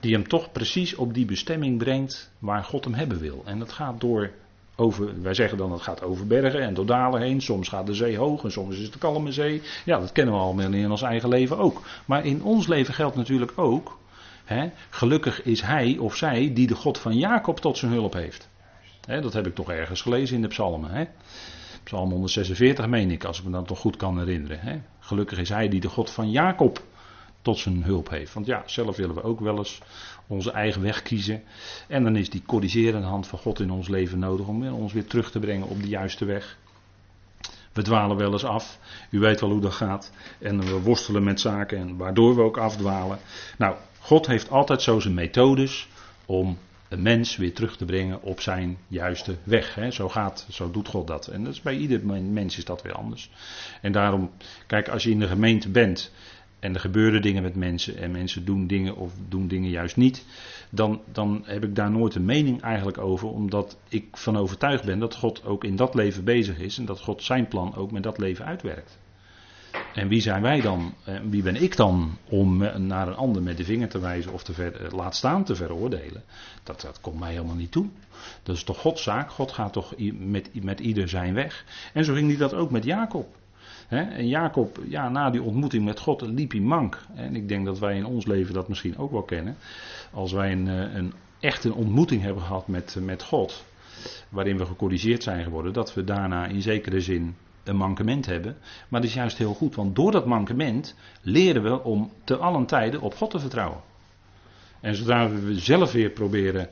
die 0.00 0.12
hem 0.12 0.28
toch 0.28 0.52
precies 0.52 0.94
op 0.94 1.14
die 1.14 1.24
bestemming 1.24 1.78
brengt 1.78 2.30
waar 2.38 2.64
God 2.64 2.84
hem 2.84 2.94
hebben 2.94 3.18
wil. 3.18 3.42
En 3.44 3.58
dat 3.58 3.72
gaat 3.72 4.00
door 4.00 4.30
over, 4.76 5.22
wij 5.22 5.34
zeggen 5.34 5.58
dan 5.58 5.70
dat 5.70 5.82
gaat 5.82 6.02
over 6.02 6.26
bergen 6.26 6.60
en 6.60 6.74
door 6.74 6.86
dalen 6.86 7.20
heen. 7.20 7.40
Soms 7.40 7.68
gaat 7.68 7.86
de 7.86 7.94
zee 7.94 8.16
hoog 8.16 8.44
en 8.44 8.52
soms 8.52 8.76
is 8.76 8.84
het 8.84 8.94
een 8.94 9.00
kalme 9.00 9.32
zee. 9.32 9.62
Ja, 9.84 9.98
dat 9.98 10.12
kennen 10.12 10.34
we 10.34 10.40
al 10.40 10.58
in 10.58 10.90
ons 10.90 11.02
eigen 11.02 11.28
leven 11.28 11.58
ook. 11.58 11.82
Maar 12.04 12.24
in 12.24 12.42
ons 12.42 12.66
leven 12.66 12.94
geldt 12.94 13.16
natuurlijk 13.16 13.52
ook, 13.56 13.98
hè, 14.44 14.70
gelukkig 14.90 15.42
is 15.42 15.62
hij 15.62 15.96
of 15.98 16.16
zij 16.16 16.52
die 16.54 16.66
de 16.66 16.74
God 16.74 16.98
van 16.98 17.16
Jacob 17.16 17.60
tot 17.60 17.78
zijn 17.78 17.92
hulp 17.92 18.12
heeft. 18.12 18.48
Hè, 19.06 19.20
dat 19.20 19.32
heb 19.32 19.46
ik 19.46 19.54
toch 19.54 19.70
ergens 19.70 20.02
gelezen 20.02 20.36
in 20.36 20.42
de 20.42 20.48
psalmen. 20.48 20.90
Hè. 20.90 21.04
Psalm 21.84 22.10
146 22.10 22.86
meen 22.86 23.10
ik, 23.10 23.24
als 23.24 23.38
ik 23.38 23.44
me 23.44 23.50
dat 23.50 23.66
toch 23.66 23.78
goed 23.78 23.96
kan 23.96 24.18
herinneren. 24.18 24.60
Hè? 24.60 24.80
Gelukkig 24.98 25.38
is 25.38 25.48
hij 25.48 25.68
die 25.68 25.80
de 25.80 25.88
God 25.88 26.10
van 26.10 26.30
Jacob 26.30 26.82
tot 27.42 27.58
zijn 27.58 27.82
hulp 27.82 28.08
heeft. 28.08 28.32
Want 28.34 28.46
ja, 28.46 28.62
zelf 28.66 28.96
willen 28.96 29.14
we 29.14 29.22
ook 29.22 29.40
wel 29.40 29.58
eens 29.58 29.80
onze 30.26 30.50
eigen 30.50 30.82
weg 30.82 31.02
kiezen. 31.02 31.42
En 31.88 32.04
dan 32.04 32.16
is 32.16 32.30
die 32.30 32.42
corrigerende 32.46 33.06
hand 33.06 33.26
van 33.26 33.38
God 33.38 33.60
in 33.60 33.70
ons 33.70 33.88
leven 33.88 34.18
nodig 34.18 34.46
om 34.46 34.68
ons 34.68 34.92
weer 34.92 35.06
terug 35.06 35.30
te 35.30 35.38
brengen 35.38 35.68
op 35.68 35.82
de 35.82 35.88
juiste 35.88 36.24
weg. 36.24 36.58
We 37.72 37.82
dwalen 37.82 38.16
wel 38.16 38.32
eens 38.32 38.44
af. 38.44 38.78
U 39.10 39.18
weet 39.18 39.40
wel 39.40 39.50
hoe 39.50 39.60
dat 39.60 39.72
gaat. 39.72 40.12
En 40.38 40.60
we 40.60 40.80
worstelen 40.80 41.24
met 41.24 41.40
zaken 41.40 41.78
en 41.78 41.96
waardoor 41.96 42.34
we 42.34 42.42
ook 42.42 42.56
afdwalen. 42.58 43.18
Nou, 43.58 43.76
God 43.98 44.26
heeft 44.26 44.50
altijd 44.50 44.82
zo 44.82 45.00
zijn 45.00 45.14
methodes 45.14 45.88
om 46.26 46.58
een 46.94 47.02
mens 47.02 47.36
weer 47.36 47.52
terug 47.52 47.76
te 47.76 47.84
brengen 47.84 48.22
op 48.22 48.40
zijn 48.40 48.78
juiste 48.88 49.36
weg. 49.42 49.74
Hè. 49.74 49.90
Zo 49.90 50.08
gaat, 50.08 50.46
zo 50.50 50.70
doet 50.70 50.88
God 50.88 51.06
dat. 51.06 51.26
En 51.26 51.44
dat 51.44 51.52
is 51.52 51.60
bij 51.60 51.76
ieder 51.76 52.06
mens 52.06 52.58
is 52.58 52.64
dat 52.64 52.82
weer 52.82 52.92
anders. 52.92 53.30
En 53.80 53.92
daarom, 53.92 54.30
kijk, 54.66 54.88
als 54.88 55.02
je 55.02 55.10
in 55.10 55.18
de 55.18 55.26
gemeente 55.26 55.70
bent 55.70 56.12
en 56.58 56.74
er 56.74 56.80
gebeuren 56.80 57.22
dingen 57.22 57.42
met 57.42 57.56
mensen 57.56 57.96
en 57.96 58.10
mensen 58.10 58.44
doen 58.44 58.66
dingen 58.66 58.96
of 58.96 59.12
doen 59.28 59.48
dingen 59.48 59.70
juist 59.70 59.96
niet, 59.96 60.24
dan, 60.70 61.00
dan 61.12 61.42
heb 61.46 61.64
ik 61.64 61.74
daar 61.74 61.90
nooit 61.90 62.14
een 62.14 62.24
mening 62.24 62.60
eigenlijk 62.60 62.98
over, 62.98 63.28
omdat 63.28 63.78
ik 63.88 64.06
van 64.12 64.36
overtuigd 64.36 64.84
ben 64.84 64.98
dat 64.98 65.14
God 65.14 65.44
ook 65.44 65.64
in 65.64 65.76
dat 65.76 65.94
leven 65.94 66.24
bezig 66.24 66.58
is 66.58 66.78
en 66.78 66.84
dat 66.84 67.00
God 67.00 67.22
zijn 67.22 67.48
plan 67.48 67.74
ook 67.74 67.90
met 67.90 68.02
dat 68.02 68.18
leven 68.18 68.44
uitwerkt. 68.44 68.98
En 69.94 70.08
wie 70.08 70.20
zijn 70.20 70.42
wij 70.42 70.60
dan? 70.60 70.94
En 71.04 71.30
wie 71.30 71.42
ben 71.42 71.62
ik 71.62 71.76
dan 71.76 72.18
om 72.28 72.56
naar 72.86 73.08
een 73.08 73.14
ander 73.14 73.42
met 73.42 73.56
de 73.56 73.64
vinger 73.64 73.88
te 73.88 73.98
wijzen 73.98 74.32
of 74.32 74.44
te 74.44 74.52
ver, 74.52 74.84
eh, 74.84 74.92
laat 74.92 75.16
staan 75.16 75.44
te 75.44 75.54
veroordelen? 75.54 76.22
Dat, 76.62 76.80
dat 76.80 77.00
komt 77.00 77.18
mij 77.18 77.32
helemaal 77.32 77.54
niet 77.54 77.72
toe. 77.72 77.86
Dat 78.42 78.56
is 78.56 78.64
toch 78.64 78.78
Gods 78.78 79.02
zaak? 79.02 79.30
God 79.30 79.52
gaat 79.52 79.72
toch 79.72 79.94
met, 80.18 80.64
met 80.64 80.80
ieder 80.80 81.08
zijn 81.08 81.34
weg. 81.34 81.64
En 81.92 82.04
zo 82.04 82.14
ging 82.14 82.28
hij 82.28 82.36
dat 82.36 82.54
ook 82.54 82.70
met 82.70 82.84
Jacob. 82.84 83.36
en 83.88 84.28
Jacob, 84.28 84.78
ja, 84.88 85.08
na 85.08 85.30
die 85.30 85.42
ontmoeting 85.42 85.84
met 85.84 86.00
God, 86.00 86.20
liep 86.20 86.50
hij 86.50 86.60
mank. 86.60 86.98
En 87.14 87.36
ik 87.36 87.48
denk 87.48 87.64
dat 87.64 87.78
wij 87.78 87.96
in 87.96 88.06
ons 88.06 88.26
leven 88.26 88.54
dat 88.54 88.68
misschien 88.68 88.98
ook 88.98 89.10
wel 89.10 89.22
kennen. 89.22 89.56
Als 90.12 90.32
wij 90.32 90.52
een, 90.52 90.68
eh, 90.68 90.94
een 90.94 91.12
echt 91.40 91.70
ontmoeting 91.70 92.22
hebben 92.22 92.42
gehad 92.42 92.68
met, 92.68 92.96
met 93.00 93.22
God, 93.22 93.64
waarin 94.28 94.58
we 94.58 94.66
gecorrigeerd 94.66 95.22
zijn 95.22 95.44
geworden, 95.44 95.72
dat 95.72 95.94
we 95.94 96.04
daarna 96.04 96.46
in 96.46 96.62
zekere 96.62 97.00
zin 97.00 97.36
een 97.64 97.76
mankement 97.76 98.26
hebben. 98.26 98.56
Maar 98.88 99.00
dat 99.00 99.10
is 99.10 99.16
juist 99.16 99.38
heel 99.38 99.54
goed, 99.54 99.74
want 99.74 99.96
door 99.96 100.12
dat 100.12 100.26
mankement 100.26 100.94
leren 101.20 101.62
we 101.62 101.82
om 101.82 102.12
te 102.24 102.36
allen 102.36 102.66
tijden 102.66 103.00
op 103.00 103.14
God 103.14 103.30
te 103.30 103.38
vertrouwen. 103.38 103.80
En 104.80 104.94
zodra 104.94 105.30
we 105.30 105.58
zelf 105.58 105.92
weer 105.92 106.10
proberen 106.10 106.68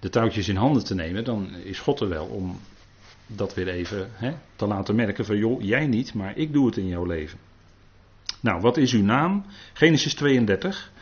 de 0.00 0.08
touwtjes 0.08 0.48
in 0.48 0.56
handen 0.56 0.84
te 0.84 0.94
nemen, 0.94 1.24
dan 1.24 1.54
is 1.54 1.78
God 1.78 2.00
er 2.00 2.08
wel 2.08 2.26
om 2.26 2.60
dat 3.26 3.54
weer 3.54 3.68
even 3.68 4.10
hè, 4.12 4.32
te 4.56 4.66
laten 4.66 4.94
merken 4.94 5.24
van 5.24 5.36
joh, 5.36 5.62
jij 5.62 5.86
niet, 5.86 6.14
maar 6.14 6.36
ik 6.36 6.52
doe 6.52 6.66
het 6.66 6.76
in 6.76 6.88
jouw 6.88 7.04
leven. 7.04 7.38
Nou, 8.40 8.60
wat 8.60 8.76
is 8.76 8.92
uw 8.92 9.02
naam? 9.02 9.44
Genesis 9.72 10.14
32. 10.14 10.92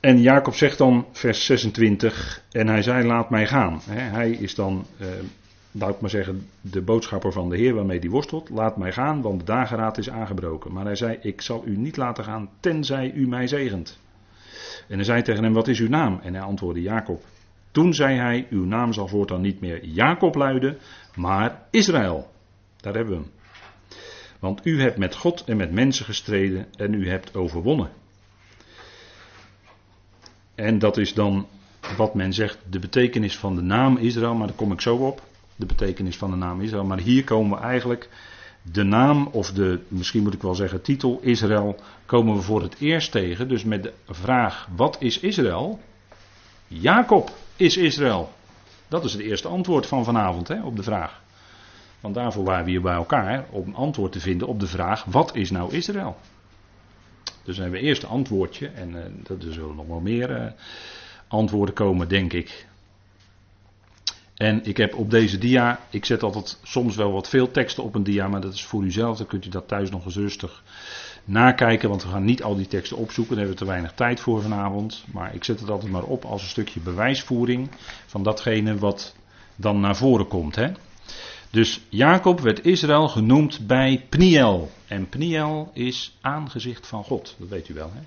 En 0.00 0.20
Jacob 0.20 0.54
zegt 0.54 0.78
dan, 0.78 1.06
vers 1.12 1.44
26, 1.44 2.42
en 2.50 2.68
hij 2.68 2.82
zei: 2.82 3.06
Laat 3.06 3.30
mij 3.30 3.46
gaan. 3.46 3.80
Hij 3.90 4.30
is 4.30 4.54
dan 4.54 4.86
eh, 4.98 5.08
laat 5.70 5.94
ik 5.94 6.00
maar 6.00 6.10
zeggen, 6.10 6.48
de 6.60 6.80
boodschapper 6.80 7.32
van 7.32 7.48
de 7.48 7.56
Heer 7.56 7.74
waarmee 7.74 8.00
die 8.00 8.10
worstelt, 8.10 8.48
laat 8.48 8.76
mij 8.76 8.92
gaan, 8.92 9.22
want 9.22 9.38
de 9.38 9.46
dageraad 9.46 9.98
is 9.98 10.10
aangebroken. 10.10 10.72
Maar 10.72 10.84
hij 10.84 10.96
zei, 10.96 11.18
ik 11.20 11.40
zal 11.40 11.62
u 11.66 11.76
niet 11.76 11.96
laten 11.96 12.24
gaan, 12.24 12.50
tenzij 12.60 13.12
u 13.12 13.28
mij 13.28 13.46
zegent. 13.46 13.98
En 14.88 14.94
hij 14.94 15.04
zei 15.04 15.22
tegen 15.22 15.44
hem, 15.44 15.52
wat 15.52 15.68
is 15.68 15.80
uw 15.80 15.88
naam? 15.88 16.20
En 16.22 16.34
hij 16.34 16.42
antwoordde, 16.42 16.82
Jacob. 16.82 17.24
Toen 17.70 17.94
zei 17.94 18.16
hij, 18.16 18.46
uw 18.50 18.64
naam 18.64 18.92
zal 18.92 19.08
voortaan 19.08 19.40
niet 19.40 19.60
meer 19.60 19.84
Jacob 19.84 20.34
luiden, 20.34 20.78
maar 21.14 21.62
Israël. 21.70 22.30
Daar 22.76 22.94
hebben 22.94 23.14
we 23.14 23.20
hem. 23.20 23.30
Want 24.38 24.60
u 24.66 24.80
hebt 24.80 24.98
met 24.98 25.14
God 25.14 25.44
en 25.44 25.56
met 25.56 25.72
mensen 25.72 26.04
gestreden 26.04 26.66
en 26.76 26.94
u 26.94 27.08
hebt 27.08 27.36
overwonnen. 27.36 27.90
En 30.54 30.78
dat 30.78 30.96
is 30.96 31.14
dan 31.14 31.46
wat 31.96 32.14
men 32.14 32.32
zegt 32.32 32.58
de 32.70 32.78
betekenis 32.78 33.38
van 33.38 33.54
de 33.54 33.62
naam 33.62 33.96
Israël, 33.96 34.34
maar 34.34 34.46
daar 34.46 34.56
kom 34.56 34.72
ik 34.72 34.80
zo 34.80 34.96
op 34.96 35.22
de 35.60 35.66
betekenis 35.66 36.16
van 36.16 36.30
de 36.30 36.36
naam 36.36 36.60
Israël. 36.60 36.84
Maar 36.84 37.00
hier 37.00 37.24
komen 37.24 37.58
we 37.58 37.64
eigenlijk 37.64 38.08
de 38.62 38.82
naam, 38.82 39.28
of 39.32 39.52
de, 39.52 39.80
misschien 39.88 40.22
moet 40.22 40.34
ik 40.34 40.42
wel 40.42 40.54
zeggen, 40.54 40.82
titel 40.82 41.18
Israël, 41.22 41.76
komen 42.06 42.34
we 42.34 42.42
voor 42.42 42.62
het 42.62 42.76
eerst 42.78 43.12
tegen. 43.12 43.48
Dus 43.48 43.64
met 43.64 43.82
de 43.82 43.92
vraag: 44.08 44.68
wat 44.76 44.96
is 45.00 45.18
Israël? 45.18 45.80
Jacob 46.66 47.30
is 47.56 47.76
Israël. 47.76 48.32
Dat 48.88 49.04
is 49.04 49.12
het 49.12 49.22
eerste 49.22 49.48
antwoord 49.48 49.86
van 49.86 50.04
vanavond 50.04 50.48
hè, 50.48 50.62
op 50.62 50.76
de 50.76 50.82
vraag. 50.82 51.22
Want 52.00 52.14
daarvoor 52.14 52.44
waren 52.44 52.64
we 52.64 52.70
hier 52.70 52.80
bij 52.80 52.94
elkaar 52.94 53.46
om 53.50 53.66
een 53.66 53.74
antwoord 53.74 54.12
te 54.12 54.20
vinden 54.20 54.48
op 54.48 54.60
de 54.60 54.66
vraag: 54.66 55.04
wat 55.04 55.36
is 55.36 55.50
nou 55.50 55.74
Israël? 55.74 56.16
Dus 57.44 57.54
dan 57.54 57.64
hebben 57.64 57.80
we 57.80 57.86
eerst 57.86 58.02
een 58.02 58.08
antwoordje 58.08 58.68
en 58.68 58.90
uh, 58.90 59.46
er 59.46 59.52
zullen 59.52 59.76
nog 59.76 59.86
wel 59.86 60.00
meer 60.00 60.30
uh, 60.30 60.50
antwoorden 61.28 61.74
komen, 61.74 62.08
denk 62.08 62.32
ik. 62.32 62.66
En 64.40 64.64
ik 64.64 64.76
heb 64.76 64.94
op 64.94 65.10
deze 65.10 65.38
dia, 65.38 65.80
ik 65.90 66.04
zet 66.04 66.22
altijd 66.22 66.58
soms 66.62 66.96
wel 66.96 67.12
wat 67.12 67.28
veel 67.28 67.50
teksten 67.50 67.82
op 67.82 67.94
een 67.94 68.02
dia, 68.02 68.28
maar 68.28 68.40
dat 68.40 68.54
is 68.54 68.64
voor 68.64 68.84
u 68.84 68.90
zelf. 68.90 69.16
Dan 69.16 69.26
kunt 69.26 69.46
u 69.46 69.48
dat 69.48 69.68
thuis 69.68 69.90
nog 69.90 70.04
eens 70.04 70.16
rustig 70.16 70.62
nakijken, 71.24 71.88
want 71.88 72.02
we 72.02 72.08
gaan 72.08 72.24
niet 72.24 72.42
al 72.42 72.56
die 72.56 72.66
teksten 72.66 72.96
opzoeken. 72.96 73.36
Daar 73.36 73.44
hebben 73.44 73.58
we 73.58 73.64
te 73.64 73.70
weinig 73.70 73.92
tijd 73.92 74.20
voor 74.20 74.42
vanavond. 74.42 75.04
Maar 75.12 75.34
ik 75.34 75.44
zet 75.44 75.60
het 75.60 75.70
altijd 75.70 75.92
maar 75.92 76.02
op 76.02 76.24
als 76.24 76.42
een 76.42 76.48
stukje 76.48 76.80
bewijsvoering 76.80 77.70
van 78.06 78.22
datgene 78.22 78.78
wat 78.78 79.14
dan 79.56 79.80
naar 79.80 79.96
voren 79.96 80.28
komt. 80.28 80.56
Hè? 80.56 80.72
Dus 81.50 81.80
Jacob 81.88 82.40
werd 82.40 82.64
Israël 82.64 83.08
genoemd 83.08 83.66
bij 83.66 84.06
Pniel. 84.08 84.70
En 84.86 85.08
Pniel 85.08 85.70
is 85.74 86.16
aangezicht 86.20 86.86
van 86.86 87.04
God, 87.04 87.36
dat 87.38 87.48
weet 87.48 87.68
u 87.68 87.74
wel. 87.74 87.90
Hè? 87.94 88.00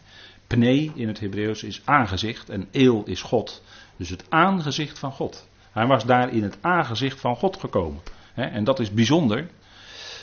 Pne 0.48 0.91
in 0.96 1.08
het 1.08 1.19
Hebreeuws 1.19 1.63
is 1.63 1.82
aangezicht 1.86 2.50
en 2.50 2.67
eel 2.72 3.04
is 3.06 3.22
God. 3.22 3.63
Dus 3.98 4.10
het 4.10 4.26
aangezicht 4.30 5.00
van 5.00 5.12
God. 5.12 5.48
Hij 5.73 5.88
was 5.88 6.05
daar 6.05 6.33
in 6.33 6.43
het 6.43 6.57
aangezicht 6.62 7.19
van 7.19 7.36
God 7.36 7.59
gekomen. 7.59 8.01
En 8.33 8.63
dat 8.63 8.79
is 8.79 8.91
bijzonder, 8.91 9.49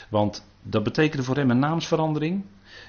want 0.09 0.45
dat 0.63 0.83
betekende 0.83 1.23
voor 1.23 1.35
hem 1.35 1.49
een 1.49 1.59
naamsverandering. 1.59 2.43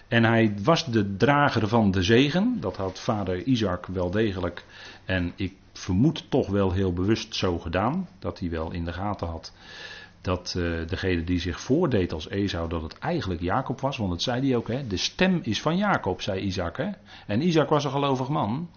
En 0.08 0.24
hij 0.24 0.54
was 0.62 0.84
de 0.86 1.16
drager 1.16 1.68
van 1.68 1.90
de 1.90 2.02
zegen. 2.02 2.56
Dat 2.60 2.76
had 2.76 3.00
vader 3.00 3.42
Isaac 3.42 3.86
wel 3.86 4.10
degelijk. 4.10 4.64
En 5.04 5.32
ik 5.36 5.52
vermoed 5.72 6.30
toch 6.30 6.48
wel 6.48 6.72
heel 6.72 6.92
bewust 6.92 7.34
zo 7.34 7.58
gedaan. 7.58 8.08
Dat 8.18 8.38
hij 8.38 8.50
wel 8.50 8.72
in 8.72 8.84
de 8.84 8.92
gaten 8.92 9.26
had. 9.26 9.52
Dat 10.20 10.54
uh, 10.56 10.86
degene 10.86 11.24
die 11.24 11.40
zich 11.40 11.60
voordeed 11.60 12.12
als 12.12 12.28
Esau, 12.28 12.68
dat 12.68 12.82
het 12.82 12.98
eigenlijk 12.98 13.40
Jacob 13.40 13.80
was. 13.80 13.96
Want 13.96 14.10
dat 14.10 14.22
zei 14.22 14.46
hij 14.46 14.56
ook. 14.56 14.68
Hè? 14.68 14.86
De 14.86 14.96
stem 14.96 15.40
is 15.42 15.62
van 15.62 15.76
Jacob, 15.76 16.20
zei 16.20 16.40
Isaac. 16.40 16.76
Hè? 16.76 16.90
En 17.26 17.46
Isaac 17.46 17.68
was 17.68 17.84
een 17.84 17.90
gelovig 17.90 18.28
man. 18.28 18.68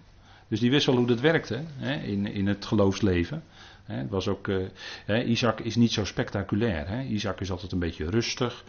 Dus 0.48 0.60
die 0.60 0.70
wist 0.70 0.86
wel 0.86 0.96
hoe 0.96 1.06
dat 1.06 1.20
werkte 1.20 1.62
hè? 1.76 1.94
In, 1.94 2.26
in 2.26 2.46
het 2.46 2.64
geloofsleven. 2.64 3.42
Het 3.86 4.10
was 4.10 4.28
ook, 4.28 4.46
uh, 4.46 5.28
Isaac 5.28 5.60
is 5.60 5.76
niet 5.76 5.92
zo 5.92 6.04
spectaculair. 6.04 7.04
Isaac 7.04 7.40
is 7.40 7.50
altijd 7.50 7.72
een 7.72 7.78
beetje 7.78 8.10
rustig, 8.10 8.64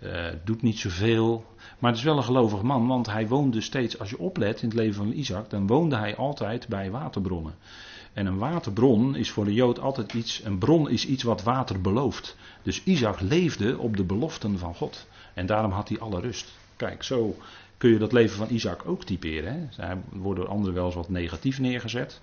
uh, 0.00 0.26
doet 0.44 0.62
niet 0.62 0.78
zoveel. 0.78 1.44
Maar 1.78 1.90
het 1.90 1.98
is 1.98 2.06
wel 2.06 2.16
een 2.16 2.24
gelovig 2.24 2.62
man, 2.62 2.86
want 2.86 3.06
hij 3.06 3.28
woonde 3.28 3.60
steeds, 3.60 3.98
als 3.98 4.10
je 4.10 4.18
oplet 4.18 4.62
in 4.62 4.68
het 4.68 4.76
leven 4.76 4.94
van 4.94 5.12
Isaac, 5.12 5.50
dan 5.50 5.66
woonde 5.66 5.96
hij 5.96 6.16
altijd 6.16 6.68
bij 6.68 6.90
waterbronnen. 6.90 7.54
En 8.12 8.26
een 8.26 8.38
waterbron 8.38 9.16
is 9.16 9.30
voor 9.30 9.44
de 9.44 9.54
Jood 9.54 9.80
altijd 9.80 10.12
iets, 10.12 10.44
een 10.44 10.58
bron 10.58 10.90
is 10.90 11.06
iets 11.06 11.22
wat 11.22 11.42
water 11.42 11.80
belooft. 11.80 12.36
Dus 12.62 12.82
Isaac 12.84 13.20
leefde 13.20 13.78
op 13.78 13.96
de 13.96 14.04
beloften 14.04 14.58
van 14.58 14.74
God. 14.74 15.06
En 15.34 15.46
daarom 15.46 15.70
had 15.70 15.88
hij 15.88 15.98
alle 15.98 16.20
rust. 16.20 16.54
Kijk, 16.76 17.02
zo 17.02 17.36
kun 17.76 17.90
je 17.90 17.98
dat 17.98 18.12
leven 18.12 18.36
van 18.36 18.50
Isaac 18.50 18.82
ook 18.86 19.04
typeren. 19.04 19.70
Hè? 19.76 19.94
Worden 20.10 20.44
door 20.44 20.54
anderen 20.54 20.74
wel 20.74 20.86
eens 20.86 20.94
wat 20.94 21.08
negatief 21.08 21.58
neergezet. 21.58 22.20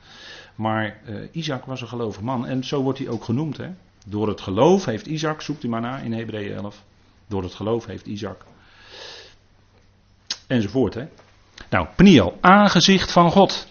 Maar 0.56 1.00
uh, 1.10 1.28
Isaac 1.32 1.66
was 1.66 1.82
een 1.82 1.88
gelovig 1.88 2.22
man 2.22 2.46
en 2.46 2.63
zo 2.63 2.82
wordt 2.82 3.00
hij 3.00 3.08
ook 3.08 3.24
genoemd. 3.24 3.58
Hè? 3.58 3.70
Door 4.06 4.28
het 4.28 4.42
geloof 4.42 4.86
heeft 4.86 5.06
Isaac, 5.06 5.42
zoekt 5.42 5.63
u 5.63 5.70
maar 5.70 5.82
na 5.82 6.00
in 6.00 6.13
Hebreeën 6.13 6.56
11. 6.56 6.84
Door 7.28 7.44
het 7.44 7.54
geloof 7.54 7.86
heeft 7.86 8.06
Isaac. 8.06 8.46
Enzovoort. 10.48 10.94
Hè? 10.94 11.08
Nou, 11.70 11.88
Pniel, 11.96 12.38
aangezicht 12.42 13.12
van 13.12 13.32
God. 13.32 13.68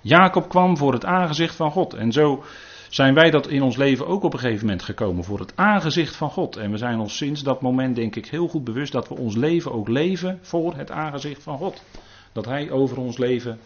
Jacob 0.00 0.48
kwam 0.48 0.76
voor 0.76 0.92
het 0.92 1.04
aangezicht 1.04 1.54
van 1.54 1.70
God. 1.70 1.94
En 1.94 2.12
zo 2.12 2.44
zijn 2.88 3.14
wij 3.14 3.30
dat 3.30 3.48
in 3.48 3.62
ons 3.62 3.76
leven 3.76 4.06
ook 4.06 4.22
op 4.22 4.32
een 4.32 4.38
gegeven 4.38 4.64
moment 4.64 4.82
gekomen 4.82 5.24
voor 5.24 5.38
het 5.38 5.52
aangezicht 5.56 6.16
van 6.16 6.30
God. 6.30 6.56
En 6.56 6.70
we 6.70 6.76
zijn 6.76 6.98
ons 6.98 7.16
sinds 7.16 7.42
dat 7.42 7.60
moment 7.60 7.96
denk 7.96 8.16
ik 8.16 8.26
heel 8.26 8.48
goed 8.48 8.64
bewust 8.64 8.92
dat 8.92 9.08
we 9.08 9.16
ons 9.16 9.36
leven 9.36 9.72
ook 9.72 9.88
leven 9.88 10.38
voor 10.42 10.74
het 10.74 10.90
aangezicht 10.90 11.42
van 11.42 11.58
God. 11.58 11.82
Dat 12.32 12.44
Hij 12.44 12.70
over 12.70 12.98
ons 12.98 13.18
leven 13.18 13.58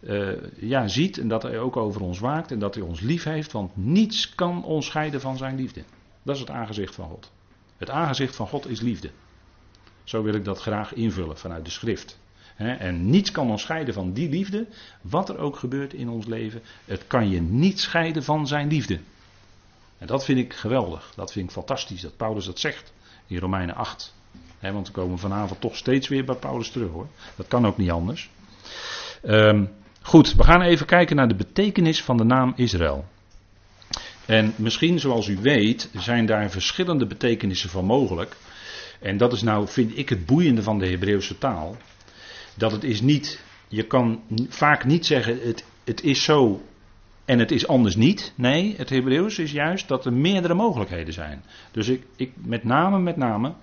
uh, 0.00 0.32
ja, 0.56 0.88
ziet 0.88 1.18
en 1.18 1.28
dat 1.28 1.42
Hij 1.42 1.58
ook 1.58 1.76
over 1.76 2.00
ons 2.00 2.18
waakt 2.18 2.50
en 2.50 2.58
dat 2.58 2.74
Hij 2.74 2.84
ons 2.84 3.00
lief 3.00 3.24
heeft, 3.24 3.52
want 3.52 3.76
niets 3.76 4.34
kan 4.34 4.64
ons 4.64 4.86
scheiden 4.86 5.20
van 5.20 5.36
Zijn 5.36 5.56
liefde. 5.56 5.82
Dat 6.22 6.34
is 6.34 6.40
het 6.40 6.50
aangezicht 6.50 6.94
van 6.94 7.08
God. 7.08 7.32
Het 7.76 7.90
aangezicht 7.90 8.36
van 8.36 8.48
God 8.48 8.68
is 8.68 8.80
liefde. 8.80 9.10
Zo 10.04 10.22
wil 10.22 10.34
ik 10.34 10.44
dat 10.44 10.60
graag 10.60 10.94
invullen 10.94 11.38
vanuit 11.38 11.64
de 11.64 11.70
schrift. 11.70 12.18
En 12.60 13.10
niets 13.10 13.30
kan 13.30 13.50
ons 13.50 13.62
scheiden 13.62 13.94
van 13.94 14.12
die 14.12 14.28
liefde, 14.28 14.66
wat 15.00 15.28
er 15.28 15.38
ook 15.38 15.56
gebeurt 15.56 15.92
in 15.92 16.08
ons 16.08 16.26
leven. 16.26 16.62
Het 16.84 17.06
kan 17.06 17.30
je 17.30 17.40
niet 17.40 17.80
scheiden 17.80 18.24
van 18.24 18.46
zijn 18.46 18.68
liefde. 18.68 19.00
En 19.98 20.06
dat 20.06 20.24
vind 20.24 20.38
ik 20.38 20.54
geweldig, 20.54 21.12
dat 21.16 21.32
vind 21.32 21.46
ik 21.46 21.52
fantastisch 21.52 22.00
dat 22.00 22.16
Paulus 22.16 22.44
dat 22.44 22.58
zegt 22.58 22.92
in 23.26 23.38
Romeinen 23.38 23.74
8. 23.74 24.14
want 24.60 24.86
we 24.86 24.92
komen 24.92 25.18
vanavond 25.18 25.60
toch 25.60 25.76
steeds 25.76 26.08
weer 26.08 26.24
bij 26.24 26.34
Paulus 26.34 26.70
terug 26.70 26.90
hoor. 26.90 27.06
Dat 27.36 27.48
kan 27.48 27.66
ook 27.66 27.76
niet 27.76 27.90
anders. 27.90 28.30
Um, 29.24 29.70
goed, 30.02 30.34
we 30.34 30.44
gaan 30.44 30.62
even 30.62 30.86
kijken 30.86 31.16
naar 31.16 31.28
de 31.28 31.34
betekenis 31.34 32.02
van 32.02 32.16
de 32.16 32.24
naam 32.24 32.52
Israël. 32.56 33.04
En 34.26 34.52
misschien, 34.56 34.98
zoals 34.98 35.28
u 35.28 35.38
weet, 35.40 35.90
zijn 35.96 36.26
daar 36.26 36.50
verschillende 36.50 37.06
betekenissen 37.06 37.70
van 37.70 37.84
mogelijk. 37.84 38.36
En 39.00 39.16
dat 39.16 39.32
is 39.32 39.42
nou, 39.42 39.68
vind 39.68 39.98
ik, 39.98 40.08
het 40.08 40.26
boeiende 40.26 40.62
van 40.62 40.78
de 40.78 40.88
Hebreeuwse 40.88 41.38
taal 41.38 41.76
dat 42.60 42.72
het 42.72 42.84
is 42.84 43.00
niet, 43.00 43.42
je 43.68 43.86
kan 43.86 44.22
vaak 44.48 44.84
niet 44.84 45.06
zeggen 45.06 45.38
het, 45.42 45.64
het 45.84 46.02
is 46.02 46.24
zo 46.24 46.62
en 47.24 47.38
het 47.38 47.50
is 47.50 47.66
anders 47.66 47.96
niet. 47.96 48.32
Nee, 48.34 48.74
het 48.76 48.90
Hebreeuws 48.90 49.38
is 49.38 49.52
juist 49.52 49.88
dat 49.88 50.04
er 50.04 50.12
meerdere 50.12 50.54
mogelijkheden 50.54 51.12
zijn. 51.12 51.44
Dus 51.70 51.88
ik, 51.88 52.06
ik 52.16 52.32
met 52.36 52.64
name, 52.64 52.98
met 52.98 53.16
name, 53.16 53.54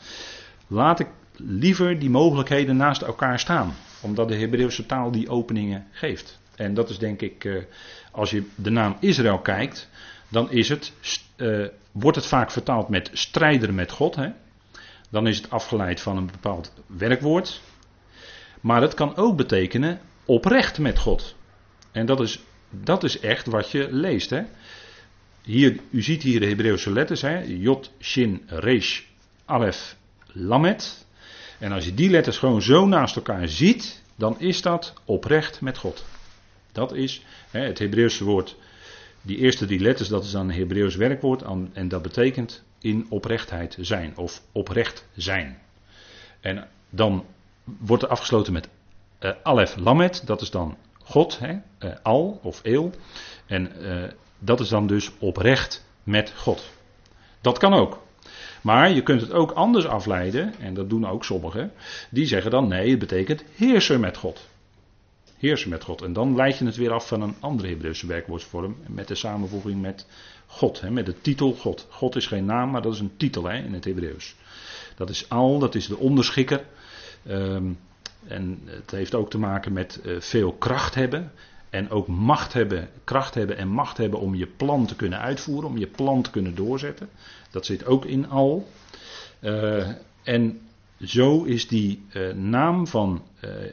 laat 0.67 0.99
ik 0.99 1.07
liever 1.35 1.99
die 1.99 2.09
mogelijkheden 2.09 2.77
naast 2.77 3.01
elkaar 3.01 3.39
staan. 3.39 3.73
Omdat 4.01 4.27
de 4.27 4.35
Hebreeuwse 4.35 4.85
taal 4.85 5.11
die 5.11 5.29
openingen 5.29 5.87
geeft. 5.91 6.39
En 6.55 6.73
dat 6.73 6.89
is 6.89 6.97
denk 6.97 7.21
ik, 7.21 7.45
eh, 7.45 7.63
als 8.11 8.29
je 8.29 8.43
de 8.55 8.69
naam 8.69 8.97
Israël 8.99 9.39
kijkt, 9.39 9.89
dan 10.29 10.51
is 10.51 10.69
het, 10.69 10.93
uh, 11.37 11.67
wordt 11.91 12.17
het 12.17 12.25
vaak 12.25 12.51
vertaald 12.51 12.89
met 12.89 13.09
strijder 13.13 13.73
met 13.73 13.91
God. 13.91 14.15
Hè? 14.15 14.29
Dan 15.09 15.27
is 15.27 15.37
het 15.37 15.49
afgeleid 15.49 16.01
van 16.01 16.17
een 16.17 16.25
bepaald 16.25 16.73
werkwoord. 16.85 17.61
Maar 18.67 18.81
het 18.81 18.93
kan 18.93 19.15
ook 19.15 19.37
betekenen 19.37 19.99
oprecht 20.25 20.79
met 20.79 20.99
God. 20.99 21.35
En 21.91 22.05
dat 22.05 22.19
is, 22.19 22.39
dat 22.69 23.03
is 23.03 23.19
echt 23.19 23.45
wat 23.45 23.71
je 23.71 23.87
leest. 23.91 24.29
Hè? 24.29 24.43
Hier, 25.41 25.79
u 25.89 26.01
ziet 26.01 26.23
hier 26.23 26.39
de 26.39 26.45
Hebreeuwse 26.45 26.91
letters. 26.91 27.21
Hè? 27.21 27.39
Jot, 27.39 27.91
Shin, 28.01 28.43
Resh, 28.45 29.01
Alef, 29.45 29.95
Lamet. 30.25 31.05
En 31.59 31.71
als 31.71 31.85
je 31.85 31.93
die 31.93 32.09
letters 32.09 32.37
gewoon 32.37 32.61
zo 32.61 32.87
naast 32.87 33.15
elkaar 33.15 33.47
ziet, 33.47 34.03
dan 34.15 34.39
is 34.39 34.61
dat 34.61 34.93
oprecht 35.05 35.61
met 35.61 35.77
God. 35.77 36.05
Dat 36.71 36.93
is 36.93 37.25
hè, 37.49 37.59
het 37.59 37.79
Hebreeuwse 37.79 38.23
woord. 38.23 38.55
Die 39.21 39.37
eerste 39.37 39.65
drie 39.65 39.79
letters, 39.79 40.09
dat 40.09 40.23
is 40.23 40.31
dan 40.31 40.49
een 40.49 40.55
Hebreeuws 40.55 40.95
werkwoord. 40.95 41.43
En 41.73 41.87
dat 41.87 42.01
betekent 42.01 42.63
in 42.79 43.05
oprechtheid 43.09 43.77
zijn 43.79 44.17
of 44.17 44.41
oprecht 44.51 45.07
zijn. 45.15 45.57
En 46.41 46.67
dan 46.89 47.25
wordt 47.79 48.03
er 48.03 48.09
afgesloten 48.09 48.53
met 48.53 48.69
uh, 49.19 49.31
Alef 49.43 49.75
Lamet, 49.75 50.21
dat 50.25 50.41
is 50.41 50.51
dan 50.51 50.77
God, 51.03 51.39
hè, 51.39 51.53
uh, 51.79 51.95
Al 52.03 52.39
of 52.43 52.59
Eel. 52.63 52.91
En 53.45 53.71
uh, 53.81 54.03
dat 54.39 54.59
is 54.59 54.69
dan 54.69 54.87
dus 54.87 55.11
oprecht 55.19 55.85
met 56.03 56.33
God. 56.35 56.69
Dat 57.41 57.57
kan 57.57 57.73
ook. 57.73 58.05
Maar 58.61 58.91
je 58.91 59.03
kunt 59.03 59.21
het 59.21 59.31
ook 59.31 59.51
anders 59.51 59.85
afleiden, 59.85 60.53
en 60.59 60.73
dat 60.73 60.89
doen 60.89 61.07
ook 61.07 61.25
sommigen. 61.25 61.71
Die 62.09 62.25
zeggen 62.25 62.51
dan 62.51 62.67
nee, 62.67 62.89
het 62.89 62.99
betekent 62.99 63.43
heerser 63.55 63.99
met 63.99 64.17
God. 64.17 64.47
Heerser 65.37 65.69
met 65.69 65.83
God. 65.83 66.01
En 66.01 66.13
dan 66.13 66.35
leid 66.35 66.57
je 66.57 66.65
het 66.65 66.75
weer 66.75 66.91
af 66.91 67.07
van 67.07 67.21
een 67.21 67.35
andere 67.39 67.67
Hebreeuwse 67.67 68.07
werkwoordsvorm. 68.07 68.77
Met 68.87 69.07
de 69.07 69.15
samenvoeging 69.15 69.81
met 69.81 70.05
God. 70.45 70.81
Hè, 70.81 70.91
met 70.91 71.05
de 71.05 71.21
titel 71.21 71.53
God. 71.53 71.87
God 71.89 72.15
is 72.15 72.27
geen 72.27 72.45
naam, 72.45 72.71
maar 72.71 72.81
dat 72.81 72.93
is 72.93 72.99
een 72.99 73.17
titel 73.17 73.43
hè, 73.43 73.57
in 73.57 73.73
het 73.73 73.85
Hebreeuws. 73.85 74.35
Dat 74.95 75.09
is 75.09 75.29
al, 75.29 75.59
dat 75.59 75.75
is 75.75 75.87
de 75.87 75.97
onderschikker. 75.97 76.65
Um, 77.27 77.79
en 78.27 78.61
het 78.65 78.91
heeft 78.91 79.15
ook 79.15 79.29
te 79.29 79.37
maken 79.37 79.73
met 79.73 79.99
uh, 80.05 80.19
veel 80.19 80.53
kracht 80.53 80.95
hebben. 80.95 81.31
En 81.69 81.89
ook 81.89 82.07
macht 82.07 82.53
hebben, 82.53 82.89
kracht 83.03 83.33
hebben 83.33 83.57
en 83.57 83.67
macht 83.67 83.97
hebben 83.97 84.19
om 84.19 84.35
je 84.35 84.47
plan 84.47 84.85
te 84.85 84.95
kunnen 84.95 85.19
uitvoeren, 85.19 85.69
om 85.69 85.77
je 85.77 85.87
plan 85.87 86.21
te 86.21 86.29
kunnen 86.29 86.55
doorzetten. 86.55 87.09
Dat 87.51 87.65
zit 87.65 87.85
ook 87.85 88.05
in 88.05 88.29
al. 88.29 88.67
Uh, 89.41 89.87
en 90.23 90.59
zo 91.01 91.43
is 91.43 91.67
die 91.67 92.05
uh, 92.13 92.33
naam 92.33 92.87
van 92.87 93.21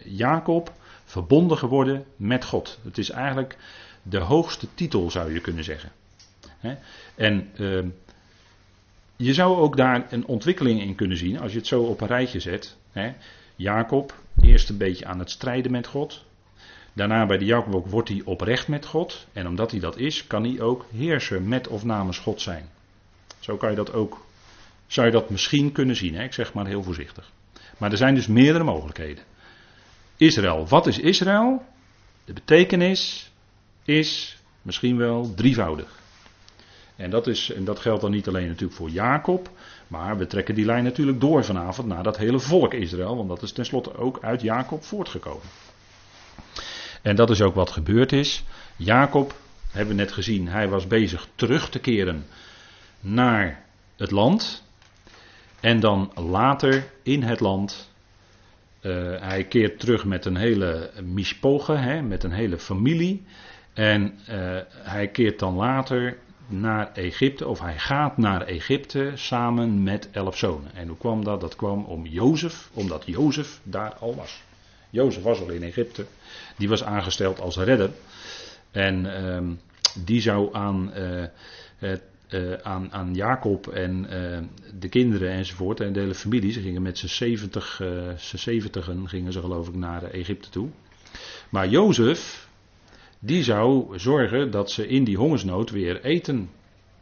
Jacob 0.04 0.72
verbonden 1.04 1.58
geworden 1.58 2.04
met 2.16 2.44
God. 2.44 2.78
Het 2.84 2.98
is 2.98 3.10
eigenlijk 3.10 3.56
de 4.02 4.18
hoogste 4.18 4.66
titel, 4.74 5.10
zou 5.10 5.32
je 5.32 5.40
kunnen 5.40 5.64
zeggen. 5.64 5.92
Hè? 6.58 6.74
En 7.14 7.50
ehm, 7.56 7.88
je 9.16 9.34
zou 9.34 9.56
ook 9.56 9.76
daar 9.76 10.06
een 10.10 10.26
ontwikkeling 10.26 10.80
in 10.80 10.94
kunnen 10.94 11.16
zien 11.16 11.40
als 11.40 11.52
je 11.52 11.58
het 11.58 11.66
zo 11.66 11.82
op 11.82 12.00
een 12.00 12.06
rijtje 12.06 12.40
zet. 12.40 12.76
Hè? 12.94 13.12
Jacob, 13.56 14.14
eerst 14.40 14.68
een 14.68 14.76
beetje 14.76 15.06
aan 15.06 15.18
het 15.18 15.30
strijden 15.30 15.70
met 15.70 15.86
God. 15.86 16.24
Daarna 16.92 17.26
bij 17.26 17.38
de 17.38 17.44
Jacob 17.44 17.74
ook 17.74 17.86
wordt 17.86 18.08
hij 18.08 18.22
oprecht 18.24 18.68
met 18.68 18.86
God. 18.86 19.26
En 19.32 19.46
omdat 19.46 19.70
hij 19.70 19.80
dat 19.80 19.96
is, 19.96 20.26
kan 20.26 20.44
hij 20.44 20.60
ook 20.60 20.86
heerser 20.92 21.42
met 21.42 21.68
of 21.68 21.84
namens 21.84 22.18
God 22.18 22.40
zijn. 22.40 22.68
Zo 23.38 23.56
kan 23.56 23.70
je 23.70 23.76
dat 23.76 23.92
ook, 23.92 24.26
zou 24.86 25.06
je 25.06 25.12
dat 25.12 25.30
misschien 25.30 25.72
kunnen 25.72 25.96
zien. 25.96 26.14
Ik 26.14 26.32
zeg 26.32 26.52
maar 26.52 26.66
heel 26.66 26.82
voorzichtig. 26.82 27.30
Maar 27.78 27.90
er 27.90 27.96
zijn 27.96 28.14
dus 28.14 28.26
meerdere 28.26 28.64
mogelijkheden. 28.64 29.24
Israël, 30.16 30.66
wat 30.66 30.86
is 30.86 30.98
Israël? 30.98 31.64
De 32.24 32.32
betekenis 32.32 33.30
is 33.84 34.36
misschien 34.62 34.96
wel 34.96 35.34
drievoudig. 35.34 36.02
En 36.96 37.10
dat, 37.10 37.26
is, 37.26 37.52
en 37.52 37.64
dat 37.64 37.78
geldt 37.78 38.00
dan 38.00 38.10
niet 38.10 38.28
alleen 38.28 38.46
natuurlijk 38.46 38.78
voor 38.78 38.90
Jacob, 38.90 39.50
maar 39.88 40.18
we 40.18 40.26
trekken 40.26 40.54
die 40.54 40.64
lijn 40.64 40.84
natuurlijk 40.84 41.20
door 41.20 41.44
vanavond 41.44 41.88
naar 41.88 42.02
dat 42.02 42.16
hele 42.16 42.38
volk 42.38 42.74
Israël, 42.74 43.16
want 43.16 43.28
dat 43.28 43.42
is 43.42 43.52
tenslotte 43.52 43.96
ook 43.96 44.18
uit 44.22 44.40
Jacob 44.40 44.84
voortgekomen. 44.84 45.46
En 47.02 47.16
dat 47.16 47.30
is 47.30 47.42
ook 47.42 47.54
wat 47.54 47.70
gebeurd 47.70 48.12
is. 48.12 48.44
Jacob, 48.76 49.34
hebben 49.70 49.96
we 49.96 50.02
net 50.02 50.12
gezien, 50.12 50.48
hij 50.48 50.68
was 50.68 50.86
bezig 50.86 51.28
terug 51.34 51.70
te 51.70 51.78
keren 51.78 52.26
naar 53.00 53.64
het 53.96 54.10
land. 54.10 54.62
En 55.60 55.80
dan 55.80 56.12
later 56.14 56.90
in 57.02 57.22
het 57.22 57.40
land. 57.40 57.92
Uh, 58.80 59.20
hij 59.20 59.44
keert 59.44 59.80
terug 59.80 60.04
met 60.04 60.24
een 60.24 60.36
hele 60.36 60.90
mispoge, 61.02 61.72
hè, 61.72 62.02
met 62.02 62.24
een 62.24 62.32
hele 62.32 62.58
familie. 62.58 63.24
En 63.72 64.18
uh, 64.30 64.58
hij 64.70 65.08
keert 65.08 65.38
dan 65.38 65.54
later 65.54 66.18
naar 66.46 66.92
Egypte, 66.92 67.46
of 67.46 67.60
hij 67.60 67.78
gaat 67.78 68.16
naar 68.16 68.42
Egypte 68.42 69.12
samen 69.14 69.82
met 69.82 70.08
elf 70.10 70.36
zonen. 70.36 70.74
En 70.74 70.88
hoe 70.88 70.96
kwam 70.96 71.24
dat? 71.24 71.40
Dat 71.40 71.56
kwam 71.56 71.84
om 71.84 72.06
Jozef, 72.06 72.70
omdat 72.72 73.02
Jozef 73.06 73.60
daar 73.62 73.94
al 73.94 74.14
was. 74.14 74.42
Jozef 74.90 75.22
was 75.22 75.40
al 75.40 75.50
in 75.50 75.62
Egypte, 75.62 76.06
die 76.56 76.68
was 76.68 76.84
aangesteld 76.84 77.40
als 77.40 77.56
redder. 77.56 77.90
En 78.70 79.04
uh, 79.04 79.40
die 80.04 80.20
zou 80.20 80.54
aan, 80.54 80.92
uh, 80.96 81.22
uh, 82.30 82.52
aan, 82.62 82.92
aan 82.92 83.14
Jacob 83.14 83.68
en 83.68 84.06
eh, 84.10 84.38
de 84.78 84.88
kinderen 84.88 85.30
enzovoort, 85.30 85.80
en 85.80 85.92
de 85.92 86.00
hele 86.00 86.14
familie, 86.14 86.52
ze 86.52 86.60
gingen 86.60 86.82
met 86.82 86.98
z'n 86.98 87.06
70, 87.06 87.82
z'n 88.16 88.36
70 88.36 88.90
gingen 89.04 89.32
ze 89.32 89.40
geloof 89.40 89.68
ik 89.68 89.74
naar 89.74 90.02
Egypte 90.02 90.48
toe. 90.48 90.68
Maar 91.48 91.68
Jozef, 91.68 92.43
die 93.24 93.42
zou 93.42 93.98
zorgen 93.98 94.50
dat 94.50 94.70
ze 94.70 94.88
in 94.88 95.04
die 95.04 95.16
hongersnood 95.16 95.70
weer 95.70 96.04
eten 96.04 96.50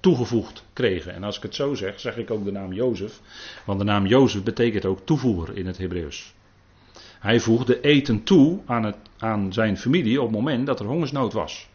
toegevoegd 0.01 0.65
kregen. 0.73 1.15
En 1.15 1.25
als 1.25 1.37
ik 1.37 1.43
het 1.43 1.55
zo 1.55 1.75
zeg, 1.75 2.01
zeg 2.01 2.17
ik 2.17 2.31
ook 2.31 2.45
de 2.45 2.53
naam 2.53 2.73
Jozef. 2.73 3.21
Want 3.65 3.79
de 3.79 3.85
naam 3.85 4.07
Jozef 4.07 4.43
betekent 4.43 4.85
ook 4.85 5.01
toevoer 5.05 5.57
in 5.57 5.67
het 5.67 5.79
Hebreeuws. 5.79 6.35
Hij 7.19 7.41
voegde 7.41 7.81
eten 7.81 8.23
toe 8.23 8.61
aan, 8.67 8.85
het, 8.85 8.97
aan 9.19 9.53
zijn 9.53 9.77
familie 9.77 10.21
op 10.21 10.27
het 10.27 10.37
moment 10.37 10.67
dat 10.67 10.81
er 10.81 10.87
hongersnood 10.87 11.33
was. 11.33 11.69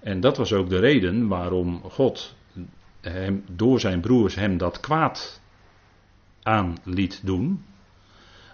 En 0.00 0.20
dat 0.20 0.36
was 0.36 0.52
ook 0.52 0.68
de 0.68 0.78
reden 0.78 1.28
waarom 1.28 1.82
God 1.82 2.34
hem, 3.00 3.44
door 3.50 3.80
zijn 3.80 4.00
broers 4.00 4.34
hem 4.34 4.56
dat 4.56 4.80
kwaad 4.80 5.40
aan 6.42 6.76
liet 6.84 7.20
doen. 7.24 7.64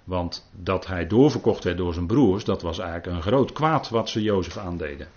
Want 0.09 0.49
dat 0.53 0.87
hij 0.87 1.07
doorverkocht 1.07 1.64
werd 1.64 1.77
door 1.77 1.94
zijn 1.94 2.07
broers, 2.07 2.44
dat 2.44 2.62
was 2.62 2.79
eigenlijk 2.79 3.16
een 3.16 3.23
groot 3.23 3.53
kwaad 3.53 3.88
wat 3.88 4.09
ze 4.09 4.23
Jozef 4.23 4.57
aandeden. 4.57 5.09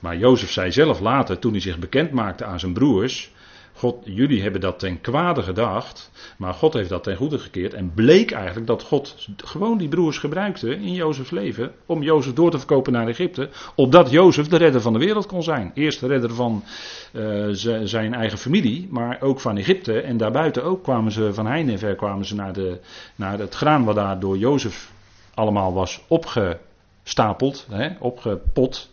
Maar 0.00 0.16
Jozef 0.16 0.50
zei 0.50 0.72
zelf 0.72 1.00
later, 1.00 1.38
toen 1.38 1.50
hij 1.52 1.60
zich 1.60 1.78
bekend 1.78 2.10
maakte 2.10 2.44
aan 2.44 2.60
zijn 2.60 2.72
broers, 2.72 3.32
God, 3.74 3.96
jullie 4.04 4.42
hebben 4.42 4.60
dat 4.60 4.78
ten 4.78 5.00
kwade 5.00 5.42
gedacht, 5.42 6.10
maar 6.36 6.54
God 6.54 6.72
heeft 6.72 6.88
dat 6.88 7.02
ten 7.02 7.16
goede 7.16 7.38
gekeerd. 7.38 7.74
En 7.74 7.92
bleek 7.94 8.30
eigenlijk 8.30 8.66
dat 8.66 8.82
God 8.82 9.28
gewoon 9.36 9.78
die 9.78 9.88
broers 9.88 10.18
gebruikte 10.18 10.74
in 10.74 10.94
Jozefs 10.94 11.30
leven 11.30 11.72
om 11.86 12.02
Jozef 12.02 12.32
door 12.32 12.50
te 12.50 12.58
verkopen 12.58 12.92
naar 12.92 13.08
Egypte, 13.08 13.48
opdat 13.74 14.10
Jozef 14.10 14.48
de 14.48 14.56
redder 14.56 14.80
van 14.80 14.92
de 14.92 14.98
wereld 14.98 15.26
kon 15.26 15.42
zijn. 15.42 15.70
Eerst 15.74 16.00
de 16.00 16.06
redder 16.06 16.34
van 16.34 16.64
uh, 17.12 17.48
zijn 17.84 18.14
eigen 18.14 18.38
familie, 18.38 18.88
maar 18.90 19.20
ook 19.20 19.40
van 19.40 19.56
Egypte. 19.56 20.00
En 20.00 20.16
daarbuiten 20.16 20.64
ook 20.64 20.82
kwamen 20.82 21.12
ze 21.12 21.34
van 21.34 21.46
heine 21.46 21.72
en 21.72 21.78
ver 21.78 21.94
kwamen 21.94 22.24
ze 22.24 22.34
naar, 22.34 22.52
de, 22.52 22.80
naar 23.16 23.38
het 23.38 23.54
graan 23.54 23.84
wat 23.84 23.94
daar 23.94 24.20
door 24.20 24.38
Jozef 24.38 24.92
allemaal 25.34 25.72
was 25.72 26.04
opgestapeld, 26.08 27.66
hè, 27.70 27.88
opgepot, 27.98 28.91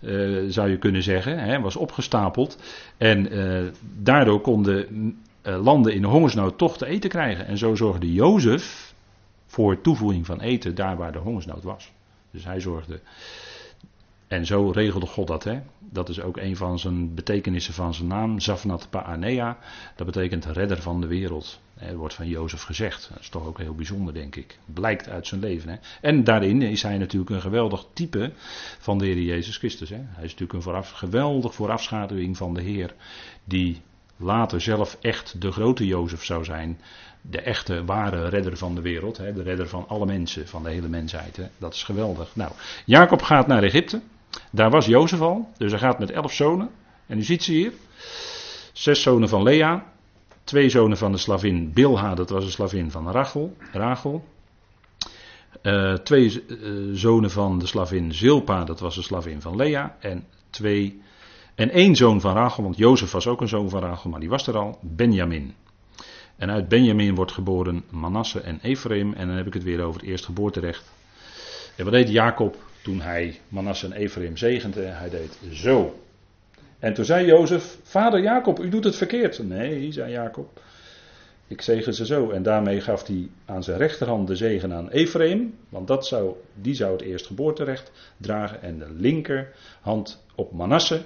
uh, 0.00 0.44
zou 0.48 0.70
je 0.70 0.78
kunnen 0.78 1.02
zeggen, 1.02 1.38
hè, 1.38 1.60
was 1.60 1.76
opgestapeld. 1.76 2.58
En 2.96 3.36
uh, 3.36 3.66
daardoor 4.02 4.40
konden 4.40 4.86
uh, 5.42 5.62
landen 5.62 5.94
in 5.94 6.00
de 6.00 6.08
hongersnood 6.08 6.58
toch 6.58 6.78
te 6.78 6.86
eten 6.86 7.10
krijgen. 7.10 7.46
En 7.46 7.58
zo 7.58 7.74
zorgde 7.74 8.12
Jozef 8.12 8.94
voor 9.46 9.80
toevoeging 9.80 10.26
van 10.26 10.40
eten 10.40 10.74
daar 10.74 10.96
waar 10.96 11.12
de 11.12 11.18
hongersnood 11.18 11.62
was. 11.62 11.92
Dus 12.30 12.44
hij 12.44 12.60
zorgde. 12.60 13.00
En 14.30 14.46
zo 14.46 14.70
regelde 14.70 15.06
God 15.06 15.26
dat. 15.26 15.44
Hè? 15.44 15.60
Dat 15.78 16.08
is 16.08 16.20
ook 16.20 16.36
een 16.36 16.56
van 16.56 16.78
zijn 16.78 17.14
betekenissen 17.14 17.74
van 17.74 17.94
zijn 17.94 18.08
naam, 18.08 18.40
Zafnat 18.40 18.86
Paanea. 18.90 19.58
Dat 19.96 20.06
betekent 20.06 20.44
redder 20.44 20.82
van 20.82 21.00
de 21.00 21.06
wereld. 21.06 21.60
Er 21.74 21.96
wordt 21.96 22.14
van 22.14 22.28
Jozef 22.28 22.62
gezegd. 22.62 23.08
Dat 23.12 23.20
is 23.20 23.28
toch 23.28 23.46
ook 23.46 23.58
heel 23.58 23.74
bijzonder, 23.74 24.14
denk 24.14 24.36
ik. 24.36 24.58
Blijkt 24.64 25.08
uit 25.08 25.26
zijn 25.26 25.40
leven. 25.40 25.68
Hè? 25.70 25.76
En 26.00 26.24
daarin 26.24 26.62
is 26.62 26.82
hij 26.82 26.98
natuurlijk 26.98 27.30
een 27.30 27.40
geweldig 27.40 27.84
type 27.92 28.32
van 28.78 28.98
de 28.98 29.06
Heer 29.06 29.18
Jezus 29.18 29.56
Christus. 29.56 29.88
Hè? 29.88 29.96
Hij 29.96 30.24
is 30.24 30.30
natuurlijk 30.30 30.52
een 30.52 30.62
vooraf, 30.62 30.90
geweldig 30.90 31.54
voorafschaduwing 31.54 32.36
van 32.36 32.54
de 32.54 32.62
Heer. 32.62 32.94
Die 33.44 33.80
later 34.16 34.60
zelf 34.60 34.96
echt 35.00 35.40
de 35.40 35.52
grote 35.52 35.86
Jozef 35.86 36.24
zou 36.24 36.44
zijn. 36.44 36.80
De 37.20 37.40
echte, 37.40 37.84
ware 37.84 38.28
redder 38.28 38.56
van 38.56 38.74
de 38.74 38.80
wereld. 38.80 39.16
Hè? 39.16 39.32
De 39.32 39.42
redder 39.42 39.68
van 39.68 39.88
alle 39.88 40.06
mensen, 40.06 40.48
van 40.48 40.62
de 40.62 40.70
hele 40.70 40.88
mensheid. 40.88 41.36
Hè? 41.36 41.48
Dat 41.58 41.74
is 41.74 41.82
geweldig. 41.82 42.36
Nou, 42.36 42.52
Jacob 42.84 43.22
gaat 43.22 43.46
naar 43.46 43.62
Egypte. 43.62 44.00
Daar 44.52 44.70
was 44.70 44.86
Jozef 44.86 45.20
al. 45.20 45.48
Dus 45.56 45.70
hij 45.70 45.80
gaat 45.80 45.98
met 45.98 46.10
elf 46.10 46.32
zonen. 46.32 46.70
En 47.06 47.18
u 47.18 47.22
ziet 47.22 47.42
ze 47.42 47.52
hier. 47.52 47.72
Zes 48.72 49.02
zonen 49.02 49.28
van 49.28 49.42
Lea, 49.42 49.90
Twee 50.50 50.68
zonen 50.68 50.96
van 50.96 51.12
de 51.12 51.18
slavin 51.18 51.72
Bilha, 51.72 52.14
dat 52.14 52.30
was 52.30 52.44
een 52.44 52.50
slavin 52.50 52.90
van 52.90 53.10
Rachel. 53.10 53.56
Rachel. 53.72 54.24
Uh, 55.62 55.94
twee 55.94 56.44
uh, 56.46 56.96
zonen 56.96 57.30
van 57.30 57.58
de 57.58 57.66
slavin 57.66 58.14
Zilpa, 58.14 58.64
dat 58.64 58.80
was 58.80 58.96
een 58.96 59.02
slavin 59.02 59.40
van 59.40 59.56
Lea. 59.56 59.96
En, 60.00 60.24
twee, 60.50 61.02
en 61.54 61.70
één 61.70 61.96
zoon 61.96 62.20
van 62.20 62.34
Rachel, 62.34 62.62
want 62.62 62.76
Jozef 62.76 63.10
was 63.10 63.26
ook 63.26 63.40
een 63.40 63.48
zoon 63.48 63.70
van 63.70 63.80
Rachel, 63.80 64.10
maar 64.10 64.20
die 64.20 64.28
was 64.28 64.46
er 64.46 64.56
al, 64.56 64.78
Benjamin. 64.82 65.54
En 66.36 66.50
uit 66.50 66.68
Benjamin 66.68 67.14
wordt 67.14 67.32
geboren 67.32 67.84
Manasse 67.90 68.40
en 68.40 68.58
Ephraim. 68.62 69.12
En 69.12 69.26
dan 69.26 69.36
heb 69.36 69.46
ik 69.46 69.54
het 69.54 69.62
weer 69.62 69.82
over 69.82 70.00
het 70.00 70.08
eerstgeboorterecht. 70.08 70.90
En 71.76 71.84
wat 71.84 71.92
deed 71.92 72.08
Jacob 72.08 72.56
toen 72.90 73.00
hij 73.00 73.40
Manasse 73.48 73.86
en 73.86 73.92
Ephraim 73.92 74.36
zegende? 74.36 74.80
Hij 74.80 75.10
deed 75.10 75.38
zo. 75.52 76.00
En 76.78 76.94
toen 76.94 77.04
zei 77.04 77.26
Jozef, 77.26 77.78
vader 77.82 78.22
Jacob, 78.22 78.60
u 78.60 78.68
doet 78.68 78.84
het 78.84 78.96
verkeerd. 78.96 79.42
Nee, 79.42 79.92
zei 79.92 80.12
Jacob, 80.12 80.60
ik 81.46 81.62
zegen 81.62 81.94
ze 81.94 82.06
zo. 82.06 82.30
En 82.30 82.42
daarmee 82.42 82.80
gaf 82.80 83.06
hij 83.06 83.28
aan 83.44 83.62
zijn 83.62 83.78
rechterhand 83.78 84.26
de 84.26 84.36
zegen 84.36 84.72
aan 84.72 84.90
Ephraim, 84.90 85.54
want 85.68 85.86
dat 85.86 86.06
zou, 86.06 86.34
die 86.54 86.74
zou 86.74 86.92
het 86.92 87.02
eerstgeboorterecht 87.02 87.90
dragen. 88.16 88.62
En 88.62 88.78
de 88.78 88.90
linkerhand 88.96 90.22
op 90.34 90.52
Manasse, 90.52 91.02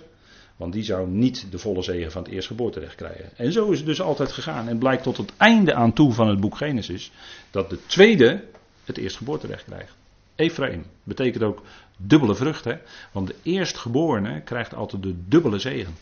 want 0.57 0.73
die 0.73 0.85
zou 0.85 1.09
niet 1.09 1.47
de 1.51 1.59
volle 1.59 1.83
zegen 1.83 2.13
van 2.13 2.23
het 2.23 2.33
eerstgeboorterecht 2.33 2.95
krijgen. 2.95 3.31
En 3.37 3.53
zo 3.53 3.71
is 3.71 3.79
het 3.79 3.87
dus 3.87 4.01
altijd 4.01 4.33
gegaan. 4.33 4.69
En 4.69 4.79
blijkt 4.79 5.03
tot 5.03 5.17
het 5.17 5.33
einde 5.37 5.75
aan 5.75 5.93
toe 5.93 6.13
van 6.13 6.29
het 6.29 6.41
boek 6.41 6.57
Genesis 6.57 7.13
dat 7.51 7.71
de 7.71 7.79
tweede 7.87 8.45
het 8.85 8.97
eerstgeboorterecht 8.97 9.65
krijgt. 9.65 9.95
Ephraim 10.35 10.85
betekent 11.03 11.43
ook 11.43 11.63
dubbele 11.97 12.35
vrucht, 12.35 12.65
hè? 12.65 12.75
want 13.13 13.27
de 13.27 13.35
eerstgeborene 13.43 14.43
krijgt 14.43 14.75
altijd 14.75 15.03
de 15.03 15.15
dubbele 15.29 15.59
zegen. 15.59 15.95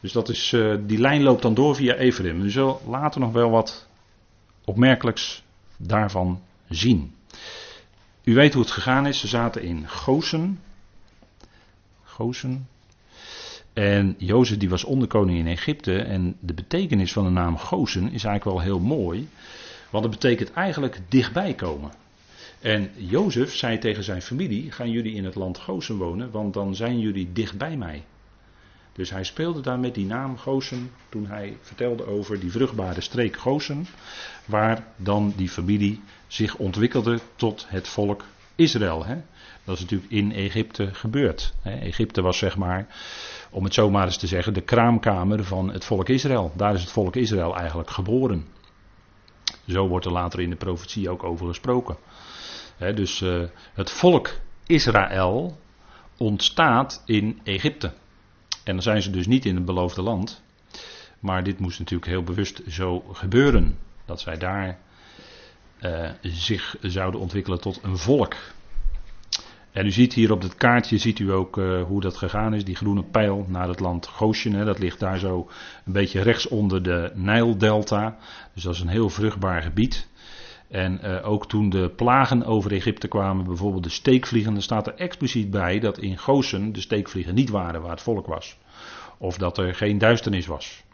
Dus 0.00 0.12
dat 0.12 0.28
is, 0.28 0.52
uh, 0.52 0.76
die 0.80 0.98
lijn 0.98 1.22
loopt 1.22 1.42
dan 1.42 1.54
door 1.54 1.76
via 1.76 1.94
Ephraim. 1.94 2.40
We 2.40 2.50
zullen 2.50 2.76
later 2.86 3.20
nog 3.20 3.32
wel 3.32 3.50
wat 3.50 3.86
opmerkelijks 4.64 5.42
daarvan 5.76 6.42
zien. 6.68 7.14
U 8.24 8.34
weet 8.34 8.52
hoe 8.52 8.62
het 8.62 8.72
gegaan 8.72 9.06
is. 9.06 9.20
Ze 9.20 9.26
zaten 9.26 9.62
in 9.62 9.88
Gozen. 9.88 10.60
Gozen. 12.02 12.68
En 13.72 14.14
Jozef 14.18 14.58
die 14.58 14.68
was 14.68 14.84
onderkoning 14.84 15.38
in 15.38 15.46
Egypte. 15.46 16.02
En 16.02 16.36
de 16.40 16.54
betekenis 16.54 17.12
van 17.12 17.24
de 17.24 17.30
naam 17.30 17.58
Gozen 17.58 18.04
is 18.04 18.24
eigenlijk 18.24 18.44
wel 18.44 18.60
heel 18.60 18.80
mooi. 18.80 19.28
Want 19.90 20.04
het 20.04 20.12
betekent 20.12 20.52
eigenlijk 20.52 21.00
dichtbij 21.08 21.54
komen. 21.54 21.90
En 22.60 22.90
Jozef 22.96 23.54
zei 23.54 23.78
tegen 23.78 24.04
zijn 24.04 24.22
familie: 24.22 24.72
Gaan 24.72 24.90
jullie 24.90 25.14
in 25.14 25.24
het 25.24 25.34
land 25.34 25.58
Gozen 25.58 25.96
wonen, 25.96 26.30
want 26.30 26.54
dan 26.54 26.74
zijn 26.74 26.98
jullie 26.98 27.32
dicht 27.32 27.58
bij 27.58 27.76
mij. 27.76 28.04
Dus 28.92 29.10
hij 29.10 29.24
speelde 29.24 29.60
daar 29.60 29.78
met 29.78 29.94
die 29.94 30.06
naam 30.06 30.38
Gozen 30.38 30.90
toen 31.08 31.26
hij 31.26 31.56
vertelde 31.60 32.06
over 32.06 32.40
die 32.40 32.50
vruchtbare 32.50 33.00
streek 33.00 33.36
Gozen, 33.36 33.86
waar 34.44 34.86
dan 34.96 35.32
die 35.36 35.48
familie 35.48 36.00
zich 36.26 36.56
ontwikkelde 36.56 37.20
tot 37.34 37.66
het 37.68 37.88
volk 37.88 38.24
Israël. 38.54 39.04
Hè? 39.04 39.16
Dat 39.64 39.74
is 39.74 39.80
natuurlijk 39.80 40.12
in 40.12 40.32
Egypte 40.32 40.94
gebeurd. 40.94 41.54
Hè? 41.62 41.78
Egypte 41.78 42.22
was 42.22 42.38
zeg 42.38 42.56
maar, 42.56 42.86
om 43.50 43.64
het 43.64 43.74
zo 43.74 43.90
maar 43.90 44.04
eens 44.04 44.16
te 44.16 44.26
zeggen, 44.26 44.54
de 44.54 44.60
kraamkamer 44.60 45.44
van 45.44 45.72
het 45.72 45.84
volk 45.84 46.08
Israël. 46.08 46.52
Daar 46.56 46.74
is 46.74 46.80
het 46.80 46.90
volk 46.90 47.16
Israël 47.16 47.56
eigenlijk 47.56 47.90
geboren. 47.90 48.46
Zo 49.66 49.88
wordt 49.88 50.06
er 50.06 50.12
later 50.12 50.40
in 50.40 50.50
de 50.50 50.56
profetie 50.56 51.10
ook 51.10 51.24
over 51.24 51.46
gesproken 51.46 51.96
dus 52.78 53.20
uh, 53.20 53.42
het 53.74 53.90
volk 53.90 54.30
Israël 54.66 55.58
ontstaat 56.16 57.02
in 57.06 57.40
Egypte. 57.44 57.92
En 58.64 58.72
dan 58.72 58.82
zijn 58.82 59.02
ze 59.02 59.10
dus 59.10 59.26
niet 59.26 59.44
in 59.44 59.54
het 59.54 59.64
beloofde 59.64 60.02
land. 60.02 60.42
Maar 61.20 61.44
dit 61.44 61.58
moest 61.58 61.78
natuurlijk 61.78 62.10
heel 62.10 62.22
bewust 62.22 62.62
zo 62.68 63.00
gebeuren. 63.12 63.78
Dat 64.04 64.20
zij 64.20 64.38
daar 64.38 64.78
uh, 65.80 66.10
zich 66.22 66.76
zouden 66.80 67.20
ontwikkelen 67.20 67.60
tot 67.60 67.78
een 67.82 67.98
volk. 67.98 68.34
En 69.72 69.86
u 69.86 69.90
ziet 69.90 70.12
hier 70.12 70.32
op 70.32 70.42
het 70.42 70.54
kaartje 70.54 70.98
ziet 70.98 71.18
u 71.18 71.32
ook 71.32 71.56
uh, 71.56 71.82
hoe 71.82 72.00
dat 72.00 72.16
gegaan 72.16 72.54
is. 72.54 72.64
Die 72.64 72.76
groene 72.76 73.02
pijl 73.02 73.44
naar 73.48 73.68
het 73.68 73.80
land 73.80 74.06
Goshen. 74.06 74.64
Dat 74.64 74.78
ligt 74.78 75.00
daar 75.00 75.18
zo 75.18 75.50
een 75.84 75.92
beetje 75.92 76.22
rechts 76.22 76.48
onder 76.48 76.82
de 76.82 77.12
Nijldelta. 77.14 78.16
Dus 78.54 78.62
dat 78.62 78.74
is 78.74 78.80
een 78.80 78.88
heel 78.88 79.08
vruchtbaar 79.08 79.62
gebied. 79.62 80.08
En 80.68 81.00
uh, 81.04 81.28
ook 81.28 81.48
toen 81.48 81.70
de 81.70 81.90
plagen 81.96 82.44
over 82.44 82.72
Egypte 82.72 83.08
kwamen, 83.08 83.44
bijvoorbeeld 83.44 83.84
de 83.84 83.90
steekvliegen, 83.90 84.52
dan 84.52 84.62
staat 84.62 84.86
er 84.86 84.94
expliciet 84.94 85.50
bij 85.50 85.78
dat 85.78 85.98
in 85.98 86.18
Gozen 86.18 86.72
de 86.72 86.80
steekvliegen 86.80 87.34
niet 87.34 87.50
waren 87.50 87.82
waar 87.82 87.90
het 87.90 88.02
volk 88.02 88.26
was. 88.26 88.56
Of 89.18 89.38
dat 89.38 89.58
er 89.58 89.74
geen 89.74 89.98
duisternis 89.98 90.46
was. 90.46 90.84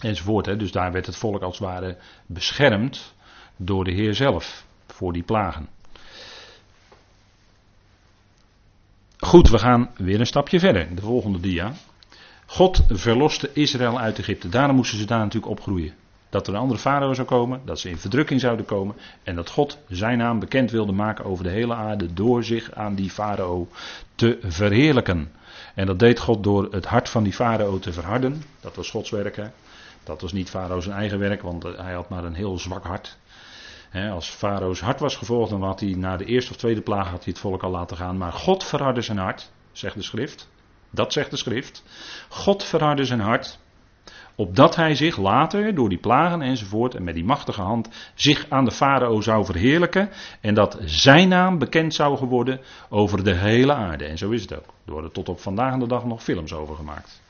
Enzovoort. 0.00 0.46
Hè. 0.46 0.56
Dus 0.56 0.72
daar 0.72 0.92
werd 0.92 1.06
het 1.06 1.16
volk 1.16 1.42
als 1.42 1.58
het 1.58 1.68
ware 1.68 1.96
beschermd 2.26 3.14
door 3.56 3.84
de 3.84 3.92
Heer 3.92 4.14
zelf 4.14 4.64
voor 4.86 5.12
die 5.12 5.22
plagen. 5.22 5.68
Goed, 9.18 9.48
we 9.48 9.58
gaan 9.58 9.90
weer 9.96 10.20
een 10.20 10.26
stapje 10.26 10.58
verder. 10.58 10.94
De 10.94 11.02
volgende 11.02 11.40
dia. 11.40 11.72
God 12.46 12.84
verloste 12.88 13.50
Israël 13.52 13.98
uit 14.00 14.18
Egypte. 14.18 14.48
Daarom 14.48 14.76
moesten 14.76 14.98
ze 14.98 15.04
daar 15.04 15.18
natuurlijk 15.18 15.52
opgroeien 15.52 15.94
dat 16.34 16.46
er 16.46 16.54
een 16.54 16.60
andere 16.60 16.80
farao 16.80 17.14
zou 17.14 17.26
komen, 17.26 17.60
dat 17.64 17.80
ze 17.80 17.90
in 17.90 17.98
verdrukking 17.98 18.40
zouden 18.40 18.64
komen 18.64 18.96
en 19.22 19.34
dat 19.34 19.50
God 19.50 19.78
zijn 19.88 20.18
naam 20.18 20.38
bekend 20.38 20.70
wilde 20.70 20.92
maken 20.92 21.24
over 21.24 21.44
de 21.44 21.50
hele 21.50 21.74
aarde 21.74 22.14
door 22.14 22.44
zich 22.44 22.72
aan 22.72 22.94
die 22.94 23.10
farao 23.10 23.68
te 24.14 24.38
verheerlijken. 24.42 25.32
En 25.74 25.86
dat 25.86 25.98
deed 25.98 26.18
God 26.18 26.42
door 26.42 26.68
het 26.70 26.86
hart 26.86 27.08
van 27.08 27.22
die 27.22 27.32
farao 27.32 27.78
te 27.78 27.92
verharden. 27.92 28.42
Dat 28.60 28.76
was 28.76 28.90
Gods 28.90 29.10
werk. 29.10 29.36
Hè? 29.36 29.46
Dat 30.04 30.20
was 30.20 30.32
niet 30.32 30.50
farao 30.50 30.80
zijn 30.80 30.96
eigen 30.96 31.18
werk, 31.18 31.42
want 31.42 31.62
hij 31.62 31.92
had 31.92 32.08
maar 32.08 32.24
een 32.24 32.34
heel 32.34 32.58
zwak 32.58 32.84
hart. 32.84 33.16
als 34.10 34.28
farao's 34.28 34.80
hart 34.80 35.00
was 35.00 35.16
gevolgd, 35.16 35.50
dan 35.50 35.62
had 35.62 35.80
hij 35.80 35.94
na 35.96 36.16
de 36.16 36.24
eerste 36.24 36.50
of 36.50 36.56
tweede 36.56 36.80
plaag 36.80 37.08
had 37.08 37.24
hij 37.24 37.32
het 37.32 37.38
volk 37.38 37.62
al 37.62 37.70
laten 37.70 37.96
gaan. 37.96 38.16
Maar 38.16 38.32
God 38.32 38.64
verhardde 38.64 39.02
zijn 39.02 39.18
hart, 39.18 39.50
zegt 39.72 39.94
de 39.94 40.02
schrift. 40.02 40.48
Dat 40.90 41.12
zegt 41.12 41.30
de 41.30 41.36
schrift. 41.36 41.82
God 42.28 42.64
verhardde 42.64 43.04
zijn 43.04 43.20
hart 43.20 43.58
Opdat 44.36 44.76
hij 44.76 44.94
zich 44.94 45.16
later, 45.16 45.74
door 45.74 45.88
die 45.88 45.98
plagen 45.98 46.42
enzovoort, 46.42 46.94
en 46.94 47.04
met 47.04 47.14
die 47.14 47.24
machtige 47.24 47.60
hand, 47.60 47.88
zich 48.14 48.46
aan 48.48 48.64
de 48.64 48.70
farao 48.70 49.20
zou 49.20 49.44
verheerlijken. 49.44 50.10
En 50.40 50.54
dat 50.54 50.78
zijn 50.84 51.28
naam 51.28 51.58
bekend 51.58 51.94
zou 51.94 52.26
worden 52.26 52.60
over 52.88 53.24
de 53.24 53.34
hele 53.34 53.74
aarde. 53.74 54.04
En 54.04 54.18
zo 54.18 54.30
is 54.30 54.42
het 54.42 54.54
ook. 54.54 54.74
Er 54.86 54.92
worden 54.92 55.12
tot 55.12 55.28
op 55.28 55.40
vandaag 55.40 55.78
de 55.78 55.86
dag 55.86 56.04
nog 56.04 56.22
films 56.22 56.52
over 56.52 56.76
gemaakt. 56.76 57.22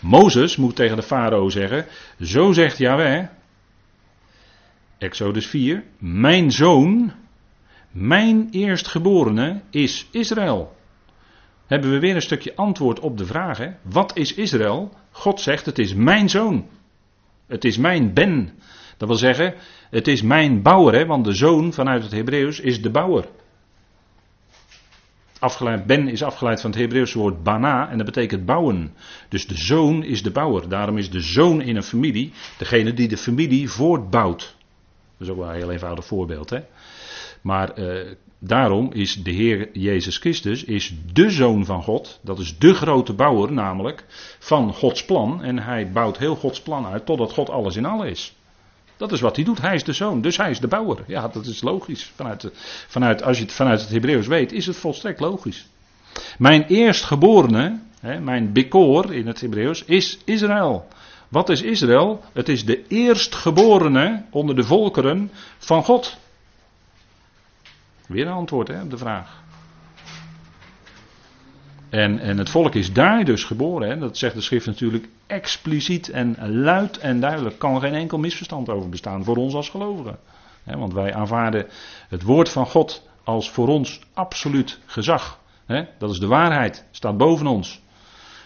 Mozes 0.00 0.56
moet 0.56 0.76
tegen 0.76 0.96
de 0.96 1.02
farao 1.02 1.48
zeggen: 1.48 1.86
Zo 2.20 2.52
zegt 2.52 2.78
Yahweh, 2.78 3.26
Exodus 4.98 5.46
4, 5.46 5.84
mijn 5.98 6.52
zoon, 6.52 7.12
mijn 7.90 8.48
eerstgeborene 8.50 9.60
is 9.70 10.08
Israël. 10.10 10.76
Hebben 11.68 11.90
we 11.90 11.98
weer 11.98 12.14
een 12.14 12.22
stukje 12.22 12.56
antwoord 12.56 13.00
op 13.00 13.18
de 13.18 13.26
vraag: 13.26 13.60
wat 13.82 14.16
is 14.16 14.34
Israël? 14.34 14.92
God 15.10 15.40
zegt: 15.40 15.66
Het 15.66 15.78
is 15.78 15.94
mijn 15.94 16.28
zoon. 16.28 16.66
Het 17.46 17.64
is 17.64 17.78
mijn 17.78 18.14
ben. 18.14 18.52
Dat 18.96 19.08
wil 19.08 19.16
zeggen, 19.16 19.54
het 19.90 20.08
is 20.08 20.22
mijn 20.22 20.62
bouwer, 20.62 20.94
hè? 20.94 21.06
want 21.06 21.24
de 21.24 21.32
zoon 21.32 21.72
vanuit 21.72 22.02
het 22.02 22.12
Hebreeuws 22.12 22.60
is 22.60 22.82
de 22.82 22.90
bouwer. 22.90 23.28
Afgeleid, 25.38 25.86
ben 25.86 26.08
is 26.08 26.22
afgeleid 26.22 26.60
van 26.60 26.70
het 26.70 26.78
Hebreeuwse 26.78 27.18
woord 27.18 27.42
bana 27.42 27.90
en 27.90 27.96
dat 27.96 28.06
betekent 28.06 28.44
bouwen. 28.44 28.94
Dus 29.28 29.46
de 29.46 29.56
zoon 29.56 30.04
is 30.04 30.22
de 30.22 30.30
bouwer. 30.30 30.68
Daarom 30.68 30.98
is 30.98 31.10
de 31.10 31.20
zoon 31.20 31.60
in 31.60 31.76
een 31.76 31.82
familie 31.82 32.32
degene 32.58 32.94
die 32.94 33.08
de 33.08 33.16
familie 33.16 33.68
voortbouwt. 33.70 34.56
Dat 35.18 35.26
is 35.26 35.28
ook 35.28 35.38
wel 35.38 35.48
een 35.48 35.54
heel 35.54 35.72
eenvoudig 35.72 36.04
voorbeeld. 36.04 36.50
Hè? 36.50 36.60
Maar 37.48 37.70
eh, 37.70 38.06
daarom 38.38 38.92
is 38.92 39.22
de 39.22 39.30
Heer 39.30 39.68
Jezus 39.72 40.16
Christus 40.16 40.64
is 40.64 40.94
de 41.12 41.30
zoon 41.30 41.64
van 41.64 41.82
God. 41.82 42.20
Dat 42.22 42.38
is 42.38 42.58
de 42.58 42.74
grote 42.74 43.12
bouwer 43.12 43.52
namelijk 43.52 44.04
van 44.38 44.74
Gods 44.74 45.04
plan. 45.04 45.42
En 45.42 45.58
hij 45.58 45.90
bouwt 45.92 46.18
heel 46.18 46.36
Gods 46.36 46.60
plan 46.60 46.86
uit 46.86 47.06
totdat 47.06 47.32
God 47.32 47.50
alles 47.50 47.76
in 47.76 47.84
alle 47.84 48.10
is. 48.10 48.34
Dat 48.96 49.12
is 49.12 49.20
wat 49.20 49.36
hij 49.36 49.44
doet. 49.44 49.60
Hij 49.60 49.74
is 49.74 49.84
de 49.84 49.92
zoon, 49.92 50.20
dus 50.20 50.36
hij 50.36 50.50
is 50.50 50.60
de 50.60 50.68
bouwer. 50.68 51.04
Ja, 51.06 51.28
dat 51.28 51.46
is 51.46 51.62
logisch. 51.62 52.12
Vanuit, 52.14 52.50
vanuit, 52.88 53.22
als 53.22 53.36
je 53.36 53.42
het 53.42 53.52
vanuit 53.52 53.80
het 53.80 53.90
Hebreeuws 53.90 54.26
weet, 54.26 54.52
is 54.52 54.66
het 54.66 54.76
volstrekt 54.76 55.20
logisch. 55.20 55.66
Mijn 56.38 56.62
eerstgeborene, 56.62 57.78
hè, 58.00 58.20
mijn 58.20 58.52
bekoor 58.52 59.14
in 59.14 59.26
het 59.26 59.40
Hebreeuws, 59.40 59.84
is 59.84 60.18
Israël. 60.24 60.86
Wat 61.28 61.48
is 61.48 61.62
Israël? 61.62 62.20
Het 62.32 62.48
is 62.48 62.64
de 62.64 62.86
eerstgeborene 62.88 64.22
onder 64.30 64.56
de 64.56 64.64
volkeren 64.64 65.30
van 65.58 65.84
God. 65.84 66.18
Weer 68.08 68.26
een 68.26 68.32
antwoord 68.32 68.68
hè, 68.68 68.82
op 68.82 68.90
de 68.90 68.98
vraag. 68.98 69.42
En, 71.90 72.18
en 72.18 72.38
het 72.38 72.50
volk 72.50 72.74
is 72.74 72.92
daar 72.92 73.24
dus 73.24 73.44
geboren. 73.44 73.88
Hè. 73.88 73.98
Dat 73.98 74.18
zegt 74.18 74.34
de 74.34 74.40
schrift 74.40 74.66
natuurlijk 74.66 75.08
expliciet 75.26 76.08
en 76.08 76.50
luid 76.50 76.98
en 76.98 77.20
duidelijk. 77.20 77.58
Kan 77.58 77.80
geen 77.80 77.94
enkel 77.94 78.18
misverstand 78.18 78.68
over 78.68 78.88
bestaan 78.88 79.24
voor 79.24 79.36
ons 79.36 79.54
als 79.54 79.68
gelovigen. 79.68 80.18
Want 80.64 80.92
wij 80.92 81.14
aanvaarden 81.14 81.66
het 82.08 82.22
woord 82.22 82.48
van 82.48 82.66
God 82.66 83.08
als 83.24 83.50
voor 83.50 83.68
ons 83.68 84.00
absoluut 84.14 84.78
gezag. 84.86 85.38
Dat 85.98 86.10
is 86.10 86.18
de 86.18 86.26
waarheid, 86.26 86.84
staat 86.90 87.16
boven 87.16 87.46
ons. 87.46 87.80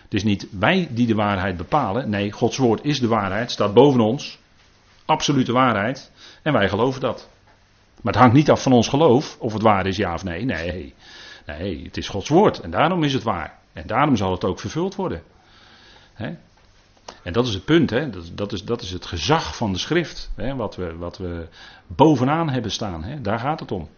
Het 0.03 0.15
is 0.15 0.25
niet 0.25 0.47
wij 0.51 0.89
die 0.91 1.07
de 1.07 1.15
waarheid 1.15 1.57
bepalen. 1.57 2.11
Nee, 2.11 2.33
Gods 2.33 2.57
woord 2.57 2.85
is 2.85 3.01
de 3.01 3.09
waarheid, 3.09 3.51
staat 3.51 3.75
boven 3.75 4.01
ons. 4.01 4.39
Absolute 5.05 5.53
waarheid. 5.53 6.13
En 6.43 6.53
wij 6.53 6.69
geloven 6.69 7.01
dat. 7.01 7.31
Maar 8.03 8.13
het 8.13 8.23
hangt 8.23 8.37
niet 8.37 8.51
af 8.51 8.63
van 8.63 8.73
ons 8.73 8.89
geloof 8.89 9.37
of 9.39 9.53
het 9.53 9.63
waar 9.63 9.87
is, 9.87 9.97
ja 9.97 10.15
of 10.15 10.25
nee. 10.25 10.45
Nee, 10.45 10.95
nee 11.47 11.85
het 11.85 11.97
is 11.97 12.09
Gods 12.09 12.29
woord 12.29 12.61
en 12.61 12.71
daarom 12.71 13.05
is 13.05 13.13
het 13.13 13.23
waar. 13.23 13.59
En 13.73 13.87
daarom 13.87 14.17
zal 14.17 14.31
het 14.31 14.45
ook 14.45 14.61
vervuld 14.61 14.95
worden. 14.95 15.23
En 17.23 17.33
dat 17.33 17.47
is 17.47 17.55
het 17.55 17.65
punt, 17.65 17.91
hè? 17.91 18.11
Dat, 18.11 18.31
dat, 18.35 18.53
is, 18.53 18.65
dat 18.65 18.83
is 18.83 18.91
het 18.91 19.07
gezag 19.07 19.57
van 19.57 19.73
de 19.73 19.79
schrift, 19.79 20.31
hè? 20.37 20.55
Wat, 20.55 20.77
we, 20.77 20.97
wat 20.97 21.19
we 21.19 21.47
bovenaan 21.87 22.49
hebben 22.49 22.71
staan. 22.71 23.05
Hè? 23.05 23.21
Daar 23.21 23.39
gaat 23.39 23.61
het 23.61 23.73
om. 23.73 23.89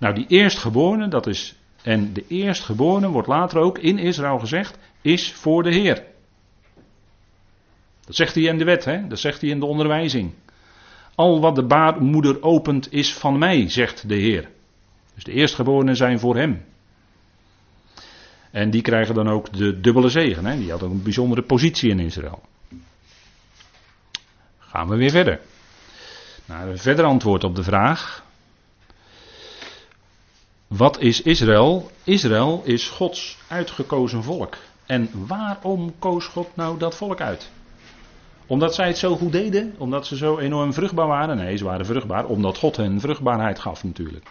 Nou, 0.00 0.14
die 0.14 0.26
eerstgeborene, 0.26 1.08
dat 1.08 1.26
is. 1.26 1.54
En 1.82 2.12
de 2.12 2.24
eerstgeborene 2.28 3.08
wordt 3.08 3.28
later 3.28 3.58
ook 3.58 3.78
in 3.78 3.98
Israël 3.98 4.38
gezegd, 4.38 4.78
is 5.00 5.32
voor 5.32 5.62
de 5.62 5.72
Heer. 5.72 6.04
Dat 8.04 8.16
zegt 8.16 8.34
hij 8.34 8.44
in 8.44 8.58
de 8.58 8.64
wet, 8.64 8.84
hè? 8.84 9.06
dat 9.06 9.18
zegt 9.18 9.40
hij 9.40 9.50
in 9.50 9.60
de 9.60 9.66
onderwijzing. 9.66 10.32
Al 11.14 11.40
wat 11.40 11.54
de 11.54 11.66
baarmoeder 11.66 12.42
opent 12.42 12.92
is 12.92 13.14
van 13.14 13.38
mij, 13.38 13.68
zegt 13.68 14.08
de 14.08 14.14
Heer. 14.14 14.48
Dus 15.14 15.24
de 15.24 15.32
eerstgeborenen 15.32 15.96
zijn 15.96 16.18
voor 16.18 16.36
hem. 16.36 16.64
En 18.50 18.70
die 18.70 18.82
krijgen 18.82 19.14
dan 19.14 19.28
ook 19.28 19.52
de 19.52 19.80
dubbele 19.80 20.08
zegen. 20.08 20.44
Hè? 20.44 20.56
Die 20.56 20.70
had 20.70 20.82
ook 20.82 20.90
een 20.90 21.02
bijzondere 21.02 21.42
positie 21.42 21.90
in 21.90 21.98
Israël. 21.98 22.42
Gaan 24.58 24.88
we 24.88 24.96
weer 24.96 25.10
verder. 25.10 25.40
Een 26.46 26.78
verder 26.78 27.04
antwoord 27.04 27.44
op 27.44 27.56
de 27.56 27.62
vraag. 27.62 28.24
Wat 30.66 31.00
is 31.00 31.22
Israël? 31.22 31.90
Israël 32.04 32.62
is 32.64 32.88
Gods 32.88 33.38
uitgekozen 33.48 34.22
volk. 34.22 34.56
En 34.86 35.26
waarom 35.26 35.94
koos 35.98 36.26
God 36.26 36.56
nou 36.56 36.78
dat 36.78 36.96
volk 36.96 37.20
uit? 37.20 37.50
Omdat 38.52 38.74
zij 38.74 38.86
het 38.86 38.98
zo 38.98 39.16
goed 39.16 39.32
deden? 39.32 39.74
Omdat 39.78 40.06
ze 40.06 40.16
zo 40.16 40.38
enorm 40.38 40.72
vruchtbaar 40.72 41.06
waren? 41.06 41.36
Nee, 41.36 41.56
ze 41.56 41.64
waren 41.64 41.86
vruchtbaar 41.86 42.24
omdat 42.26 42.58
God 42.58 42.76
hen 42.76 43.00
vruchtbaarheid 43.00 43.58
gaf 43.58 43.84
natuurlijk. 43.84 44.26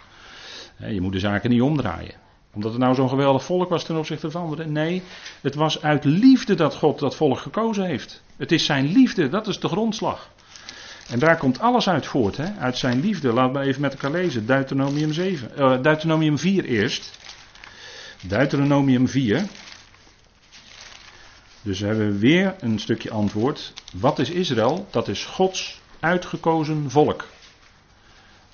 Je 0.78 1.02
moet 1.02 1.12
de 1.12 1.20
zaken 1.20 1.50
niet 1.50 1.62
omdraaien. 1.62 2.14
Omdat 2.54 2.72
het 2.72 2.82
nou 2.82 2.96
zo'n 2.96 3.10
geweldig 3.10 3.44
volk 3.44 3.70
was 3.70 3.84
ten 3.84 3.98
opzichte 3.98 4.32
van 4.32 4.42
anderen. 4.42 4.72
Nee, 4.72 5.02
het 5.42 5.56
was 5.56 5.82
uit 5.82 6.04
liefde 6.04 6.56
dat 6.56 6.76
God 6.76 7.00
dat 7.00 7.16
volk 7.16 7.38
gekozen 7.38 7.86
heeft. 7.86 8.24
Het 8.38 8.52
is 8.52 8.66
zijn 8.66 8.92
liefde, 8.92 9.30
dat 9.30 9.48
is 9.48 9.60
de 9.60 9.68
grondslag. 9.68 10.30
En 11.10 11.20
daar 11.20 11.38
komt 11.38 11.60
alles 11.60 11.90
uit 11.90 12.06
voort, 12.06 12.38
hè? 12.38 12.54
uit 12.60 12.78
zijn 12.78 13.00
liefde. 13.00 13.34
Laten 13.34 13.62
we 13.62 13.68
even 13.68 13.82
met 13.82 13.92
elkaar 13.92 14.12
lezen. 14.12 14.46
Deuteronomium, 14.46 15.14
7, 15.14 15.52
uh, 15.58 15.82
Deuteronomium 15.82 16.38
4 16.38 16.66
eerst. 16.66 17.18
Deuteronomium 18.28 19.08
4. 19.08 19.46
Dus 21.62 21.80
we 21.80 21.86
hebben 21.86 22.20
weer 22.20 22.56
een 22.60 22.80
stukje 22.80 23.12
antwoord. 23.12 23.74
Wat 23.94 24.20
is 24.20 24.30
Israël? 24.30 24.88
Dat 24.92 25.08
is 25.08 25.26
Gods 25.26 25.82
uitgekozen 26.00 26.92
volk. 26.92 27.28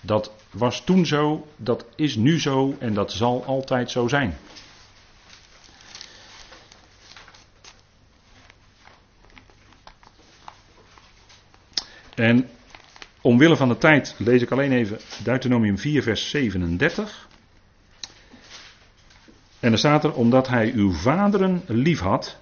Dat 0.01 0.31
was 0.51 0.83
toen 0.83 1.05
zo, 1.05 1.47
dat 1.55 1.85
is 1.95 2.15
nu 2.15 2.39
zo 2.39 2.75
en 2.79 2.93
dat 2.93 3.11
zal 3.11 3.45
altijd 3.45 3.91
zo 3.91 4.07
zijn. 4.07 4.37
En 12.15 12.49
omwille 13.21 13.55
van 13.55 13.67
de 13.67 13.77
tijd 13.77 14.15
lees 14.17 14.41
ik 14.41 14.51
alleen 14.51 14.71
even 14.71 14.99
Deuteronomium 15.23 15.77
4, 15.77 16.03
vers 16.03 16.29
37. 16.29 17.27
En 19.59 19.71
er 19.71 19.77
staat 19.77 20.03
er, 20.03 20.13
omdat 20.13 20.47
hij 20.47 20.71
uw 20.71 20.91
vaderen 20.91 21.63
lief 21.67 21.99
had, 21.99 22.39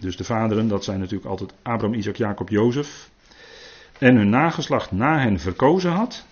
dus 0.00 0.16
de 0.16 0.24
vaderen, 0.24 0.68
dat 0.68 0.84
zijn 0.84 0.98
natuurlijk 0.98 1.28
altijd 1.28 1.52
Abraham, 1.62 1.94
Isaac, 1.94 2.16
Jacob, 2.16 2.48
Jozef. 2.48 3.10
En 3.98 4.16
hun 4.16 4.28
nageslacht 4.28 4.92
na 4.92 5.18
hen 5.18 5.40
verkozen 5.40 5.90
had, 5.90 6.26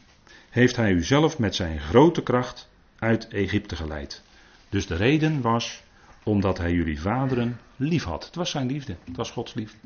heeft 0.51 0.77
hij 0.77 0.93
u 0.93 1.05
zelf 1.05 1.39
met 1.39 1.55
zijn 1.55 1.81
grote 1.81 2.23
kracht 2.23 2.69
uit 2.99 3.29
Egypte 3.29 3.77
geleid. 3.77 4.23
Dus 4.69 4.87
de 4.87 4.97
reden 4.97 5.41
was 5.41 5.83
omdat 6.23 6.59
hij 6.59 6.73
jullie 6.73 7.01
vaderen 7.01 7.61
lief 7.77 8.05
had. 8.05 8.25
Het 8.25 8.35
was 8.35 8.51
zijn 8.51 8.67
liefde, 8.67 8.97
het 9.05 9.17
was 9.17 9.31
Gods 9.31 9.55
liefde. 9.55 9.79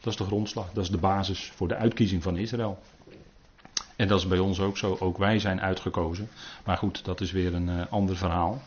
Dat 0.00 0.12
is 0.12 0.18
de 0.18 0.24
grondslag, 0.24 0.72
dat 0.72 0.84
is 0.84 0.90
de 0.90 0.98
basis 0.98 1.52
voor 1.54 1.68
de 1.68 1.76
uitkiezing 1.76 2.22
van 2.22 2.36
Israël. 2.36 2.78
En 3.96 4.08
dat 4.08 4.18
is 4.18 4.26
bij 4.26 4.38
ons 4.38 4.60
ook 4.60 4.76
zo, 4.76 4.96
ook 5.00 5.18
wij 5.18 5.38
zijn 5.38 5.60
uitgekozen. 5.60 6.28
Maar 6.64 6.76
goed, 6.76 7.04
dat 7.04 7.20
is 7.20 7.32
weer 7.32 7.54
een 7.54 7.68
uh, 7.68 7.82
ander 7.90 8.16
verhaal. 8.16 8.62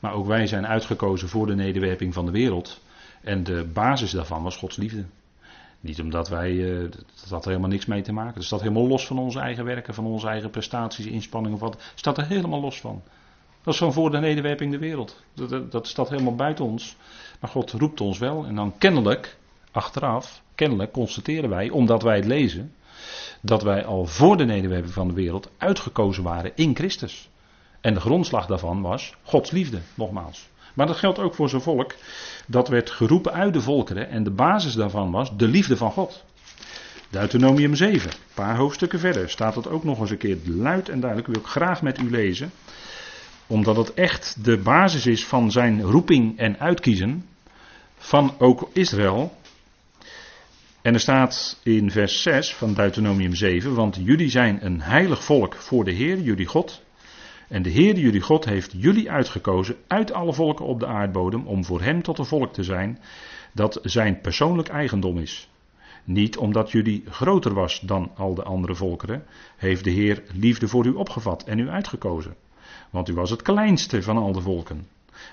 Maar 0.00 0.12
ook 0.12 0.26
wij 0.26 0.46
zijn 0.46 0.66
uitgekozen 0.66 1.28
voor 1.28 1.46
de 1.46 1.54
nederwerping 1.54 2.14
van 2.14 2.26
de 2.26 2.32
wereld. 2.32 2.80
En 3.26 3.44
de 3.44 3.64
basis 3.72 4.10
daarvan 4.10 4.42
was 4.42 4.56
Gods 4.56 4.76
liefde. 4.76 5.04
Niet 5.80 6.00
omdat 6.00 6.28
wij, 6.28 6.50
uh, 6.50 6.90
dat 6.90 7.28
had 7.28 7.42
er 7.42 7.48
helemaal 7.48 7.70
niks 7.70 7.86
mee 7.86 8.02
te 8.02 8.12
maken. 8.12 8.34
Dat 8.34 8.44
staat 8.44 8.60
helemaal 8.60 8.86
los 8.86 9.06
van 9.06 9.18
onze 9.18 9.38
eigen 9.38 9.64
werken, 9.64 9.94
van 9.94 10.06
onze 10.06 10.28
eigen 10.28 10.50
prestaties, 10.50 11.06
inspanningen. 11.06 11.58
Wat, 11.58 11.92
staat 11.94 12.18
er 12.18 12.26
helemaal 12.26 12.60
los 12.60 12.80
van. 12.80 13.02
Dat 13.62 13.74
is 13.74 13.80
van 13.80 13.92
voor 13.92 14.10
de 14.10 14.18
nederwerping 14.18 14.72
de 14.72 14.78
wereld. 14.78 15.22
Dat, 15.34 15.48
dat, 15.48 15.72
dat 15.72 15.86
staat 15.86 16.08
helemaal 16.08 16.34
buiten 16.34 16.64
ons. 16.64 16.96
Maar 17.40 17.50
God 17.50 17.70
roept 17.70 18.00
ons 18.00 18.18
wel. 18.18 18.46
En 18.46 18.54
dan 18.54 18.78
kennelijk, 18.78 19.36
achteraf, 19.70 20.42
kennelijk 20.54 20.92
constateren 20.92 21.50
wij, 21.50 21.70
omdat 21.70 22.02
wij 22.02 22.16
het 22.16 22.26
lezen, 22.26 22.74
dat 23.40 23.62
wij 23.62 23.84
al 23.84 24.04
voor 24.04 24.36
de 24.36 24.44
nederwerping 24.44 24.92
van 24.92 25.08
de 25.08 25.14
wereld 25.14 25.50
uitgekozen 25.58 26.22
waren 26.22 26.52
in 26.54 26.74
Christus. 26.74 27.28
En 27.80 27.94
de 27.94 28.00
grondslag 28.00 28.46
daarvan 28.46 28.82
was 28.82 29.14
Gods 29.22 29.50
liefde, 29.50 29.80
nogmaals. 29.94 30.48
Maar 30.76 30.86
dat 30.86 30.96
geldt 30.96 31.18
ook 31.18 31.34
voor 31.34 31.48
zijn 31.48 31.62
volk. 31.62 31.94
Dat 32.46 32.68
werd 32.68 32.90
geroepen 32.90 33.32
uit 33.32 33.52
de 33.52 33.60
volkeren 33.60 34.10
en 34.10 34.24
de 34.24 34.30
basis 34.30 34.74
daarvan 34.74 35.10
was 35.10 35.36
de 35.36 35.48
liefde 35.48 35.76
van 35.76 35.90
God. 35.90 36.24
Deuteronomium 37.10 37.74
7, 37.74 38.10
een 38.10 38.16
paar 38.34 38.56
hoofdstukken 38.56 38.98
verder, 38.98 39.30
staat 39.30 39.54
dat 39.54 39.68
ook 39.68 39.84
nog 39.84 40.00
eens 40.00 40.10
een 40.10 40.16
keer 40.16 40.38
luid 40.44 40.88
en 40.88 41.00
duidelijk. 41.00 41.32
Wil 41.32 41.40
ik 41.40 41.46
graag 41.46 41.82
met 41.82 41.98
u 41.98 42.10
lezen. 42.10 42.50
Omdat 43.46 43.76
het 43.76 43.94
echt 43.94 44.44
de 44.44 44.58
basis 44.58 45.06
is 45.06 45.26
van 45.26 45.50
zijn 45.50 45.82
roeping 45.82 46.38
en 46.38 46.58
uitkiezen 46.58 47.26
van 47.98 48.34
ook 48.38 48.70
Israël. 48.72 49.36
En 50.82 50.94
er 50.94 51.00
staat 51.00 51.60
in 51.62 51.90
vers 51.90 52.22
6 52.22 52.54
van 52.54 52.74
Deuteronomium 52.74 53.34
7, 53.34 53.74
want 53.74 53.98
jullie 54.02 54.30
zijn 54.30 54.64
een 54.64 54.80
heilig 54.80 55.24
volk 55.24 55.54
voor 55.54 55.84
de 55.84 55.92
Heer, 55.92 56.20
jullie 56.20 56.46
God. 56.46 56.82
En 57.48 57.62
de 57.62 57.70
Heer, 57.70 57.98
jullie 57.98 58.20
God, 58.20 58.44
heeft 58.44 58.72
jullie 58.76 59.10
uitgekozen 59.10 59.76
uit 59.86 60.12
alle 60.12 60.32
volken 60.32 60.64
op 60.64 60.80
de 60.80 60.86
aardbodem 60.86 61.46
om 61.46 61.64
voor 61.64 61.82
Hem 61.82 62.02
tot 62.02 62.18
een 62.18 62.24
volk 62.24 62.52
te 62.52 62.62
zijn 62.62 62.98
dat 63.52 63.78
zijn 63.82 64.20
persoonlijk 64.20 64.68
eigendom 64.68 65.18
is. 65.18 65.48
Niet 66.04 66.36
omdat 66.36 66.70
jullie 66.70 67.04
groter 67.08 67.54
was 67.54 67.80
dan 67.80 68.10
al 68.16 68.34
de 68.34 68.42
andere 68.42 68.74
volkeren, 68.74 69.24
heeft 69.56 69.84
de 69.84 69.90
Heer 69.90 70.22
liefde 70.32 70.68
voor 70.68 70.86
u 70.86 70.90
opgevat 70.90 71.44
en 71.44 71.58
u 71.58 71.68
uitgekozen. 71.68 72.34
Want 72.90 73.08
u 73.08 73.14
was 73.14 73.30
het 73.30 73.42
kleinste 73.42 74.02
van 74.02 74.16
al 74.16 74.32
de 74.32 74.40
volken. 74.40 74.86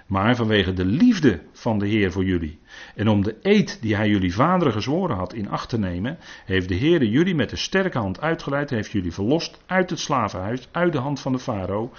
Maar 0.07 0.35
vanwege 0.35 0.73
de 0.73 0.85
liefde 0.85 1.41
van 1.51 1.79
de 1.79 1.87
Heer 1.87 2.11
voor 2.11 2.25
jullie. 2.25 2.59
En 2.95 3.07
om 3.07 3.23
de 3.23 3.35
eed 3.41 3.81
die 3.81 3.95
hij 3.95 4.09
jullie 4.09 4.33
vaderen 4.33 4.73
gezworen 4.73 5.15
had 5.15 5.33
in 5.33 5.49
acht 5.49 5.69
te 5.69 5.79
nemen, 5.79 6.17
heeft 6.45 6.67
de 6.67 6.75
Heer 6.75 7.03
jullie 7.03 7.35
met 7.35 7.51
een 7.51 7.57
sterke 7.57 7.97
hand 7.97 8.21
uitgeleid, 8.21 8.69
heeft 8.69 8.91
jullie 8.91 9.13
verlost 9.13 9.59
uit 9.65 9.89
het 9.89 9.99
slavenhuis, 9.99 10.67
uit 10.71 10.93
de 10.93 10.99
hand 10.99 11.19
van 11.19 11.31
de 11.31 11.39
farao, 11.39 11.91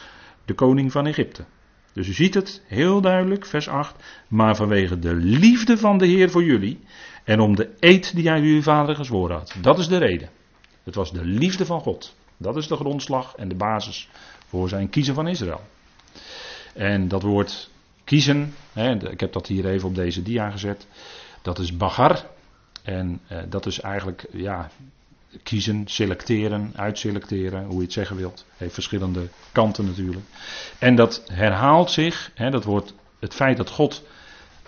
de 0.44 0.54
koning 0.54 0.92
van 0.92 1.06
Egypte. 1.06 1.44
Dus 1.92 2.08
u 2.08 2.12
ziet 2.12 2.34
het 2.34 2.62
heel 2.66 3.00
duidelijk, 3.00 3.46
vers 3.46 3.68
8. 3.68 3.94
Maar 4.28 4.56
vanwege 4.56 4.98
de 4.98 5.14
liefde 5.14 5.78
van 5.78 5.98
de 5.98 6.06
Heer 6.06 6.30
voor 6.30 6.44
jullie 6.44 6.80
en 7.24 7.40
om 7.40 7.56
de 7.56 7.70
eed 7.78 8.14
die 8.14 8.28
hij 8.28 8.40
jullie 8.40 8.62
vader 8.62 8.94
gezworen 8.94 9.36
had. 9.36 9.56
Dat 9.60 9.78
is 9.78 9.88
de 9.88 9.98
reden. 9.98 10.30
Het 10.84 10.94
was 10.94 11.12
de 11.12 11.24
liefde 11.24 11.66
van 11.66 11.80
God. 11.80 12.14
Dat 12.36 12.56
is 12.56 12.66
de 12.66 12.76
grondslag 12.76 13.34
en 13.34 13.48
de 13.48 13.54
basis 13.54 14.08
voor 14.46 14.68
zijn 14.68 14.90
kiezen 14.90 15.14
van 15.14 15.28
Israël. 15.28 15.60
En 16.74 17.08
dat 17.08 17.22
woord 17.22 17.70
kiezen, 18.04 18.54
hè, 18.72 19.10
ik 19.10 19.20
heb 19.20 19.32
dat 19.32 19.46
hier 19.46 19.66
even 19.66 19.88
op 19.88 19.94
deze 19.94 20.22
dia 20.22 20.50
gezet, 20.50 20.86
dat 21.42 21.58
is 21.58 21.76
bagar. 21.76 22.26
En 22.82 23.20
eh, 23.26 23.38
dat 23.48 23.66
is 23.66 23.80
eigenlijk, 23.80 24.26
ja, 24.32 24.70
kiezen, 25.42 25.82
selecteren, 25.86 26.72
uitselecteren, 26.76 27.64
hoe 27.64 27.76
je 27.76 27.82
het 27.82 27.92
zeggen 27.92 28.16
wilt. 28.16 28.46
Heeft 28.56 28.74
verschillende 28.74 29.28
kanten 29.52 29.84
natuurlijk. 29.84 30.26
En 30.78 30.94
dat 30.94 31.22
herhaalt 31.32 31.90
zich, 31.90 32.30
hè, 32.34 32.50
dat 32.50 32.64
wordt 32.64 32.94
het 33.18 33.34
feit 33.34 33.56
dat 33.56 33.70
God 33.70 34.02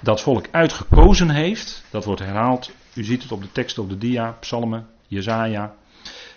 dat 0.01 0.21
volk 0.21 0.47
uitgekozen 0.51 1.31
heeft, 1.31 1.85
dat 1.91 2.05
wordt 2.05 2.21
herhaald. 2.21 2.71
U 2.95 3.05
ziet 3.05 3.23
het 3.23 3.33
op 3.33 3.43
de 3.43 3.53
tekst 3.53 3.79
op 3.79 3.89
de 3.89 3.99
dia, 3.99 4.37
psalmen, 4.41 4.87
Jezaja. 5.07 5.75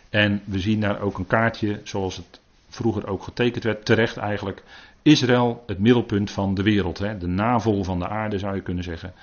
En 0.09 0.41
we 0.45 0.59
zien 0.59 0.79
daar 0.79 1.01
ook 1.01 1.17
een 1.17 1.27
kaartje, 1.27 1.81
zoals 1.83 2.15
het 2.15 2.39
vroeger 2.69 3.07
ook 3.07 3.23
getekend 3.23 3.63
werd, 3.63 3.85
terecht 3.85 4.17
eigenlijk. 4.17 4.63
Israël, 5.01 5.63
het 5.67 5.79
middelpunt 5.79 6.31
van 6.31 6.53
de 6.53 6.63
wereld, 6.63 6.97
hè, 6.97 7.17
de 7.17 7.27
navel 7.27 7.83
van 7.83 7.99
de 7.99 8.07
aarde 8.07 8.39
zou 8.39 8.55
je 8.55 8.61
kunnen 8.61 8.83
zeggen. 8.83 9.13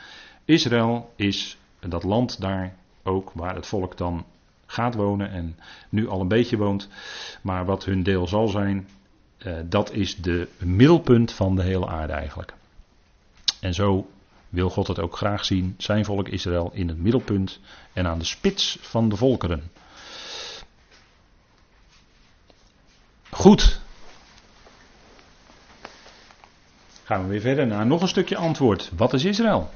Israël 0.44 1.12
is 1.16 1.56
dat 1.80 2.02
land 2.02 2.40
daar 2.40 2.74
ook 3.02 3.30
waar 3.34 3.54
het 3.54 3.66
volk 3.66 3.96
dan 3.96 4.24
gaat 4.66 4.94
wonen 4.94 5.30
en 5.30 5.58
nu 5.88 6.08
al 6.08 6.20
een 6.20 6.28
beetje 6.28 6.56
woont. 6.56 6.88
Maar 7.42 7.64
wat 7.64 7.84
hun 7.84 8.02
deel 8.02 8.26
zal 8.26 8.48
zijn, 8.48 8.88
eh, 9.38 9.54
dat 9.64 9.92
is 9.92 10.16
de 10.16 10.48
middelpunt 10.58 11.32
van 11.32 11.56
de 11.56 11.62
hele 11.62 11.86
aarde 11.86 12.12
eigenlijk. 12.12 12.54
En 13.60 13.74
zo 13.74 14.10
wil 14.48 14.70
God 14.70 14.86
het 14.86 15.00
ook 15.00 15.16
graag 15.16 15.44
zien, 15.44 15.74
zijn 15.78 16.04
volk 16.04 16.28
Israël 16.28 16.70
in 16.72 16.88
het 16.88 16.98
middelpunt 16.98 17.60
en 17.92 18.06
aan 18.06 18.18
de 18.18 18.24
spits 18.24 18.78
van 18.80 19.08
de 19.08 19.16
volkeren. 19.16 19.70
Goed. 23.30 23.80
Gaan 27.06 27.22
we 27.22 27.28
weer 27.28 27.40
verder 27.40 27.66
naar 27.66 27.86
nog 27.86 28.02
een 28.02 28.08
stukje 28.08 28.36
antwoord. 28.36 28.90
Wat 28.96 29.12
is 29.12 29.24
Israël? 29.24 29.70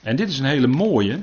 En 0.00 0.16
dit 0.16 0.28
is 0.28 0.38
een 0.38 0.44
hele 0.44 0.66
mooie, 0.66 1.22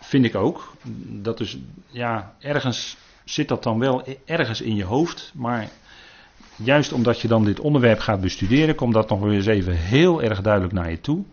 vind 0.00 0.24
ik 0.24 0.34
ook. 0.34 0.72
Dat 1.06 1.40
is, 1.40 1.58
ja, 1.90 2.34
ergens 2.38 2.96
zit 3.24 3.48
dat 3.48 3.62
dan 3.62 3.78
wel 3.78 4.04
ergens 4.24 4.60
in 4.60 4.74
je 4.74 4.84
hoofd, 4.84 5.32
maar 5.34 5.68
juist 6.56 6.92
omdat 6.92 7.20
je 7.20 7.28
dan 7.28 7.44
dit 7.44 7.60
onderwerp 7.60 7.98
gaat 7.98 8.20
bestuderen, 8.20 8.74
komt 8.74 8.94
dat 8.94 9.08
nog 9.08 9.20
weer 9.20 9.32
eens 9.32 9.46
even 9.46 9.76
heel 9.76 10.22
erg 10.22 10.40
duidelijk 10.40 10.72
naar 10.72 10.90
je 10.90 11.00
toe. 11.00 11.24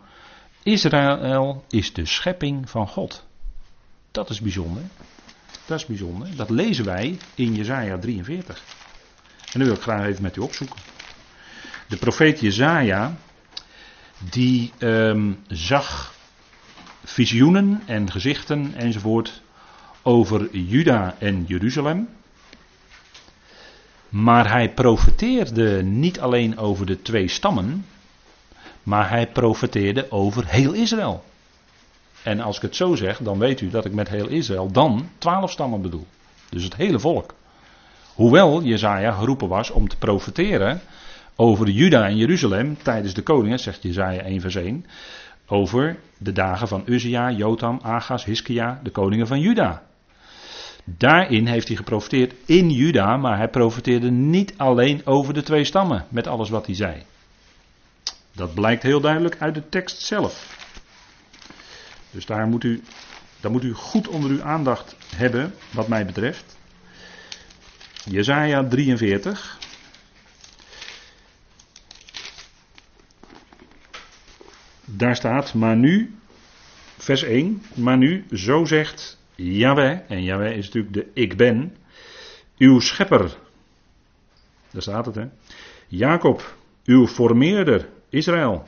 Israël 0.64 1.64
is 1.70 1.94
de 1.94 2.06
schepping 2.06 2.70
van 2.70 2.88
God. 2.88 3.26
Dat 4.12 4.30
is 4.30 4.42
bijzonder. 4.42 4.84
Dat 5.66 5.80
is 5.80 5.86
bijzonder. 5.86 6.36
Dat 6.36 6.50
lezen 6.50 6.86
wij 6.86 7.18
in 7.36 7.56
Jezaja 7.56 7.98
43. 7.98 8.64
En 9.54 9.60
nu 9.60 9.66
wil 9.66 9.76
ik 9.76 9.82
graag 9.82 10.06
even 10.06 10.24
met 10.24 10.36
u 10.36 10.42
opzoeken. 10.42 10.93
De 11.88 11.98
profeet 11.98 12.40
Jezaja, 12.40 13.16
die 14.30 14.72
ehm, 14.78 15.32
zag 15.48 16.14
visioenen 17.04 17.82
en 17.86 18.12
gezichten 18.12 18.74
enzovoort 18.76 19.42
over 20.02 20.58
Juda 20.58 21.16
en 21.20 21.44
Jeruzalem. 21.48 22.10
Maar 24.10 24.50
hij 24.52 24.74
profeteerde 24.74 25.84
niet 25.84 26.20
alleen 26.20 26.58
over 26.58 26.86
de 26.86 27.02
twee 27.02 27.28
stammen, 27.28 27.86
maar 28.84 29.10
hij 29.10 29.28
profeteerde 29.28 30.12
over 30.12 30.48
heel 30.48 30.74
Israël. 30.74 31.24
En 32.24 32.40
als 32.40 32.56
ik 32.56 32.62
het 32.62 32.76
zo 32.76 32.96
zeg, 32.96 33.18
dan 33.18 33.40
weet 33.40 33.62
u 33.62 33.70
dat 33.70 33.86
ik 33.86 33.94
met 33.94 34.10
heel 34.10 34.28
Israël 34.28 34.72
dan 34.72 35.10
twaalf 35.18 35.52
stammen 35.52 35.82
bedoel. 35.82 36.08
Dus 36.50 36.64
het 36.64 36.76
hele 36.76 37.00
volk. 37.00 37.34
Hoewel 38.14 38.64
Jezaja 38.64 39.12
geroepen 39.12 39.48
was 39.48 39.70
om 39.70 39.88
te 39.88 39.98
profeteren 39.98 40.82
over 41.36 41.70
Juda 41.70 42.08
en 42.08 42.18
Jeruzalem 42.18 42.78
tijdens 42.84 43.14
de 43.14 43.22
koningen, 43.22 43.60
zegt 43.60 43.84
Jezaja 43.84 44.22
1 44.22 44.42
vers 44.42 44.56
1, 44.56 44.86
over 45.48 45.98
de 46.18 46.32
dagen 46.32 46.68
van 46.68 46.84
Uzia, 46.86 47.32
Jotam, 47.32 47.80
Agas, 47.82 48.26
Hiskia, 48.26 48.80
de 48.84 48.90
koningen 48.90 49.28
van 49.28 49.40
Juda. 49.40 49.84
Daarin 50.86 51.48
heeft 51.48 51.68
hij 51.68 51.78
geprofiteerd 51.78 52.34
in 52.46 52.70
Juda, 52.70 53.18
maar 53.18 53.38
hij 53.38 53.50
profiteerde 53.50 54.12
niet 54.12 54.54
alleen 54.58 55.06
over 55.06 55.34
de 55.34 55.44
twee 55.44 55.64
stammen 55.64 56.06
met 56.10 56.28
alles 56.28 56.50
wat 56.50 56.66
hij 56.66 56.76
zei. 56.76 57.04
Dat 58.36 58.54
blijkt 58.54 58.84
heel 58.84 59.02
duidelijk 59.02 59.36
uit 59.40 59.54
de 59.54 59.70
tekst 59.70 60.02
zelf. 60.02 60.62
Dus 62.12 62.26
daar 62.26 62.48
moet 62.48 62.64
u, 62.64 62.84
daar 63.40 63.52
moet 63.52 63.64
u 63.64 63.74
goed 63.74 64.08
onder 64.08 64.30
uw 64.30 64.44
aandacht 64.44 64.96
hebben, 65.16 65.54
wat 65.72 65.88
mij 65.88 66.06
betreft. 66.06 66.58
Jezaja 68.06 68.68
43. 68.68 69.58
Daar 74.96 75.16
staat, 75.16 75.54
maar 75.54 75.76
nu, 75.76 76.16
vers 76.98 77.24
1, 77.24 77.62
maar 77.76 77.98
nu, 77.98 78.26
zo 78.32 78.66
zegt 78.66 79.20
Yahweh, 79.36 80.00
en 80.08 80.24
Yahweh 80.24 80.58
is 80.58 80.66
natuurlijk 80.66 80.94
de 80.94 81.08
ik 81.14 81.38
ben, 81.38 81.76
uw 82.58 82.80
schepper. 82.80 83.38
Daar 84.72 84.82
staat 84.82 85.06
het, 85.06 85.16
hè. 85.16 85.26
Jacob, 85.88 86.56
uw 86.86 87.08
formeerder, 87.08 87.90
Israël. 88.10 88.68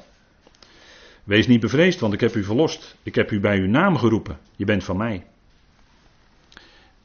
Wees 1.24 1.48
niet 1.48 1.60
bevreesd, 1.60 2.00
want 2.00 2.14
ik 2.14 2.20
heb 2.20 2.36
u 2.36 2.44
verlost. 2.44 2.96
Ik 3.04 3.16
heb 3.16 3.32
u 3.32 3.40
bij 3.40 3.60
uw 3.60 3.68
naam 3.68 3.98
geroepen. 3.98 4.38
Je 4.56 4.66
bent 4.66 4.84
van 4.84 4.98
mij. 4.98 5.26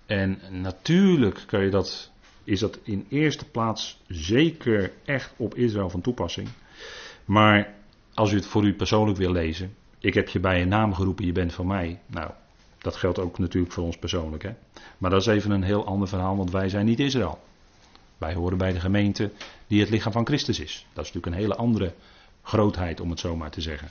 En 0.06 0.38
natuurlijk 0.50 1.42
kan 1.46 1.64
je 1.64 1.70
dat, 1.70 2.10
is 2.44 2.60
dat 2.60 2.78
in 2.82 3.06
eerste 3.08 3.50
plaats 3.50 4.00
zeker 4.08 4.92
echt 5.04 5.32
op 5.36 5.54
Israël 5.54 5.90
van 5.90 6.00
toepassing. 6.00 6.48
Maar 7.24 7.74
als 8.20 8.32
u 8.32 8.36
het 8.36 8.46
voor 8.46 8.64
u 8.64 8.74
persoonlijk 8.74 9.18
wil 9.18 9.32
lezen, 9.32 9.74
ik 9.98 10.14
heb 10.14 10.28
je 10.28 10.40
bij 10.40 10.58
je 10.58 10.64
naam 10.64 10.94
geroepen, 10.94 11.26
je 11.26 11.32
bent 11.32 11.52
van 11.52 11.66
mij. 11.66 12.00
Nou, 12.06 12.30
dat 12.78 12.96
geldt 12.96 13.18
ook 13.18 13.38
natuurlijk 13.38 13.72
voor 13.72 13.84
ons 13.84 13.96
persoonlijk. 13.96 14.42
Hè? 14.42 14.50
Maar 14.98 15.10
dat 15.10 15.20
is 15.20 15.26
even 15.26 15.50
een 15.50 15.62
heel 15.62 15.86
ander 15.86 16.08
verhaal, 16.08 16.36
want 16.36 16.50
wij 16.50 16.68
zijn 16.68 16.86
niet 16.86 17.00
Israël. 17.00 17.38
Wij 18.18 18.34
horen 18.34 18.58
bij 18.58 18.72
de 18.72 18.80
gemeente 18.80 19.30
die 19.66 19.80
het 19.80 19.90
lichaam 19.90 20.12
van 20.12 20.26
Christus 20.26 20.60
is. 20.60 20.86
Dat 20.92 21.04
is 21.04 21.12
natuurlijk 21.12 21.26
een 21.26 21.48
hele 21.48 21.56
andere 21.56 21.92
grootheid, 22.42 23.00
om 23.00 23.10
het 23.10 23.20
zo 23.20 23.36
maar 23.36 23.50
te 23.50 23.60
zeggen. 23.60 23.90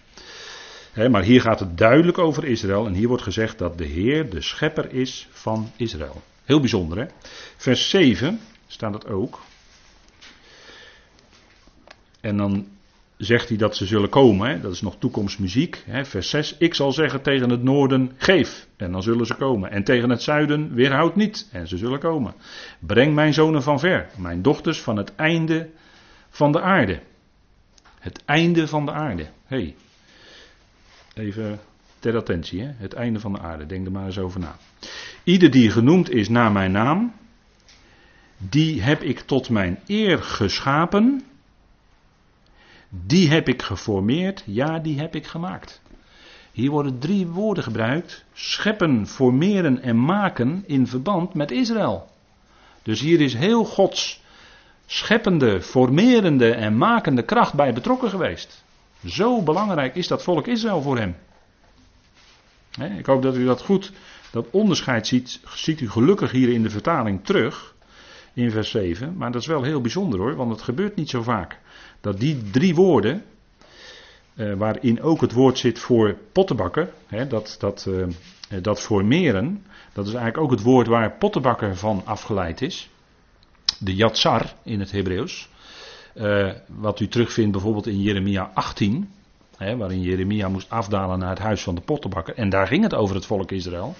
maar 1.11 1.23
hier 1.23 1.41
gaat 1.41 1.59
het 1.59 1.77
duidelijk 1.77 2.17
over 2.17 2.45
Israël. 2.45 2.86
En 2.86 2.93
hier 2.93 3.07
wordt 3.07 3.23
gezegd 3.23 3.57
dat 3.57 3.77
de 3.77 3.86
Heer 3.86 4.30
de 4.30 4.41
schepper 4.41 4.93
is 4.93 5.27
van 5.32 5.71
Israël. 5.75 6.21
Heel 6.43 6.59
bijzonder, 6.59 6.97
hè? 6.97 7.05
Vers 7.57 7.89
7 7.89 8.39
staat 8.67 8.93
het 8.93 9.07
ook. 9.07 9.39
En 12.21 12.38
dan 12.38 12.67
zegt 13.20 13.49
hij 13.49 13.57
dat 13.57 13.76
ze 13.76 13.86
zullen 13.86 14.09
komen. 14.09 14.49
Hè? 14.49 14.59
Dat 14.59 14.72
is 14.72 14.82
nog 14.82 14.95
toekomstmuziek. 14.97 15.84
Hè? 15.86 16.05
Vers 16.05 16.30
6. 16.30 16.55
Ik 16.57 16.74
zal 16.74 16.91
zeggen 16.91 17.22
tegen 17.22 17.49
het 17.49 17.63
noorden: 17.63 18.11
geef. 18.17 18.67
En 18.78 18.91
dan 18.91 19.03
zullen 19.03 19.26
ze 19.26 19.36
komen. 19.36 19.72
En 19.72 19.84
tegen 19.84 20.09
het 20.09 20.22
zuiden: 20.22 20.74
weerhoud 20.74 21.15
niet. 21.15 21.49
En 21.51 21.67
ze 21.67 21.78
zullen 21.78 21.99
komen. 21.99 22.34
Breng 22.80 23.13
mijn 23.13 23.34
zonen 23.34 23.63
van 23.63 23.80
ver. 23.80 24.09
Mijn 24.17 24.41
dochters 24.41 24.82
van 24.82 24.97
het 24.97 25.15
einde 25.15 25.70
van 26.30 26.51
de 26.51 26.61
aarde. 26.61 26.99
Het 27.99 28.22
einde 28.26 28.67
van 28.67 28.86
de 28.86 28.91
aarde. 28.91 29.28
hey. 29.45 29.76
even 31.13 31.59
ter 31.99 32.15
attentie. 32.15 32.61
Hè? 32.61 32.72
Het 32.78 32.93
einde 32.93 33.20
van 33.20 33.34
de 33.34 33.39
aarde. 33.39 33.65
Denk 33.65 33.86
er 33.86 33.91
maar 33.91 34.05
eens 34.05 34.20
over 34.20 34.39
na. 34.39 34.57
Ieder 35.24 35.51
die 35.51 35.72
genoemd 35.72 36.09
is 36.09 36.30
naar 36.30 36.51
mijn 36.51 36.72
naam. 36.72 37.13
Die 38.38 38.82
heb 38.82 39.01
ik 39.01 39.20
tot 39.20 39.49
mijn 39.49 39.80
eer 39.88 40.24
geschapen 40.24 41.24
die 42.89 43.29
heb 43.29 43.47
ik 43.47 43.61
geformeerd, 43.61 44.43
ja, 44.45 44.79
die 44.79 44.99
heb 44.99 45.15
ik 45.15 45.27
gemaakt. 45.27 45.81
Hier 46.51 46.69
worden 46.69 46.99
drie 46.99 47.27
woorden 47.27 47.63
gebruikt: 47.63 48.25
scheppen, 48.33 49.07
formeren 49.07 49.81
en 49.81 50.05
maken 50.05 50.63
in 50.67 50.87
verband 50.87 51.33
met 51.33 51.51
Israël. 51.51 52.09
Dus 52.83 52.99
hier 52.99 53.21
is 53.21 53.33
heel 53.33 53.65
Gods 53.65 54.21
scheppende, 54.85 55.61
formerende 55.61 56.51
en 56.51 56.77
makende 56.77 57.23
kracht 57.23 57.53
bij 57.53 57.73
betrokken 57.73 58.09
geweest. 58.09 58.63
Zo 59.05 59.41
belangrijk 59.41 59.95
is 59.95 60.07
dat 60.07 60.23
volk 60.23 60.47
Israël 60.47 60.81
voor 60.81 60.97
hem. 60.97 61.15
Ik 62.97 63.05
hoop 63.05 63.21
dat 63.21 63.35
u 63.35 63.45
dat 63.45 63.61
goed, 63.61 63.91
dat 64.31 64.47
onderscheid 64.51 65.07
ziet, 65.07 65.39
ziet 65.53 65.81
u 65.81 65.89
gelukkig 65.89 66.31
hier 66.31 66.49
in 66.49 66.63
de 66.63 66.69
vertaling 66.69 67.25
terug, 67.25 67.75
in 68.39 68.51
vers 68.51 68.69
7. 68.69 69.17
Maar 69.17 69.31
dat 69.31 69.41
is 69.41 69.47
wel 69.47 69.63
heel 69.63 69.81
bijzonder 69.81 70.19
hoor, 70.19 70.35
want 70.35 70.51
het 70.51 70.61
gebeurt 70.61 70.95
niet 70.95 71.09
zo 71.09 71.21
vaak. 71.21 71.59
Dat 72.01 72.19
die 72.19 72.49
drie 72.51 72.75
woorden, 72.75 73.23
eh, 74.35 74.53
waarin 74.53 75.01
ook 75.01 75.21
het 75.21 75.33
woord 75.33 75.57
zit 75.57 75.79
voor 75.79 76.17
pottenbakken, 76.31 76.89
hè, 77.07 77.27
dat, 77.27 77.55
dat, 77.59 77.87
eh, 78.49 78.61
dat 78.61 78.79
formeren, 78.79 79.65
dat 79.93 80.07
is 80.07 80.13
eigenlijk 80.13 80.43
ook 80.43 80.51
het 80.51 80.61
woord 80.61 80.87
waar 80.87 81.17
pottenbakker 81.17 81.75
van 81.75 82.01
afgeleid 82.05 82.61
is. 82.61 82.89
De 83.79 83.95
yatsar 83.95 84.53
in 84.63 84.79
het 84.79 84.91
Hebreeuws. 84.91 85.49
Wat 86.67 86.99
u 86.99 87.07
terugvindt 87.07 87.51
bijvoorbeeld 87.51 87.87
in 87.87 88.01
Jeremia 88.01 88.51
18, 88.53 89.09
hè, 89.57 89.77
waarin 89.77 90.01
Jeremia 90.01 90.49
moest 90.49 90.69
afdalen 90.69 91.19
naar 91.19 91.29
het 91.29 91.39
huis 91.39 91.63
van 91.63 91.75
de 91.75 91.81
pottenbakker. 91.81 92.35
En 92.35 92.49
daar 92.49 92.67
ging 92.67 92.83
het 92.83 92.93
over 92.93 93.15
het 93.15 93.25
volk 93.25 93.51
Israël. 93.51 93.95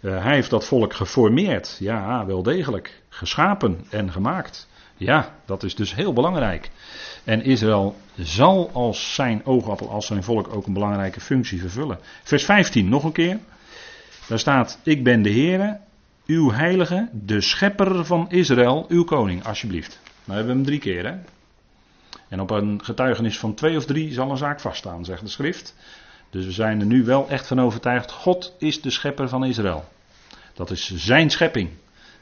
Uh, 0.00 0.22
hij 0.22 0.34
heeft 0.34 0.50
dat 0.50 0.66
volk 0.66 0.94
geformeerd, 0.94 1.76
ja, 1.80 2.26
wel 2.26 2.42
degelijk. 2.42 3.02
Geschapen 3.08 3.86
en 3.90 4.12
gemaakt. 4.12 4.68
Ja, 4.96 5.34
dat 5.44 5.62
is 5.62 5.74
dus 5.74 5.94
heel 5.94 6.12
belangrijk. 6.12 6.70
En 7.24 7.42
Israël 7.42 7.96
zal 8.16 8.70
als 8.72 9.14
zijn 9.14 9.46
oogappel, 9.46 9.90
als 9.90 10.06
zijn 10.06 10.22
volk 10.22 10.54
ook 10.54 10.66
een 10.66 10.72
belangrijke 10.72 11.20
functie 11.20 11.60
vervullen. 11.60 11.98
Vers 12.22 12.44
15 12.44 12.88
nog 12.88 13.04
een 13.04 13.12
keer. 13.12 13.38
Daar 14.28 14.38
staat: 14.38 14.78
Ik 14.82 15.04
ben 15.04 15.22
de 15.22 15.30
Heere, 15.30 15.78
uw 16.26 16.50
heilige, 16.50 17.08
de 17.12 17.40
schepper 17.40 18.04
van 18.04 18.30
Israël, 18.30 18.86
uw 18.88 19.04
koning, 19.04 19.44
alsjeblieft. 19.44 20.00
Nou 20.24 20.38
hebben 20.38 20.46
we 20.46 20.52
hem 20.52 20.64
drie 20.64 20.78
keer, 20.78 21.06
hè? 21.06 21.14
En 22.28 22.40
op 22.40 22.50
een 22.50 22.84
getuigenis 22.84 23.38
van 23.38 23.54
twee 23.54 23.76
of 23.76 23.84
drie 23.84 24.12
zal 24.12 24.30
een 24.30 24.36
zaak 24.36 24.60
vaststaan, 24.60 25.04
zegt 25.04 25.22
de 25.22 25.28
schrift. 25.28 25.74
Dus 26.30 26.44
we 26.44 26.52
zijn 26.52 26.80
er 26.80 26.86
nu 26.86 27.04
wel 27.04 27.28
echt 27.28 27.46
van 27.46 27.60
overtuigd: 27.60 28.10
God 28.10 28.54
is 28.58 28.80
de 28.80 28.90
schepper 28.90 29.28
van 29.28 29.44
Israël. 29.44 29.84
Dat 30.54 30.70
is 30.70 30.94
zijn 30.94 31.30
schepping. 31.30 31.70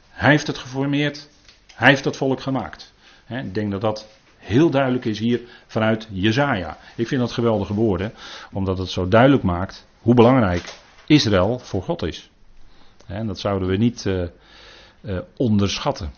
Hij 0.09 0.29
heeft 0.29 0.47
het 0.47 0.57
geformeerd, 0.57 1.29
hij 1.73 1.89
heeft 1.89 2.03
dat 2.03 2.17
volk 2.17 2.41
gemaakt. 2.41 2.93
Ik 3.27 3.53
denk 3.53 3.71
dat 3.71 3.81
dat 3.81 4.07
heel 4.37 4.69
duidelijk 4.69 5.05
is 5.05 5.19
hier 5.19 5.41
vanuit 5.67 6.07
Jezaja. 6.11 6.77
Ik 6.95 7.07
vind 7.07 7.21
dat 7.21 7.31
geweldige 7.31 7.73
woorden, 7.73 8.13
omdat 8.51 8.77
het 8.77 8.89
zo 8.89 9.07
duidelijk 9.07 9.43
maakt 9.43 9.87
hoe 9.99 10.13
belangrijk 10.13 10.79
Israël 11.05 11.59
voor 11.59 11.83
God 11.83 12.03
is. 12.03 12.29
En 13.07 13.27
dat 13.27 13.39
zouden 13.39 13.67
we 13.67 13.77
niet 13.77 14.05
uh, 14.05 14.23
uh, 15.01 15.19
onderschatten. 15.37 16.11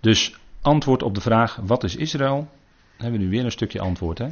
Dus 0.00 0.38
antwoord 0.62 1.02
op 1.02 1.14
de 1.14 1.20
vraag: 1.20 1.58
wat 1.62 1.84
is 1.84 1.96
Israël? 1.96 2.36
Dan 2.36 2.48
hebben 2.96 3.20
we 3.20 3.26
nu 3.26 3.30
weer 3.30 3.44
een 3.44 3.50
stukje 3.50 3.80
antwoord. 3.80 4.18
Hè? 4.18 4.28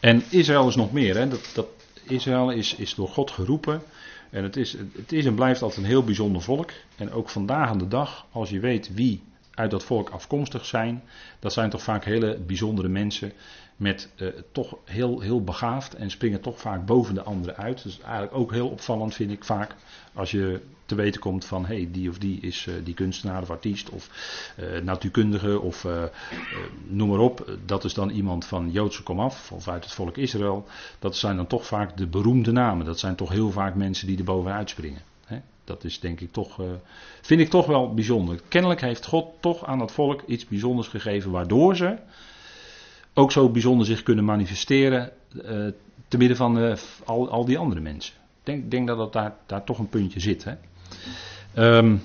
En 0.00 0.22
Israël 0.30 0.68
is 0.68 0.76
nog 0.76 0.92
meer. 0.92 1.16
Hè? 1.16 1.28
Dat, 1.28 1.50
dat, 1.54 1.66
Israël 2.02 2.50
is, 2.50 2.74
is 2.74 2.94
door 2.94 3.08
God 3.08 3.30
geroepen. 3.30 3.82
En 4.30 4.42
het 4.42 4.56
is, 4.56 4.76
het 4.96 5.12
is 5.12 5.24
en 5.24 5.34
blijft 5.34 5.62
altijd 5.62 5.80
een 5.80 5.90
heel 5.90 6.04
bijzonder 6.04 6.42
volk. 6.42 6.70
En 6.96 7.12
ook 7.12 7.28
vandaag 7.28 7.68
aan 7.68 7.78
de 7.78 7.88
dag, 7.88 8.26
als 8.32 8.50
je 8.50 8.60
weet 8.60 8.94
wie 8.94 9.22
uit 9.60 9.70
dat 9.70 9.84
volk 9.84 10.10
afkomstig 10.10 10.64
zijn, 10.64 11.02
dat 11.38 11.52
zijn 11.52 11.70
toch 11.70 11.82
vaak 11.82 12.04
hele 12.04 12.38
bijzondere 12.46 12.88
mensen 12.88 13.32
met 13.76 14.08
uh, 14.16 14.28
toch 14.52 14.76
heel, 14.84 15.20
heel 15.20 15.44
begaafd 15.44 15.94
en 15.94 16.10
springen 16.10 16.40
toch 16.40 16.60
vaak 16.60 16.86
boven 16.86 17.14
de 17.14 17.22
anderen 17.22 17.56
uit. 17.56 17.82
Dus 17.82 18.00
eigenlijk 18.00 18.34
ook 18.34 18.52
heel 18.52 18.68
opvallend 18.68 19.14
vind 19.14 19.30
ik 19.30 19.44
vaak 19.44 19.74
als 20.14 20.30
je 20.30 20.60
te 20.86 20.94
weten 20.94 21.20
komt 21.20 21.44
van 21.44 21.66
hey, 21.66 21.88
die 21.92 22.08
of 22.08 22.18
die 22.18 22.40
is 22.40 22.66
uh, 22.66 22.74
die 22.84 22.94
kunstenaar 22.94 23.42
of 23.42 23.50
artiest 23.50 23.90
of 23.90 24.10
uh, 24.58 24.80
natuurkundige 24.80 25.60
of 25.60 25.86
noem 26.86 27.08
maar 27.08 27.18
op. 27.18 27.56
Dat 27.66 27.84
is 27.84 27.94
dan 27.94 28.10
iemand 28.10 28.44
van 28.44 28.70
Joodse 28.70 29.02
komaf 29.02 29.52
of 29.52 29.68
uit 29.68 29.84
het 29.84 29.92
volk 29.92 30.16
Israël. 30.16 30.66
Dat 30.98 31.16
zijn 31.16 31.36
dan 31.36 31.46
toch 31.46 31.66
vaak 31.66 31.96
de 31.96 32.06
beroemde 32.06 32.52
namen. 32.52 32.86
Dat 32.86 32.98
zijn 32.98 33.14
toch 33.14 33.28
heel 33.28 33.50
vaak 33.50 33.74
mensen 33.74 34.06
die 34.06 34.18
er 34.18 34.24
bovenuit 34.24 34.70
springen. 34.70 35.00
Dat 35.70 35.84
is 35.84 36.00
denk 36.00 36.20
ik 36.20 36.32
toch, 36.32 36.60
uh, 36.60 36.66
vind 37.20 37.40
ik 37.40 37.48
toch 37.48 37.66
wel 37.66 37.94
bijzonder. 37.94 38.40
Kennelijk 38.48 38.80
heeft 38.80 39.06
God 39.06 39.26
toch 39.40 39.66
aan 39.66 39.78
dat 39.78 39.92
volk 39.92 40.22
iets 40.26 40.46
bijzonders 40.46 40.88
gegeven, 40.88 41.30
waardoor 41.30 41.76
ze 41.76 41.96
ook 43.14 43.32
zo 43.32 43.48
bijzonder 43.48 43.86
zich 43.86 44.02
kunnen 44.02 44.24
manifesteren 44.24 45.12
uh, 45.32 45.42
te 46.08 46.16
midden 46.16 46.36
van 46.36 46.58
uh, 46.58 46.74
al, 47.04 47.30
al, 47.30 47.44
die 47.44 47.58
andere 47.58 47.80
mensen. 47.80 48.14
Ik 48.14 48.46
denk, 48.46 48.70
denk 48.70 48.86
dat 48.86 48.96
dat 48.96 49.12
daar, 49.12 49.36
daar 49.46 49.64
toch 49.64 49.78
een 49.78 49.88
puntje 49.88 50.20
zit. 50.20 50.44
Hè? 50.44 50.54
Um, 51.78 52.02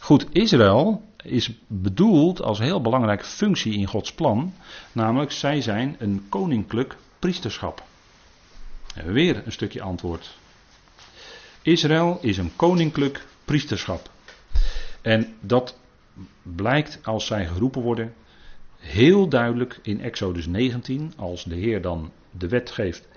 goed, 0.00 0.26
Israël 0.32 1.02
is 1.22 1.50
bedoeld 1.66 2.42
als 2.42 2.58
heel 2.58 2.80
belangrijke 2.80 3.24
functie 3.24 3.74
in 3.74 3.86
Gods 3.86 4.12
plan, 4.12 4.52
namelijk 4.92 5.32
zij 5.32 5.60
zijn 5.60 5.96
een 5.98 6.26
koninklijk 6.28 6.96
priesterschap. 7.18 7.82
Weer 9.04 9.42
een 9.44 9.52
stukje 9.52 9.82
antwoord 9.82 10.36
Israël 11.64 12.18
is 12.20 12.36
een 12.36 12.56
koninklijk 12.56 13.26
priesterschap. 13.44 14.10
En 15.02 15.36
dat 15.40 15.78
blijkt 16.42 16.98
als 17.02 17.26
zij 17.26 17.46
geroepen 17.46 17.82
worden 17.82 18.14
heel 18.78 19.28
duidelijk 19.28 19.78
in 19.82 20.00
Exodus 20.00 20.46
19, 20.46 21.12
als 21.16 21.44
de 21.44 21.54
Heer 21.54 21.82
dan 21.82 22.12
de 22.30 22.48
wet 22.48 22.70
geeft 22.70 23.08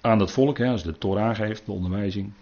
aan 0.00 0.20
het 0.20 0.30
volk, 0.30 0.60
als 0.60 0.82
de 0.82 0.98
Torah 0.98 1.36
geeft, 1.36 1.66
de 1.66 1.72
onderwijzing, 1.72 2.32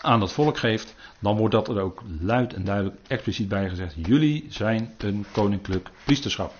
aan 0.00 0.20
het 0.20 0.32
volk 0.32 0.58
geeft, 0.58 0.94
dan 1.18 1.36
wordt 1.36 1.54
dat 1.54 1.68
er 1.68 1.80
ook 1.80 2.02
luid 2.20 2.54
en 2.54 2.64
duidelijk 2.64 2.96
expliciet 3.06 3.48
bij 3.48 3.68
gezegd. 3.68 3.94
Jullie 3.96 4.46
zijn 4.48 4.94
een 4.98 5.24
koninklijk 5.32 5.90
priesterschap. 6.04 6.54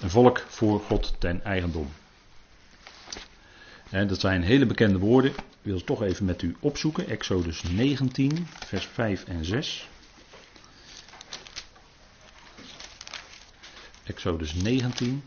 Een 0.00 0.10
volk 0.10 0.38
voor 0.38 0.80
God 0.80 1.14
ten 1.18 1.44
eigendom. 1.44 1.88
En 3.90 4.08
dat 4.08 4.20
zijn 4.20 4.42
hele 4.42 4.66
bekende 4.66 4.98
woorden 4.98 5.32
wil 5.68 5.84
toch 5.84 6.02
even 6.02 6.24
met 6.24 6.42
u 6.42 6.56
opzoeken. 6.60 7.08
Exodus 7.08 7.62
19, 7.62 8.46
vers 8.66 8.86
5 8.86 9.24
en 9.24 9.44
6. 9.44 9.88
Exodus 14.04 14.54
19. 14.54 15.22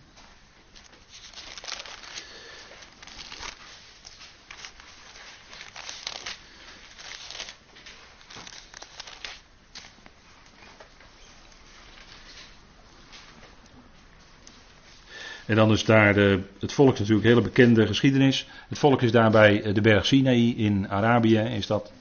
En 15.52 15.58
dan 15.58 15.72
is 15.72 15.86
daar 15.86 16.14
de, 16.14 16.40
het 16.60 16.74
volk 16.74 17.00
natuurlijk 17.00 17.26
een 17.26 17.30
hele 17.30 17.42
bekende 17.42 17.88
geschiedenis. 17.88 18.48
Het 18.68 18.78
volk 18.78 19.02
is 19.02 19.12
daarbij 19.12 19.62
eh, 19.62 19.74
de 19.74 19.82
berg 19.82 20.06
Sinaï 20.06 20.54
in 20.58 20.90
Arabië, 20.90 21.38
is 21.38 21.68
dat. 21.68 21.92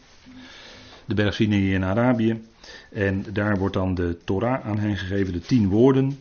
De 1.05 1.15
berg 1.15 1.35
Sinaï 1.35 1.75
in 1.75 1.85
Arabië. 1.85 2.43
En 2.93 3.25
daar 3.33 3.59
wordt 3.59 3.75
dan 3.75 3.95
de 3.95 4.19
Torah 4.25 4.67
aan 4.67 4.79
hen 4.79 4.97
gegeven, 4.97 5.33
de 5.33 5.41
tien 5.41 5.69
woorden. 5.69 6.19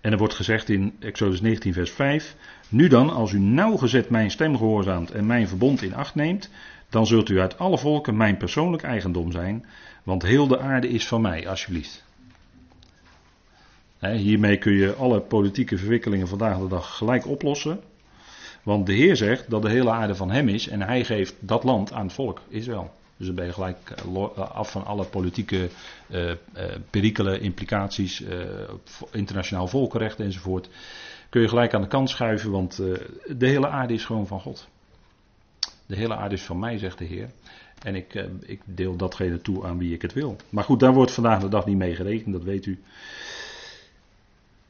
En 0.00 0.12
er 0.12 0.18
wordt 0.18 0.34
gezegd 0.34 0.68
in 0.68 0.96
Exodus 1.00 1.40
19, 1.40 1.72
vers 1.72 1.90
5. 1.90 2.36
Nu 2.68 2.88
dan, 2.88 3.10
als 3.10 3.32
u 3.32 3.38
nauwgezet 3.38 4.10
mijn 4.10 4.30
stem 4.30 4.56
gehoorzaamt 4.56 5.10
en 5.10 5.26
mijn 5.26 5.48
verbond 5.48 5.82
in 5.82 5.94
acht 5.94 6.14
neemt, 6.14 6.50
dan 6.88 7.06
zult 7.06 7.28
u 7.28 7.40
uit 7.40 7.58
alle 7.58 7.78
volken 7.78 8.16
mijn 8.16 8.36
persoonlijk 8.36 8.82
eigendom 8.82 9.32
zijn, 9.32 9.64
want 10.02 10.22
heel 10.22 10.46
de 10.46 10.58
aarde 10.58 10.88
is 10.88 11.08
van 11.08 11.20
mij, 11.20 11.48
alsjeblieft 11.48 12.06
hiermee 13.98 14.58
kun 14.58 14.72
je 14.72 14.94
alle 14.94 15.20
politieke 15.20 15.78
verwikkelingen 15.78 16.28
vandaag 16.28 16.58
de 16.58 16.68
dag 16.68 16.96
gelijk 16.96 17.26
oplossen. 17.26 17.80
Want 18.62 18.86
de 18.86 18.92
Heer 18.92 19.16
zegt 19.16 19.50
dat 19.50 19.62
de 19.62 19.70
hele 19.70 19.90
aarde 19.90 20.14
van 20.14 20.30
hem 20.30 20.48
is 20.48 20.68
en 20.68 20.82
hij 20.82 21.04
geeft 21.04 21.34
dat 21.38 21.64
land 21.64 21.92
aan 21.92 22.04
het 22.04 22.12
volk, 22.12 22.40
Israël. 22.48 22.90
Dus 23.16 23.26
dan 23.26 23.36
ben 23.36 23.46
je 23.46 23.52
gelijk 23.52 23.90
eh, 23.90 24.14
eh, 24.14 24.50
af 24.50 24.70
van 24.70 24.84
alle 24.84 25.04
politieke 25.04 25.68
uh, 26.10 26.32
perikelen, 26.90 27.40
implicaties, 27.40 28.22
internationaal 29.10 29.66
volkenrecht 29.68 30.20
enzovoort. 30.20 30.68
Kun 31.28 31.40
je 31.40 31.48
gelijk 31.48 31.74
aan 31.74 31.82
de 31.82 31.88
kant 31.88 32.10
schuiven, 32.10 32.50
want 32.50 32.76
de 33.26 33.46
hele 33.46 33.68
aarde 33.68 33.94
is 33.94 34.04
gewoon 34.04 34.26
van 34.26 34.40
God. 34.40 34.68
De 35.86 35.96
hele 35.96 36.16
aarde 36.16 36.34
is 36.34 36.42
van 36.42 36.58
mij, 36.58 36.78
zegt 36.78 36.98
de 36.98 37.04
Heer. 37.04 37.30
En 37.82 37.94
ik, 37.94 38.26
ik 38.40 38.60
deel 38.64 38.96
datgene 38.96 39.40
toe 39.40 39.66
aan 39.66 39.78
wie 39.78 39.94
ik 39.94 40.02
het 40.02 40.12
wil. 40.12 40.36
Maar 40.48 40.64
goed, 40.64 40.80
daar 40.80 40.92
wordt 40.92 41.12
vandaag 41.12 41.40
de 41.40 41.48
dag 41.48 41.66
niet 41.66 41.76
mee 41.76 41.94
gerekend, 41.94 42.32
dat 42.32 42.42
weet 42.42 42.66
u. 42.66 42.78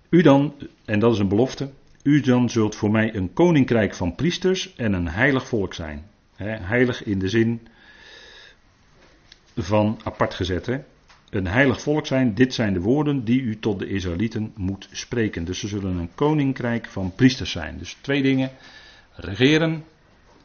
U 0.09 0.23
dan, 0.23 0.55
en 0.85 0.99
dat 0.99 1.13
is 1.13 1.19
een 1.19 1.29
belofte, 1.29 1.71
u 2.03 2.21
dan 2.21 2.51
zult 2.51 2.75
voor 2.75 2.91
mij 2.91 3.15
een 3.15 3.33
koninkrijk 3.33 3.95
van 3.95 4.15
priesters 4.15 4.75
en 4.77 4.93
een 4.93 5.09
heilig 5.09 5.49
volk 5.49 5.75
zijn. 5.75 6.07
heilig 6.37 7.05
in 7.05 7.19
de 7.19 7.29
zin 7.29 7.69
van 9.57 10.01
apart 10.05 10.35
gezet. 10.35 10.67
He. 10.67 10.79
Een 11.31 11.47
heilig 11.47 11.81
volk 11.81 12.07
zijn, 12.07 12.35
dit 12.35 12.55
zijn 12.55 12.73
de 12.73 12.81
woorden 12.81 13.25
die 13.25 13.41
u 13.41 13.59
tot 13.59 13.79
de 13.79 13.89
Israëlieten 13.89 14.53
moet 14.57 14.89
spreken. 14.93 15.45
Dus 15.45 15.59
ze 15.59 15.69
zullen 15.69 15.97
een 15.97 16.15
koninkrijk 16.15 16.87
van 16.87 17.13
priesters 17.15 17.51
zijn. 17.51 17.79
Dus 17.79 17.97
twee 18.01 18.23
dingen. 18.23 18.51
regeren 19.15 19.85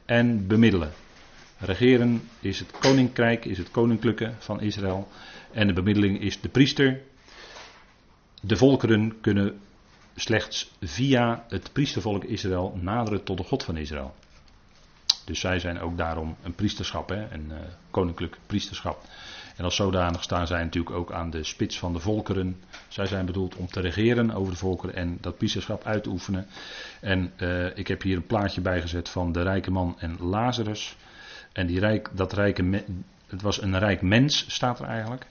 en 0.05 0.47
bemiddelen. 0.47 0.91
Regeren 1.57 2.21
is 2.39 2.59
het 2.59 2.71
koninkrijk, 2.79 3.45
is 3.45 3.57
het 3.57 3.71
koninklijke 3.71 4.31
van 4.39 4.61
Israël. 4.61 5.07
En 5.51 5.67
de 5.67 5.73
bemiddeling 5.73 6.21
is 6.21 6.41
de 6.41 6.49
priester. 6.49 7.01
De 8.45 8.57
volkeren 8.57 9.21
kunnen 9.21 9.59
slechts 10.15 10.71
via 10.81 11.45
het 11.49 11.69
priestervolk 11.73 12.23
Israël 12.23 12.77
naderen 12.81 13.23
tot 13.23 13.37
de 13.37 13.43
God 13.43 13.63
van 13.63 13.77
Israël. 13.77 14.15
Dus 15.25 15.39
zij 15.39 15.59
zijn 15.59 15.79
ook 15.79 15.97
daarom 15.97 16.35
een 16.43 16.55
priesterschap, 16.55 17.09
hè, 17.09 17.31
een 17.31 17.47
uh, 17.51 17.57
koninklijk 17.91 18.37
priesterschap. 18.45 19.01
En 19.55 19.63
als 19.63 19.75
zodanig 19.75 20.23
staan 20.23 20.47
zij 20.47 20.63
natuurlijk 20.63 20.95
ook 20.95 21.11
aan 21.11 21.29
de 21.29 21.43
spits 21.43 21.79
van 21.79 21.93
de 21.93 21.99
volkeren. 21.99 22.61
Zij 22.87 23.05
zijn 23.05 23.25
bedoeld 23.25 23.55
om 23.55 23.67
te 23.67 23.79
regeren 23.79 24.31
over 24.31 24.51
de 24.51 24.59
volkeren 24.59 24.95
en 24.95 25.17
dat 25.21 25.37
priesterschap 25.37 25.83
uit 25.83 26.03
te 26.03 26.09
oefenen. 26.09 26.47
En 27.01 27.33
uh, 27.37 27.77
ik 27.77 27.87
heb 27.87 28.01
hier 28.01 28.15
een 28.15 28.27
plaatje 28.27 28.61
bijgezet 28.61 29.09
van 29.09 29.31
de 29.31 29.41
rijke 29.41 29.71
man 29.71 29.95
en 29.99 30.17
Lazarus. 30.19 30.95
En 31.51 31.67
die 31.67 31.79
rijk, 31.79 32.09
dat 32.13 32.33
rijke, 32.33 32.83
het 33.27 33.41
was 33.41 33.61
een 33.61 33.79
rijk 33.79 34.01
mens, 34.01 34.45
staat 34.47 34.79
er 34.79 34.85
eigenlijk. 34.85 35.27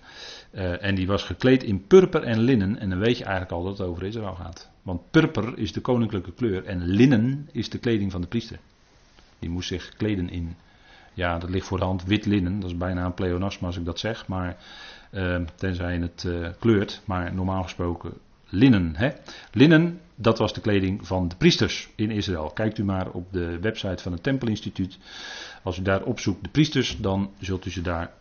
Uh, 0.55 0.85
en 0.85 0.95
die 0.95 1.07
was 1.07 1.23
gekleed 1.23 1.63
in 1.63 1.87
purper 1.87 2.23
en 2.23 2.41
linnen. 2.41 2.79
En 2.79 2.89
dan 2.91 2.99
weet 2.99 3.19
je 3.19 3.25
eigenlijk 3.25 3.53
al 3.53 3.63
dat 3.63 3.79
het 3.79 3.87
over 3.87 4.03
Israël 4.03 4.35
gaat. 4.35 4.71
Want 4.83 5.11
purper 5.11 5.59
is 5.59 5.73
de 5.73 5.81
koninklijke 5.81 6.33
kleur 6.33 6.65
en 6.65 6.87
linnen 6.87 7.49
is 7.53 7.71
de 7.71 7.79
kleding 7.79 8.13
van 8.13 8.21
de 8.21 8.27
priester. 8.27 8.59
Die 9.39 9.51
moest 9.51 9.69
zich 9.69 9.89
kleden 9.97 10.31
in, 10.31 10.57
ja, 11.15 11.39
dat 11.39 11.51
ligt 11.51 11.67
voor 11.67 11.79
de 11.79 11.85
hand, 11.85 12.05
wit 12.05 12.27
linnen. 12.27 12.61
Dat 12.61 12.71
is 12.71 12.77
bijna 12.77 13.05
een 13.05 13.15
pleonasme 13.15 13.67
als 13.67 13.77
ik 13.77 13.85
dat 13.85 13.99
zeg, 13.99 14.27
maar 14.27 14.57
uh, 15.11 15.41
tenzij 15.55 15.97
het 15.97 16.25
uh, 16.27 16.49
kleurt. 16.59 17.03
Maar 17.05 17.35
normaal 17.35 17.63
gesproken 17.63 18.13
linnen. 18.49 18.97
Hè? 18.97 19.11
Linnen, 19.53 20.01
dat 20.15 20.39
was 20.39 20.55
de 20.55 20.61
kleding 20.61 21.07
van 21.07 21.29
de 21.29 21.37
priesters 21.37 21.91
in 21.95 22.11
Israël. 22.11 22.51
Kijkt 22.51 22.79
u 22.79 22.85
maar 22.85 23.11
op 23.11 23.33
de 23.33 23.59
website 23.59 24.03
van 24.03 24.13
het 24.13 24.23
Tempelinstituut. 24.23 24.99
Als 25.63 25.79
u 25.79 25.83
daar 25.83 26.03
opzoekt 26.03 26.43
de 26.43 26.49
priesters, 26.49 26.97
dan 26.99 27.31
zult 27.39 27.67
u 27.67 27.71
ze 27.71 27.81
daar 27.81 28.13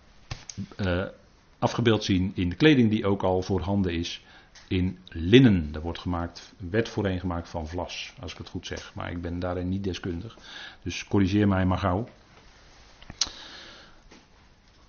afgebeeld 1.62 2.04
zien 2.04 2.32
in 2.36 2.50
de 2.50 2.56
kleding 2.56 2.90
die 2.90 3.06
ook 3.06 3.24
al 3.24 3.42
voorhanden 3.42 3.94
is 3.94 4.22
in 4.68 4.98
linnen. 5.08 5.72
Dat 5.72 5.82
wordt 5.82 6.00
gemaakt, 6.00 6.54
werd 6.70 6.90
voorheen 6.90 7.20
gemaakt 7.20 7.50
van 7.50 7.68
vlas, 7.68 8.14
als 8.22 8.32
ik 8.32 8.38
het 8.38 8.50
goed 8.50 8.68
zeg. 8.68 8.92
Maar 8.96 9.12
ik 9.12 9.22
ben 9.22 9.40
daarin 9.40 9.70
niet 9.70 9.84
deskundig. 9.84 10.38
Dus 10.84 11.06
corrigeer 11.06 11.48
mij 11.48 11.66
maar 11.66 11.78
gauw. 11.78 12.08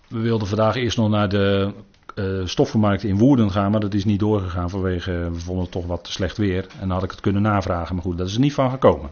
We 0.08 0.18
wilden 0.18 0.48
vandaag 0.48 0.74
eerst 0.74 0.96
nog 0.96 1.08
naar 1.08 1.28
de 1.28 1.72
uh, 2.14 2.46
stoffenmarkt 2.46 3.04
in 3.04 3.18
Woerden 3.18 3.50
gaan, 3.50 3.70
maar 3.70 3.80
dat 3.80 3.94
is 3.94 4.04
niet 4.04 4.20
doorgegaan 4.20 4.70
vanwege, 4.70 5.10
we 5.32 5.40
vonden 5.40 5.62
het 5.62 5.72
toch 5.72 5.86
wat 5.86 6.08
slecht 6.08 6.36
weer. 6.36 6.66
En 6.72 6.88
dan 6.88 6.90
had 6.90 7.02
ik 7.02 7.10
het 7.10 7.20
kunnen 7.20 7.42
navragen, 7.42 7.94
maar 7.94 8.04
goed, 8.04 8.18
dat 8.18 8.28
is 8.28 8.34
er 8.34 8.40
niet 8.40 8.54
van 8.54 8.70
gekomen. 8.70 9.10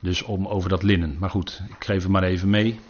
Dus 0.00 0.22
om 0.22 0.46
over 0.46 0.68
dat 0.68 0.82
linnen. 0.82 1.16
Maar 1.18 1.30
goed, 1.30 1.62
ik 1.68 1.84
geef 1.84 2.02
het 2.02 2.12
maar 2.12 2.22
even 2.22 2.50
mee. 2.50 2.80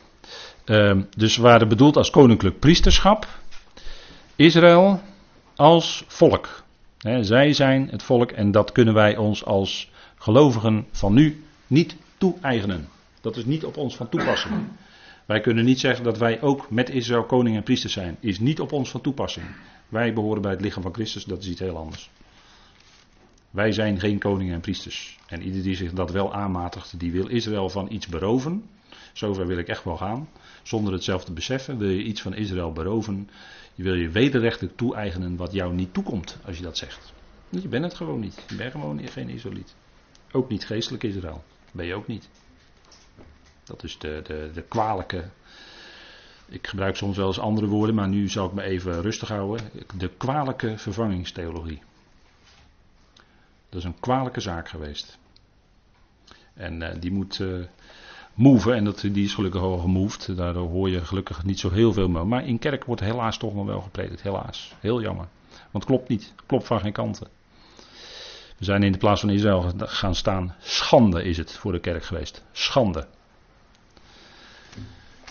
Uh, 0.70 1.02
dus 1.16 1.36
we 1.36 1.42
waren 1.42 1.68
bedoeld 1.68 1.96
als 1.96 2.10
koninklijk 2.10 2.58
priesterschap. 2.58 3.28
Israël, 4.36 5.00
als 5.56 6.04
volk. 6.06 6.62
zij 7.20 7.52
zijn 7.52 7.88
het 7.88 8.02
volk 8.02 8.30
en 8.30 8.50
dat 8.50 8.72
kunnen 8.72 8.94
wij 8.94 9.16
ons 9.16 9.44
als 9.44 9.90
gelovigen 10.16 10.86
van 10.92 11.12
nu 11.14 11.44
niet 11.66 11.96
toe-eigenen. 12.18 12.88
Dat 13.20 13.36
is 13.36 13.44
niet 13.44 13.64
op 13.64 13.76
ons 13.76 13.96
van 13.96 14.08
toepassing. 14.08 14.54
Wij 15.26 15.40
kunnen 15.40 15.64
niet 15.64 15.80
zeggen 15.80 16.04
dat 16.04 16.18
wij 16.18 16.42
ook 16.42 16.70
met 16.70 16.90
Israël 16.90 17.24
koning 17.24 17.56
en 17.56 17.62
priester 17.62 17.90
zijn. 17.90 18.16
Is 18.20 18.38
niet 18.38 18.60
op 18.60 18.72
ons 18.72 18.90
van 18.90 19.00
toepassing. 19.00 19.46
Wij 19.88 20.12
behoren 20.12 20.42
bij 20.42 20.50
het 20.50 20.60
lichaam 20.60 20.82
van 20.82 20.94
Christus, 20.94 21.24
dat 21.24 21.42
is 21.42 21.48
iets 21.48 21.60
heel 21.60 21.76
anders. 21.76 22.10
Wij 23.50 23.72
zijn 23.72 24.00
geen 24.00 24.18
koningen 24.18 24.54
en 24.54 24.60
priesters. 24.60 25.18
En 25.26 25.42
ieder 25.42 25.62
die 25.62 25.76
zich 25.76 25.92
dat 25.92 26.10
wel 26.10 26.34
aanmatigt, 26.34 26.98
die 26.98 27.12
wil 27.12 27.26
Israël 27.26 27.68
van 27.68 27.92
iets 27.92 28.06
beroven. 28.06 28.62
Zover 29.12 29.46
wil 29.46 29.58
ik 29.58 29.68
echt 29.68 29.84
wel 29.84 29.96
gaan. 29.96 30.28
Zonder 30.62 30.92
het 30.92 31.04
zelf 31.04 31.24
te 31.24 31.32
beseffen, 31.32 31.78
wil 31.78 31.88
je 31.88 32.02
iets 32.02 32.22
van 32.22 32.34
Israël 32.34 32.72
beroven. 32.72 33.30
Je 33.74 33.82
wil 33.82 33.94
je 33.94 34.08
wederrechtelijk 34.08 34.76
toe-eigenen 34.76 35.36
wat 35.36 35.52
jou 35.52 35.74
niet 35.74 35.94
toekomt 35.94 36.38
als 36.44 36.56
je 36.56 36.62
dat 36.62 36.78
zegt. 36.78 37.12
Je 37.48 37.68
bent 37.68 37.84
het 37.84 37.94
gewoon 37.94 38.20
niet. 38.20 38.44
Je 38.48 38.54
bent 38.54 38.70
gewoon 38.70 39.08
geen 39.08 39.28
Israëliet. 39.28 39.74
Ook 40.32 40.48
niet 40.48 40.66
geestelijk 40.66 41.02
Israël. 41.02 41.44
Ben 41.72 41.86
je 41.86 41.94
ook 41.94 42.06
niet. 42.06 42.28
Dat 43.64 43.84
is 43.84 43.98
de, 43.98 44.20
de, 44.24 44.50
de 44.54 44.62
kwalijke. 44.62 45.30
Ik 46.48 46.66
gebruik 46.66 46.96
soms 46.96 47.16
wel 47.16 47.26
eens 47.26 47.38
andere 47.38 47.66
woorden, 47.66 47.94
maar 47.94 48.08
nu 48.08 48.28
zal 48.28 48.46
ik 48.46 48.52
me 48.52 48.62
even 48.62 49.02
rustig 49.02 49.28
houden. 49.28 49.70
De 49.96 50.08
kwalijke 50.08 50.78
vervangingstheologie. 50.78 51.82
Dat 53.68 53.78
is 53.78 53.84
een 53.84 54.00
kwalijke 54.00 54.40
zaak 54.40 54.68
geweest. 54.68 55.18
En 56.54 56.80
uh, 56.80 56.88
die 57.00 57.12
moet 57.12 57.38
uh, 57.38 57.64
move, 58.40 58.72
en 58.72 58.84
dat, 58.84 59.00
die 59.00 59.24
is 59.24 59.34
gelukkig 59.34 59.60
al 59.60 59.78
gemoved. 59.78 60.36
Daardoor 60.36 60.68
hoor 60.68 60.90
je 60.90 61.04
gelukkig 61.04 61.44
niet 61.44 61.60
zo 61.60 61.70
heel 61.70 61.92
veel 61.92 62.08
meer. 62.08 62.26
Maar 62.26 62.46
in 62.46 62.58
kerk 62.58 62.84
wordt 62.84 63.02
helaas 63.02 63.38
toch 63.38 63.54
nog 63.54 63.66
wel 63.66 63.80
gepredikt. 63.80 64.22
Helaas. 64.22 64.74
Heel 64.80 65.00
jammer. 65.00 65.26
Want 65.70 65.84
klopt 65.84 66.08
niet. 66.08 66.34
Klopt 66.46 66.66
van 66.66 66.80
geen 66.80 66.92
kanten. 66.92 67.28
We 68.58 68.64
zijn 68.64 68.82
in 68.82 68.92
de 68.92 68.98
plaats 68.98 69.20
van 69.20 69.30
Israël 69.30 69.72
gaan 69.76 70.14
staan. 70.14 70.54
Schande 70.58 71.24
is 71.24 71.36
het 71.36 71.52
voor 71.52 71.72
de 71.72 71.80
kerk 71.80 72.04
geweest. 72.04 72.44
Schande. 72.52 73.06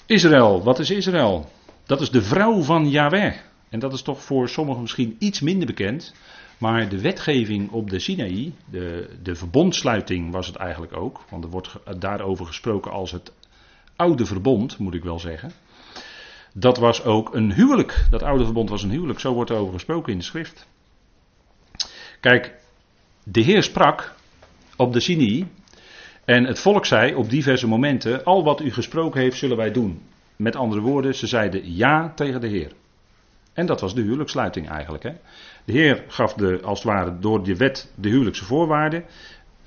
Israël, 0.05 0.64
wat 0.64 0.80
is 0.80 0.89
Israël? 0.89 1.51
Dat 1.86 2.01
is 2.01 2.12
de 2.12 2.22
vrouw 2.22 2.62
van 2.62 2.89
Yahweh. 2.89 3.36
En 3.70 3.80
dat 3.80 3.93
is 3.93 4.01
toch 4.01 4.24
voor 4.24 4.49
sommigen 4.49 4.82
misschien 4.82 5.16
iets 5.20 5.39
minder 5.39 5.68
bekend. 5.68 6.14
Maar 6.60 6.89
de 6.89 7.01
wetgeving 7.01 7.72
op 7.72 7.89
de 7.89 7.99
Sinaï, 7.99 8.53
de, 8.66 9.18
de 9.24 9.36
verbondsluiting 9.36 10.32
was 10.32 10.47
het 10.47 10.55
eigenlijk 10.55 10.97
ook. 10.97 11.26
Want 11.30 11.43
er 11.43 11.49
wordt 11.49 11.76
daarover 11.99 12.45
gesproken 12.45 12.91
als 12.91 13.12
het 13.12 13.32
oude 13.95 14.26
verbond, 14.26 14.78
moet 14.78 14.93
ik 14.93 15.03
wel 15.03 15.20
zeggen. 15.20 15.51
Dat 16.53 16.78
was 16.78 17.03
ook 17.03 17.36
een 17.36 17.53
huwelijk. 17.53 18.05
Dat 18.10 18.24
oude 18.24 18.43
verbond 18.43 18.70
was 18.70 18.84
een 18.84 18.89
huwelijk. 18.89 19.20
Zo 19.20 19.34
wordt 19.34 19.49
er 19.49 19.57
over 19.57 19.74
gesproken 19.74 20.12
in 20.12 20.18
de 20.18 20.24
schrift. 20.24 20.68
Kijk, 22.20 22.53
de 23.24 23.41
Heer 23.41 23.64
sprak 23.64 24.16
op 24.76 24.93
de 24.93 24.99
Sinai. 24.99 25.47
En 26.26 26.43
het 26.43 26.60
volk 26.60 26.86
zei 26.86 27.16
op 27.16 27.30
diverse 27.30 27.68
momenten: 27.68 28.24
Al 28.24 28.43
wat 28.43 28.62
u 28.62 28.72
gesproken 28.72 29.22
heeft, 29.22 29.38
zullen 29.38 29.57
wij 29.57 29.72
doen. 29.72 30.01
Met 30.36 30.55
andere 30.55 30.82
woorden, 30.82 31.16
ze 31.16 31.28
zeiden 31.28 31.76
ja 31.76 32.12
tegen 32.16 32.41
de 32.41 32.47
Heer. 32.47 32.72
En 33.53 33.66
dat 33.66 33.82
was 33.82 33.95
de 33.95 34.01
huwelijkssluiting 34.01 34.70
eigenlijk. 34.70 35.03
Hè? 35.03 35.12
De 35.70 35.78
Heer 35.78 36.04
gaf 36.08 36.34
de, 36.34 36.60
als 36.64 36.84
het 36.84 36.88
ware 36.88 37.20
door 37.20 37.44
de 37.44 37.56
wet 37.56 37.92
de 37.96 38.10
huwelijkse 38.10 38.46
voorwaarden. 38.46 39.04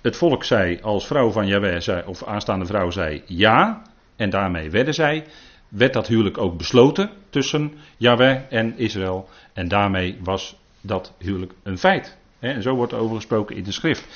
Het 0.01 0.17
volk 0.17 0.45
zei 0.45 0.79
als 0.81 1.07
vrouw 1.07 1.31
van 1.31 1.47
Jahweh, 1.47 1.81
zei, 1.81 2.03
of 2.07 2.25
aanstaande 2.25 2.67
vrouw 2.67 2.91
zei 2.91 3.23
ja. 3.27 3.83
En 4.17 4.31
daarmee 4.31 4.71
werden 4.71 4.95
zij. 4.95 5.25
Werd 5.69 5.93
dat 5.93 6.07
huwelijk 6.07 6.39
ook 6.39 6.57
besloten 6.57 7.11
tussen 7.31 7.73
Jahweh 7.97 8.41
en 8.49 8.79
Israël. 8.79 9.29
En 9.53 9.69
daarmee 9.69 10.19
was 10.23 10.57
dat 10.81 11.13
huwelijk 11.19 11.53
een 11.63 11.79
feit. 11.79 12.17
En 12.39 12.63
zo 12.63 12.75
wordt 12.75 12.93
er 12.93 12.99
over 12.99 13.17
gesproken 13.17 13.57
in 13.57 13.65
de 13.65 13.73
schrift. 13.73 14.07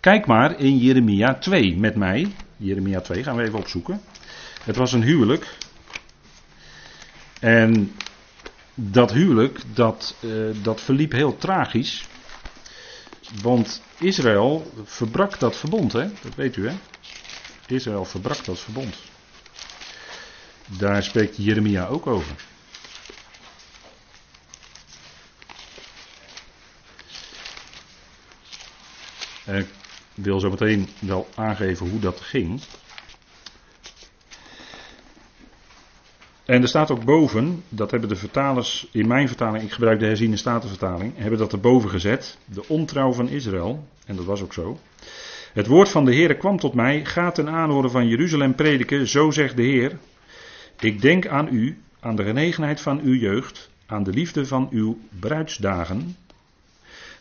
Kijk 0.00 0.26
maar 0.26 0.60
in 0.60 0.78
Jeremia 0.78 1.34
2 1.34 1.76
met 1.76 1.94
mij. 1.94 2.26
Jeremia 2.56 3.00
2 3.00 3.22
gaan 3.22 3.36
we 3.36 3.42
even 3.42 3.58
opzoeken. 3.58 4.00
Het 4.64 4.76
was 4.76 4.92
een 4.92 5.02
huwelijk. 5.02 5.56
En 7.40 7.92
dat 8.80 9.12
huwelijk, 9.12 9.60
dat, 9.74 10.14
uh, 10.20 10.54
dat 10.62 10.80
verliep 10.80 11.12
heel 11.12 11.36
tragisch. 11.36 12.06
Want 13.42 13.82
Israël 13.98 14.72
verbrak 14.84 15.38
dat 15.38 15.56
verbond, 15.56 15.92
hè? 15.92 16.08
dat 16.22 16.34
weet 16.34 16.56
u 16.56 16.68
hè. 16.68 16.76
Israël 17.66 18.04
verbrak 18.04 18.44
dat 18.44 18.58
verbond. 18.58 18.96
Daar 20.66 21.02
spreekt 21.02 21.36
Jeremia 21.36 21.86
ook 21.86 22.06
over. 22.06 22.34
Ik 29.44 29.66
wil 30.14 30.40
zo 30.40 30.50
meteen 30.50 30.88
wel 30.98 31.28
aangeven 31.34 31.90
hoe 31.90 32.00
dat 32.00 32.20
ging. 32.20 32.60
En 36.48 36.62
er 36.62 36.68
staat 36.68 36.90
ook 36.90 37.04
boven, 37.04 37.62
dat 37.68 37.90
hebben 37.90 38.08
de 38.08 38.16
vertalers 38.16 38.88
in 38.92 39.06
mijn 39.06 39.28
vertaling, 39.28 39.64
ik 39.64 39.72
gebruik 39.72 40.00
de 40.00 40.06
herziene 40.06 40.36
statenvertaling, 40.36 41.12
hebben 41.16 41.38
dat 41.38 41.52
erboven 41.52 41.90
gezet. 41.90 42.38
De 42.44 42.68
ontrouw 42.68 43.12
van 43.12 43.28
Israël, 43.28 43.88
en 44.06 44.16
dat 44.16 44.24
was 44.24 44.42
ook 44.42 44.52
zo. 44.52 44.78
Het 45.52 45.66
woord 45.66 45.88
van 45.88 46.04
de 46.04 46.14
Heer 46.14 46.36
kwam 46.36 46.58
tot 46.58 46.74
mij, 46.74 47.04
ga 47.04 47.30
ten 47.30 47.48
aanhoren 47.48 47.90
van 47.90 48.08
Jeruzalem 48.08 48.54
prediken, 48.54 49.08
zo 49.08 49.30
zegt 49.30 49.56
de 49.56 49.62
Heer. 49.62 49.98
Ik 50.80 51.00
denk 51.00 51.26
aan 51.26 51.48
u, 51.54 51.78
aan 52.00 52.16
de 52.16 52.24
genegenheid 52.24 52.80
van 52.80 53.00
uw 53.00 53.14
jeugd, 53.14 53.70
aan 53.86 54.02
de 54.02 54.12
liefde 54.12 54.46
van 54.46 54.68
uw 54.70 54.98
bruidsdagen. 55.20 56.16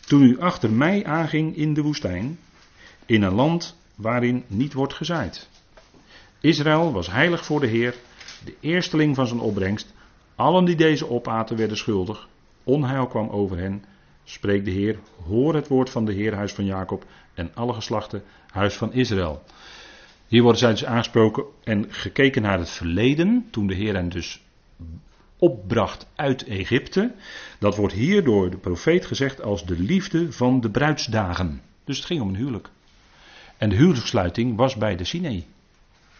Toen 0.05 0.23
u 0.23 0.39
achter 0.39 0.71
mij 0.71 1.05
aanging 1.05 1.55
in 1.55 1.73
de 1.73 1.81
woestijn, 1.81 2.39
in 3.05 3.21
een 3.21 3.33
land 3.33 3.77
waarin 3.95 4.43
niet 4.47 4.73
wordt 4.73 4.93
gezaaid. 4.93 5.49
Israël 6.41 6.91
was 6.91 7.11
heilig 7.11 7.45
voor 7.45 7.59
de 7.59 7.67
Heer 7.67 7.95
de 8.45 8.55
eersteling 8.59 9.15
van 9.15 9.27
zijn 9.27 9.39
opbrengst. 9.39 9.93
Allen 10.35 10.65
die 10.65 10.75
deze 10.75 11.09
opaten 11.09 11.57
werden 11.57 11.77
schuldig. 11.77 12.27
Onheil 12.63 13.07
kwam 13.07 13.29
over 13.29 13.57
hen. 13.57 13.83
Spreekt 14.23 14.65
de 14.65 14.71
Heer, 14.71 14.99
hoor 15.25 15.55
het 15.55 15.67
woord 15.67 15.89
van 15.89 16.05
de 16.05 16.13
Heer, 16.13 16.33
huis 16.33 16.53
van 16.53 16.65
Jacob, 16.65 17.05
en 17.33 17.51
alle 17.53 17.73
geslachten, 17.73 18.23
huis 18.49 18.75
van 18.75 18.93
Israël. 18.93 19.43
Hier 20.27 20.41
worden 20.41 20.59
zij 20.59 20.71
dus 20.71 20.85
aangesproken 20.85 21.43
en 21.63 21.85
gekeken 21.89 22.41
naar 22.41 22.59
het 22.59 22.69
verleden, 22.69 23.47
toen 23.51 23.67
de 23.67 23.75
Heer 23.75 23.93
hen 23.93 24.09
dus 24.09 24.41
opbracht 25.37 26.07
uit 26.15 26.43
Egypte. 26.43 27.13
Dat 27.59 27.75
wordt 27.75 27.93
hier 27.93 28.23
door 28.23 28.49
de 28.49 28.57
profeet 28.57 29.05
gezegd 29.05 29.41
als 29.41 29.65
de 29.65 29.79
liefde 29.79 30.31
van 30.31 30.61
de 30.61 30.69
bruidsdagen. 30.69 31.61
Dus 31.83 31.97
het 31.97 32.05
ging 32.05 32.21
om 32.21 32.29
een 32.29 32.35
huwelijk. 32.35 32.69
En 33.57 33.69
de 33.69 33.75
huwelijkssluiting 33.75 34.55
was 34.55 34.75
bij 34.75 34.95
de 34.95 35.03
Sinai. 35.03 35.45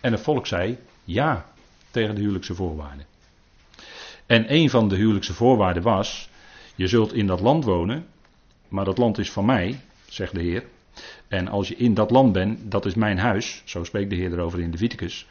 En 0.01 0.11
het 0.11 0.22
volk 0.22 0.47
zei 0.47 0.78
ja 1.03 1.45
tegen 1.91 2.15
de 2.15 2.21
huwelijkse 2.21 2.55
voorwaarden. 2.55 3.05
En 4.25 4.53
een 4.53 4.69
van 4.69 4.88
de 4.88 4.95
huwelijkse 4.95 5.33
voorwaarden 5.33 5.83
was: 5.83 6.29
je 6.75 6.88
zult 6.88 7.13
in 7.13 7.27
dat 7.27 7.39
land 7.39 7.63
wonen, 7.63 8.05
maar 8.67 8.85
dat 8.85 8.97
land 8.97 9.17
is 9.17 9.31
van 9.31 9.45
mij, 9.45 9.79
zegt 10.09 10.33
de 10.33 10.41
Heer. 10.41 10.63
En 11.27 11.47
als 11.47 11.67
je 11.67 11.75
in 11.75 11.93
dat 11.93 12.11
land 12.11 12.31
bent, 12.31 12.71
dat 12.71 12.85
is 12.85 12.95
mijn 12.95 13.17
huis, 13.17 13.61
zo 13.65 13.83
spreekt 13.83 14.09
de 14.09 14.15
Heer 14.15 14.31
erover 14.31 14.59
in 14.59 14.71
Leviticus. 14.71 15.27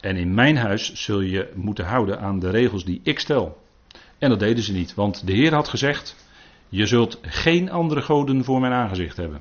En 0.00 0.16
in 0.16 0.34
mijn 0.34 0.56
huis 0.56 0.92
zul 0.94 1.20
je 1.20 1.50
moeten 1.54 1.84
houden 1.84 2.20
aan 2.20 2.38
de 2.38 2.50
regels 2.50 2.84
die 2.84 3.00
ik 3.02 3.18
stel. 3.18 3.62
En 4.18 4.28
dat 4.28 4.38
deden 4.38 4.62
ze 4.62 4.72
niet, 4.72 4.94
want 4.94 5.26
de 5.26 5.32
Heer 5.32 5.54
had 5.54 5.68
gezegd: 5.68 6.16
Je 6.68 6.86
zult 6.86 7.18
geen 7.22 7.70
andere 7.70 8.02
goden 8.02 8.44
voor 8.44 8.60
mijn 8.60 8.72
aangezicht 8.72 9.16
hebben. 9.16 9.40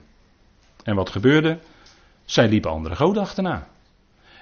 En 0.83 0.95
wat 0.95 1.09
gebeurde? 1.09 1.59
Zij 2.25 2.47
liepen 2.49 2.71
andere 2.71 2.95
goden 2.95 3.21
achterna. 3.21 3.67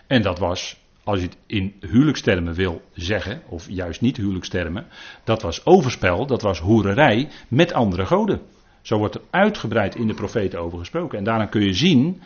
En 0.07 0.21
dat 0.21 0.39
was, 0.39 0.77
als 1.07 1.19
je 1.19 1.25
het 1.25 1.37
in 1.45 1.73
huwelijkstermen 1.79 2.53
wil 2.53 2.81
zeggen, 2.93 3.41
of 3.49 3.69
juist 3.69 4.01
niet 4.01 4.17
huwelijkstermen, 4.17 4.87
dat 5.23 5.41
was 5.41 5.65
overspel, 5.65 6.25
dat 6.25 6.41
was 6.41 6.59
hoererij 6.59 7.29
met 7.47 7.73
andere 7.73 8.05
goden. 8.05 8.41
Zo 8.81 8.97
wordt 8.97 9.15
er 9.15 9.21
uitgebreid 9.29 9.95
in 9.95 10.07
de 10.07 10.13
profeten 10.13 10.59
over 10.59 10.79
gesproken. 10.79 11.17
En 11.17 11.23
daarna 11.23 11.45
kun 11.45 11.61
je 11.61 11.73
zien 11.73 12.21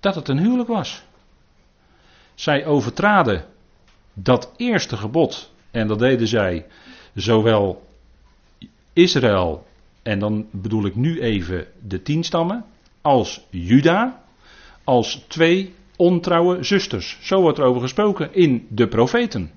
dat 0.00 0.14
het 0.14 0.28
een 0.28 0.38
huwelijk 0.38 0.68
was. 0.68 1.02
Zij 2.34 2.66
overtraden 2.66 3.44
dat 4.12 4.52
eerste 4.56 4.96
gebod. 4.96 5.52
En 5.70 5.86
dat 5.86 5.98
deden 5.98 6.28
zij 6.28 6.66
zowel 7.14 7.86
Israël, 8.92 9.66
en 10.02 10.18
dan 10.18 10.46
bedoel 10.52 10.86
ik 10.86 10.94
nu 10.94 11.20
even 11.20 11.66
de 11.82 12.02
tien 12.02 12.24
stammen, 12.24 12.64
als 13.00 13.46
Juda, 13.50 14.22
als 14.84 15.24
twee 15.28 15.74
ontrouwe 16.00 16.62
zusters. 16.62 17.18
Zo 17.20 17.40
wordt 17.40 17.58
er 17.58 17.64
over 17.64 17.80
gesproken 17.80 18.34
in 18.34 18.66
de 18.70 18.88
profeten. 18.88 19.50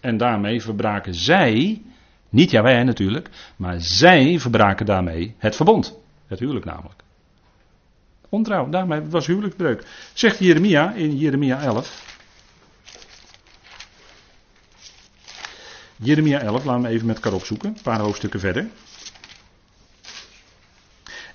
En 0.00 0.16
daarmee 0.16 0.62
verbraken 0.62 1.14
zij, 1.14 1.82
niet 2.28 2.50
wij 2.50 2.84
natuurlijk, 2.84 3.28
maar 3.56 3.80
zij 3.80 4.38
verbraken 4.38 4.86
daarmee 4.86 5.34
het 5.38 5.56
verbond. 5.56 5.98
Het 6.26 6.38
huwelijk 6.38 6.64
namelijk. 6.64 7.02
Ontrouw, 8.28 8.68
daarmee 8.68 9.00
was 9.00 9.26
huwelijksbreuk. 9.26 9.86
Zegt 10.12 10.38
Jeremia 10.38 10.92
in 10.92 11.16
Jeremia 11.16 11.60
11. 11.60 12.16
Jeremia 15.96 16.40
11, 16.40 16.64
laten 16.64 16.82
we 16.82 16.88
even 16.88 17.06
met 17.06 17.16
elkaar 17.16 17.32
opzoeken, 17.32 17.68
een 17.68 17.82
paar 17.82 18.00
hoofdstukken 18.00 18.40
verder. 18.40 18.68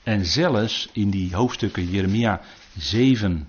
En 0.04 0.26
zelfs 0.26 0.90
in 0.94 1.10
die 1.10 1.36
hoofdstukken 1.36 1.90
Jeremia 1.90 2.42
7 2.78 3.48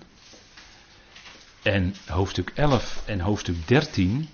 en 1.65 1.95
hoofdstuk 2.07 2.51
11 2.55 3.03
en 3.05 3.19
hoofdstuk 3.19 3.67
13, 3.67 4.27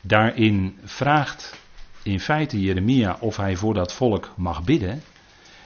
daarin 0.00 0.78
vraagt 0.84 1.58
in 2.02 2.20
feite 2.20 2.60
Jeremia 2.60 3.16
of 3.20 3.36
hij 3.36 3.56
voor 3.56 3.74
dat 3.74 3.92
volk 3.92 4.32
mag 4.36 4.64
bidden. 4.64 5.02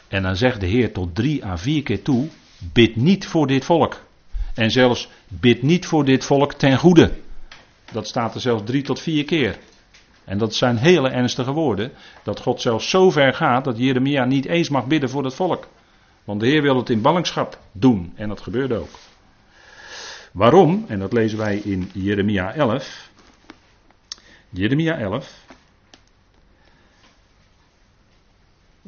En 0.09 0.23
dan 0.23 0.37
zegt 0.37 0.61
de 0.61 0.67
Heer 0.67 0.93
tot 0.93 1.15
drie 1.15 1.45
à 1.45 1.57
vier 1.57 1.83
keer 1.83 2.03
toe: 2.03 2.29
bid 2.73 2.97
niet 2.97 3.27
voor 3.27 3.47
dit 3.47 3.65
volk. 3.65 4.03
En 4.55 4.71
zelfs 4.71 5.09
bid 5.29 5.62
niet 5.62 5.87
voor 5.87 6.05
dit 6.05 6.25
volk 6.25 6.53
ten 6.53 6.79
goede. 6.79 7.12
Dat 7.93 8.07
staat 8.07 8.35
er 8.35 8.41
zelfs 8.41 8.62
drie 8.65 8.83
tot 8.83 9.01
vier 9.01 9.25
keer. 9.25 9.59
En 10.25 10.39
dat 10.39 10.55
zijn 10.55 10.77
hele 10.77 11.09
ernstige 11.09 11.53
woorden. 11.53 11.93
Dat 12.23 12.41
God 12.41 12.61
zelfs 12.61 12.91
zo 12.91 13.11
ver 13.11 13.35
gaat 13.35 13.65
dat 13.65 13.79
Jeremia 13.79 14.25
niet 14.25 14.47
eens 14.47 14.69
mag 14.69 14.87
bidden 14.87 15.11
voor 15.11 15.25
het 15.25 15.35
volk. 15.35 15.69
Want 16.25 16.41
de 16.41 16.47
Heer 16.47 16.62
wil 16.62 16.77
het 16.77 16.91
in 16.91 17.03
ballingschap 17.03 17.59
doen. 17.73 18.12
En 18.15 18.29
dat 18.29 18.41
gebeurde 18.41 18.77
ook. 18.77 18.99
Waarom? 20.35 20.85
En 20.89 20.99
dat 20.99 21.12
lezen 21.12 21.39
wij 21.39 21.57
in 21.57 21.91
Jeremia 21.93 22.55
11. 22.55 23.11
Jeremia 24.49 24.99
11. 24.99 25.45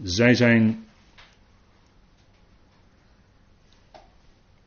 Zij 0.03 0.35
zijn 0.35 0.85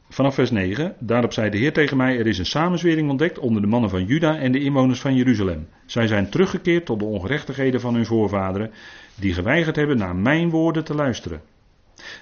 Vanaf 0.10 0.34
vers 0.34 0.52
9. 0.52 0.96
Daarop 1.00 1.34
zei 1.34 1.50
de 1.50 1.58
Heer 1.58 1.74
tegen 1.74 1.98
mij: 1.98 2.20
Er 2.20 2.28
is 2.28 2.38
een 2.38 2.46
samenzwering 2.46 3.10
ontdekt 3.10 3.40
onder 3.40 3.62
de 3.62 3.68
mannen 3.68 3.90
van 3.90 4.06
Juda 4.06 4.38
en 4.38 4.52
de 4.52 4.60
inwoners 4.60 5.00
van 5.00 5.16
Jeruzalem. 5.16 5.68
Zij 5.86 6.08
zijn 6.08 6.30
teruggekeerd 6.30 6.86
tot 6.86 7.00
de 7.00 7.06
ongerechtigheden 7.06 7.82
van 7.82 7.94
hun 7.94 8.06
voorvaderen, 8.06 8.72
die 9.16 9.34
geweigerd 9.34 9.76
hebben 9.76 9.98
naar 9.98 10.16
mijn 10.16 10.50
woorden 10.50 10.84
te 10.84 10.96
luisteren. 10.96 11.42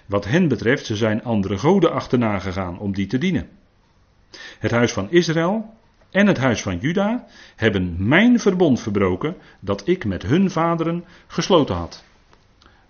Wat 0.05 0.25
hen 0.25 0.47
betreft, 0.47 0.85
ze 0.85 0.95
zijn 0.95 1.23
andere 1.23 1.57
goden 1.57 1.91
achterna 1.91 2.39
gegaan 2.39 2.79
om 2.79 2.93
die 2.93 3.07
te 3.07 3.17
dienen. 3.17 3.49
Het 4.59 4.71
huis 4.71 4.93
van 4.93 5.11
Israël 5.11 5.75
en 6.11 6.27
het 6.27 6.37
huis 6.37 6.61
van 6.61 6.77
Juda 6.77 7.25
hebben 7.55 7.95
mijn 8.07 8.39
verbond 8.39 8.79
verbroken 8.79 9.35
dat 9.59 9.87
ik 9.87 10.05
met 10.05 10.23
hun 10.23 10.51
vaderen 10.51 11.05
gesloten 11.27 11.75
had. 11.75 12.03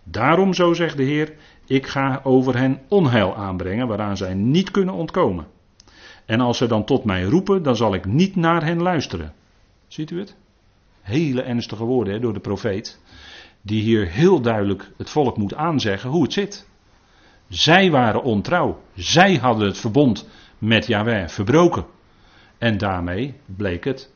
Daarom, 0.04 0.54
zo 0.54 0.74
zegt 0.74 0.98
de 0.98 1.04
Heer, 1.04 1.34
ik 1.66 1.88
ga 1.88 2.20
over 2.24 2.58
hen 2.58 2.82
onheil 2.88 3.36
aanbrengen 3.36 3.88
waaraan 3.88 4.18
zij 4.18 4.34
niet 4.34 4.72
kunnen 4.72 4.94
ontkomen. 4.94 5.48
En 6.26 6.42
als 6.42 6.58
ze 6.58 6.68
dan 6.68 6.86
tot 6.86 7.04
mij 7.04 7.24
roepen, 7.24 7.64
dan 7.64 7.76
zal 7.76 7.94
ik 7.94 8.06
niet 8.06 8.36
naar 8.36 8.64
hen 8.64 8.82
luisteren. 8.82 9.34
Ziet 9.88 10.12
u 10.12 10.20
het? 10.20 10.36
Hele 11.02 11.42
ernstige 11.42 11.84
woorden 11.84 12.22
door 12.22 12.34
de 12.34 12.40
profeet. 12.40 13.00
Die 13.62 13.82
hier 13.82 14.08
heel 14.08 14.42
duidelijk 14.42 14.92
het 14.98 15.10
volk 15.10 15.38
moet 15.38 15.54
aanzeggen 15.54 16.10
hoe 16.10 16.24
het 16.24 16.34
zit. 16.34 16.68
Zij 17.48 17.92
waren 17.92 18.24
ontrouw. 18.24 18.82
Zij 18.96 19.36
hadden 19.36 19.68
het 19.68 19.78
verbond 19.78 20.28
met 20.58 20.88
Yahweh 20.88 21.28
verbroken. 21.28 21.86
En 22.58 22.78
daarmee 22.78 23.34
bleek 23.46 23.84
het 23.84 24.10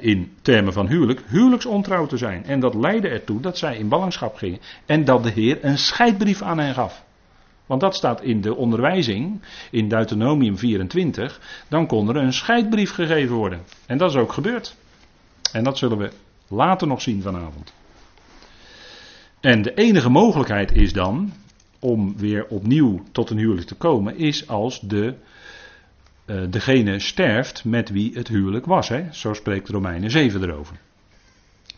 in 0.00 0.32
termen 0.42 0.72
van 0.72 0.88
huwelijk, 0.88 1.22
huwelijksontrouw 1.26 2.06
te 2.06 2.16
zijn. 2.16 2.44
En 2.44 2.60
dat 2.60 2.74
leidde 2.74 3.08
ertoe 3.08 3.40
dat 3.40 3.58
zij 3.58 3.76
in 3.76 3.88
ballingschap 3.88 4.36
gingen. 4.36 4.60
En 4.86 5.04
dat 5.04 5.22
de 5.22 5.30
Heer 5.30 5.58
een 5.64 5.78
scheidbrief 5.78 6.42
aan 6.42 6.58
hen 6.58 6.74
gaf. 6.74 7.04
Want 7.66 7.80
dat 7.80 7.94
staat 7.94 8.22
in 8.22 8.40
de 8.40 8.54
onderwijzing, 8.54 9.40
in 9.70 9.88
Deuteronomium 9.88 10.58
24. 10.58 11.64
Dan 11.68 11.86
kon 11.86 12.08
er 12.08 12.16
een 12.16 12.32
scheidbrief 12.32 12.92
gegeven 12.92 13.34
worden. 13.34 13.62
En 13.86 13.98
dat 13.98 14.10
is 14.10 14.16
ook 14.16 14.32
gebeurd. 14.32 14.76
En 15.52 15.64
dat 15.64 15.78
zullen 15.78 15.98
we 15.98 16.10
later 16.48 16.86
nog 16.86 17.02
zien 17.02 17.22
vanavond. 17.22 17.72
En 19.40 19.62
de 19.62 19.74
enige 19.74 20.08
mogelijkheid 20.08 20.72
is 20.72 20.92
dan, 20.92 21.32
om 21.78 22.16
weer 22.16 22.46
opnieuw 22.46 23.02
tot 23.12 23.30
een 23.30 23.38
huwelijk 23.38 23.66
te 23.66 23.74
komen, 23.74 24.16
is 24.16 24.48
als 24.48 24.80
de 24.80 25.14
degene 26.50 26.98
sterft 26.98 27.64
met 27.64 27.90
wie 27.90 28.14
het 28.14 28.28
huwelijk 28.28 28.66
was. 28.66 28.88
Hè? 28.88 29.12
Zo 29.12 29.32
spreekt 29.32 29.68
Romeinen 29.68 30.10
7 30.10 30.42
erover. 30.42 30.76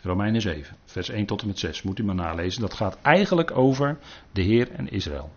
Romeinen 0.03 0.41
7, 0.41 0.77
vers 0.85 1.09
1 1.09 1.27
tot 1.27 1.41
en 1.41 1.47
met 1.47 1.59
6. 1.59 1.83
Moet 1.83 1.99
u 1.99 2.05
maar 2.05 2.15
nalezen. 2.15 2.61
Dat 2.61 2.75
gaat 2.75 2.99
eigenlijk 3.03 3.57
over 3.57 3.99
de 4.33 4.43
Heer 4.43 4.71
en 4.71 4.91
Israël. 4.91 5.31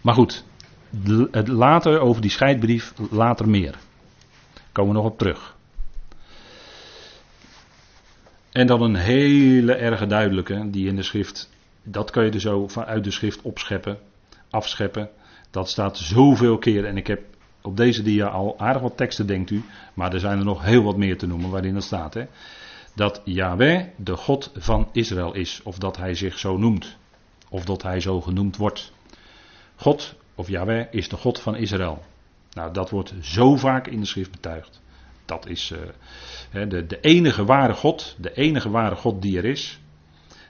Maar 0.00 0.14
goed, 0.14 0.44
later 1.44 2.00
over 2.00 2.22
die 2.22 2.30
scheidbrief, 2.30 2.92
later 3.10 3.48
meer. 3.48 3.74
Komen 4.72 4.94
we 4.94 5.00
nog 5.00 5.10
op 5.10 5.18
terug. 5.18 5.56
En 8.52 8.66
dan 8.66 8.82
een 8.82 8.96
hele 8.96 9.74
erge 9.74 10.06
duidelijke, 10.06 10.70
die 10.70 10.88
in 10.88 10.96
de 10.96 11.02
schrift, 11.02 11.50
dat 11.82 12.10
kan 12.10 12.24
je 12.24 12.30
er 12.30 12.40
zo 12.40 12.68
vanuit 12.68 13.04
de 13.04 13.10
schrift 13.10 13.42
opscheppen, 13.42 13.98
afscheppen. 14.50 15.10
Dat 15.56 15.68
staat 15.68 15.98
zoveel 15.98 16.58
keer 16.58 16.84
en 16.84 16.96
ik 16.96 17.06
heb 17.06 17.22
op 17.62 17.76
deze 17.76 18.02
dia 18.02 18.26
al 18.26 18.58
aardig 18.58 18.82
wat 18.82 18.96
teksten, 18.96 19.26
denkt 19.26 19.50
u. 19.50 19.62
Maar 19.94 20.12
er 20.12 20.20
zijn 20.20 20.38
er 20.38 20.44
nog 20.44 20.62
heel 20.62 20.82
wat 20.82 20.96
meer 20.96 21.18
te 21.18 21.26
noemen 21.26 21.50
waarin 21.50 21.74
dat 21.74 21.82
staat. 21.82 22.14
Hè? 22.14 22.24
Dat 22.94 23.20
Yahweh 23.24 23.86
de 23.96 24.16
God 24.16 24.50
van 24.54 24.88
Israël 24.92 25.34
is. 25.34 25.60
Of 25.64 25.78
dat 25.78 25.96
hij 25.96 26.14
zich 26.14 26.38
zo 26.38 26.56
noemt. 26.56 26.96
Of 27.48 27.64
dat 27.64 27.82
hij 27.82 28.00
zo 28.00 28.20
genoemd 28.20 28.56
wordt. 28.56 28.92
God, 29.76 30.14
of 30.34 30.48
Yahweh, 30.48 30.86
is 30.90 31.08
de 31.08 31.16
God 31.16 31.40
van 31.40 31.56
Israël. 31.56 32.04
Nou, 32.52 32.72
dat 32.72 32.90
wordt 32.90 33.14
zo 33.20 33.56
vaak 33.56 33.86
in 33.86 34.00
de 34.00 34.06
schrift 34.06 34.30
betuigd. 34.30 34.80
Dat 35.24 35.46
is 35.46 35.72
uh, 36.52 36.68
de, 36.68 36.86
de, 36.86 37.00
enige 37.00 37.44
ware 37.44 37.74
God. 37.74 38.16
De 38.18 38.34
enige 38.34 38.70
ware 38.70 38.96
God 38.96 39.22
die 39.22 39.38
er 39.38 39.44
is. 39.44 39.78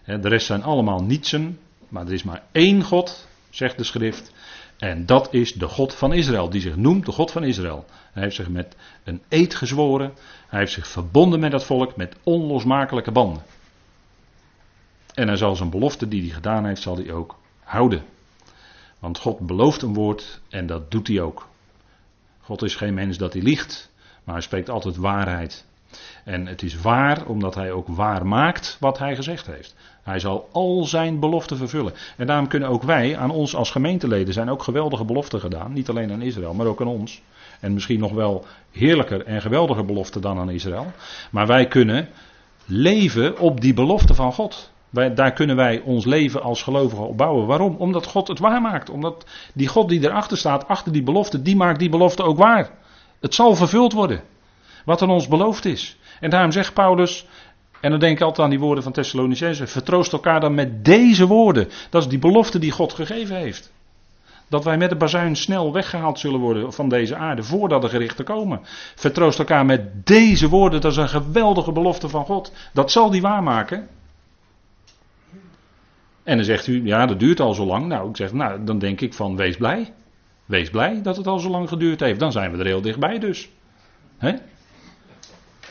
de 0.05 0.29
rest 0.29 0.47
zijn 0.47 0.63
allemaal 0.63 1.03
nietsen. 1.03 1.59
Maar 1.89 2.07
er 2.07 2.13
is 2.13 2.23
maar 2.23 2.43
één 2.53 2.83
God, 2.83 3.29
zegt 3.51 3.79
de 3.79 3.85
schrift. 3.85 4.35
En 4.79 5.07
dat 5.07 5.33
is 5.35 5.53
de 5.53 5.69
God 5.69 5.95
van 5.95 6.13
Israël, 6.13 6.51
die 6.51 6.61
zich 6.61 6.77
noemt 6.77 7.07
de 7.07 7.13
God 7.13 7.31
van 7.31 7.45
Israël. 7.45 7.85
Hij 8.13 8.23
heeft 8.23 8.37
zich 8.37 8.49
met 8.49 8.77
een 9.05 9.23
eed 9.29 9.55
gezworen. 9.55 10.13
Hij 10.49 10.59
heeft 10.59 10.73
zich 10.73 10.87
verbonden 10.87 11.41
met 11.41 11.51
dat 11.51 11.65
volk 11.65 11.97
met 11.97 12.17
onlosmakelijke 12.23 13.13
banden. 13.13 13.43
En 15.15 15.27
hij 15.27 15.37
zal 15.37 15.57
zijn 15.57 15.71
belofte 15.71 16.09
die 16.09 16.23
hij 16.23 16.31
gedaan 16.31 16.67
heeft, 16.67 16.83
zal 16.83 16.97
hij 16.97 17.13
ook 17.13 17.39
houden. 17.63 18.05
Want 18.99 19.19
God 19.19 19.39
belooft 19.39 19.83
een 19.83 19.95
woord 19.95 20.41
en 20.49 20.67
dat 20.67 20.91
doet 20.91 21.09
hij 21.09 21.21
ook. 21.21 21.49
God 22.41 22.63
is 22.63 22.75
geen 22.75 22.95
mens 22.95 23.19
dat 23.19 23.33
hij 23.33 23.43
liegt, 23.43 23.91
maar 24.25 24.35
hij 24.35 24.43
spreekt 24.43 24.71
altijd 24.71 24.97
waarheid. 24.97 25.65
En 26.25 26.47
het 26.47 26.63
is 26.63 26.81
waar 26.81 27.27
omdat 27.27 27.55
hij 27.55 27.73
ook 27.73 27.89
waar 27.89 28.27
maakt 28.27 28.77
wat 28.81 28.99
hij 28.99 29.17
gezegd 29.17 29.47
heeft. 29.47 29.75
Hij 30.03 30.19
zal 30.19 30.49
al 30.53 30.85
zijn 30.85 31.21
beloften 31.21 31.57
vervullen. 31.57 31.93
En 32.17 32.27
daarom 32.27 32.49
kunnen 32.49 32.69
ook 32.69 32.83
wij 32.83 33.17
aan 33.17 33.31
ons 33.31 33.57
als 33.57 33.71
gemeenteleden 33.71 34.35
zijn 34.35 34.51
ook 34.51 34.63
geweldige 34.63 35.05
beloften 35.05 35.41
gedaan. 35.41 35.73
Niet 35.73 35.89
alleen 35.89 36.13
aan 36.13 36.23
Israël, 36.23 36.55
maar 36.55 36.67
ook 36.67 36.81
aan 36.81 36.87
ons. 36.87 37.23
En 37.61 37.73
misschien 37.73 38.01
nog 38.01 38.13
wel 38.13 38.45
heerlijker 38.71 39.25
en 39.25 39.41
geweldiger 39.41 39.85
beloften 39.85 40.21
dan 40.21 40.39
aan 40.39 40.51
Israël. 40.51 40.93
Maar 41.31 41.47
wij 41.47 41.67
kunnen 41.67 42.09
leven 42.65 43.39
op 43.39 43.61
die 43.61 43.75
belofte 43.75 44.15
van 44.15 44.33
God. 44.33 44.73
Daar 44.91 45.33
kunnen 45.33 45.57
wij 45.57 45.81
ons 45.81 46.05
leven 46.05 46.43
als 46.43 46.63
gelovigen 46.63 47.09
op 47.09 47.17
bouwen. 47.17 47.47
Waarom? 47.47 47.77
Omdat 47.77 48.07
God 48.07 48.29
het 48.29 48.39
waar 48.39 48.61
maakt. 48.61 48.91
Omdat 48.91 49.27
die 49.55 49.69
God 49.69 49.89
die 49.89 50.05
erachter 50.05 50.37
staat, 50.37 50.69
achter 50.69 50.93
die 50.93 51.03
belofte, 51.03 51.43
die 51.43 51.57
maakt 51.57 51.79
die 51.79 51.91
belofte 51.91 52.23
ook 52.23 52.39
waar. 52.39 52.71
Het 53.21 53.35
zal 53.35 53.55
vervuld 53.55 53.93
worden. 53.93 54.23
Wat 54.87 55.03
aan 55.03 55.11
ons 55.11 55.29
beloofd 55.29 55.65
is. 55.65 55.97
En 56.21 56.31
daarom 56.31 56.53
zegt 56.53 56.75
Paulus, 56.75 57.27
en 57.81 57.91
dan 57.91 58.01
denk 58.01 58.17
ik 58.17 58.23
altijd 58.23 58.45
aan 58.45 58.51
die 58.51 58.59
woorden 58.59 58.83
van 58.83 58.93
Thessalonicense, 58.93 59.67
vertroost 59.67 60.13
elkaar 60.13 60.41
dan 60.41 60.55
met 60.55 60.85
deze 60.85 61.27
woorden. 61.27 61.69
Dat 61.91 62.03
is 62.03 62.09
die 62.09 62.19
belofte 62.19 62.59
die 62.59 62.71
God 62.71 62.93
gegeven 62.93 63.37
heeft. 63.37 63.73
Dat 64.49 64.65
wij 64.65 64.77
met 64.77 64.91
de 64.91 64.97
bazuin 64.97 65.37
snel 65.37 65.73
weggehaald 65.73 66.19
zullen 66.19 66.41
worden 66.41 66.73
van 66.73 66.89
deze 66.89 67.17
aarde 67.17 67.43
voordat 67.43 67.83
de 67.83 67.89
gerichten 67.89 68.25
komen. 68.25 68.61
Vertroost 68.95 69.39
elkaar 69.39 69.67
met 69.67 70.07
deze 70.07 70.49
woorden, 70.49 70.81
dat 70.81 70.91
is 70.91 70.97
een 70.97 71.09
geweldige 71.09 71.73
belofte 71.73 72.09
van 72.09 72.25
God. 72.25 72.53
Dat 72.73 72.91
zal 72.91 73.11
die 73.11 73.23
waarmaken. 73.23 73.89
En 76.23 76.37
dan 76.37 76.45
zegt 76.45 76.67
u, 76.67 76.85
ja, 76.85 77.07
dat 77.07 77.21
duurt 77.21 77.41
al 77.41 77.55
zo 77.55 77.65
lang. 77.65 77.87
Nou, 77.87 78.09
ik 78.09 78.17
zeg, 78.17 78.33
nou, 78.33 78.65
dan 78.65 78.79
denk 78.79 79.01
ik 79.01 79.15
van, 79.15 79.37
wees 79.37 79.57
blij. 79.57 79.93
Wees 80.45 80.71
blij 80.71 81.03
dat 81.03 81.17
het 81.17 81.27
al 81.27 81.39
zo 81.39 81.49
lang 81.49 81.69
geduurd 81.69 82.01
heeft. 82.01 82.21
Dan 82.21 82.33
zijn 82.33 82.53
we 82.53 82.59
er 82.59 82.67
heel 82.67 82.81
dichtbij 82.81 83.19
dus. 83.19 83.49
Hè? 84.19 84.35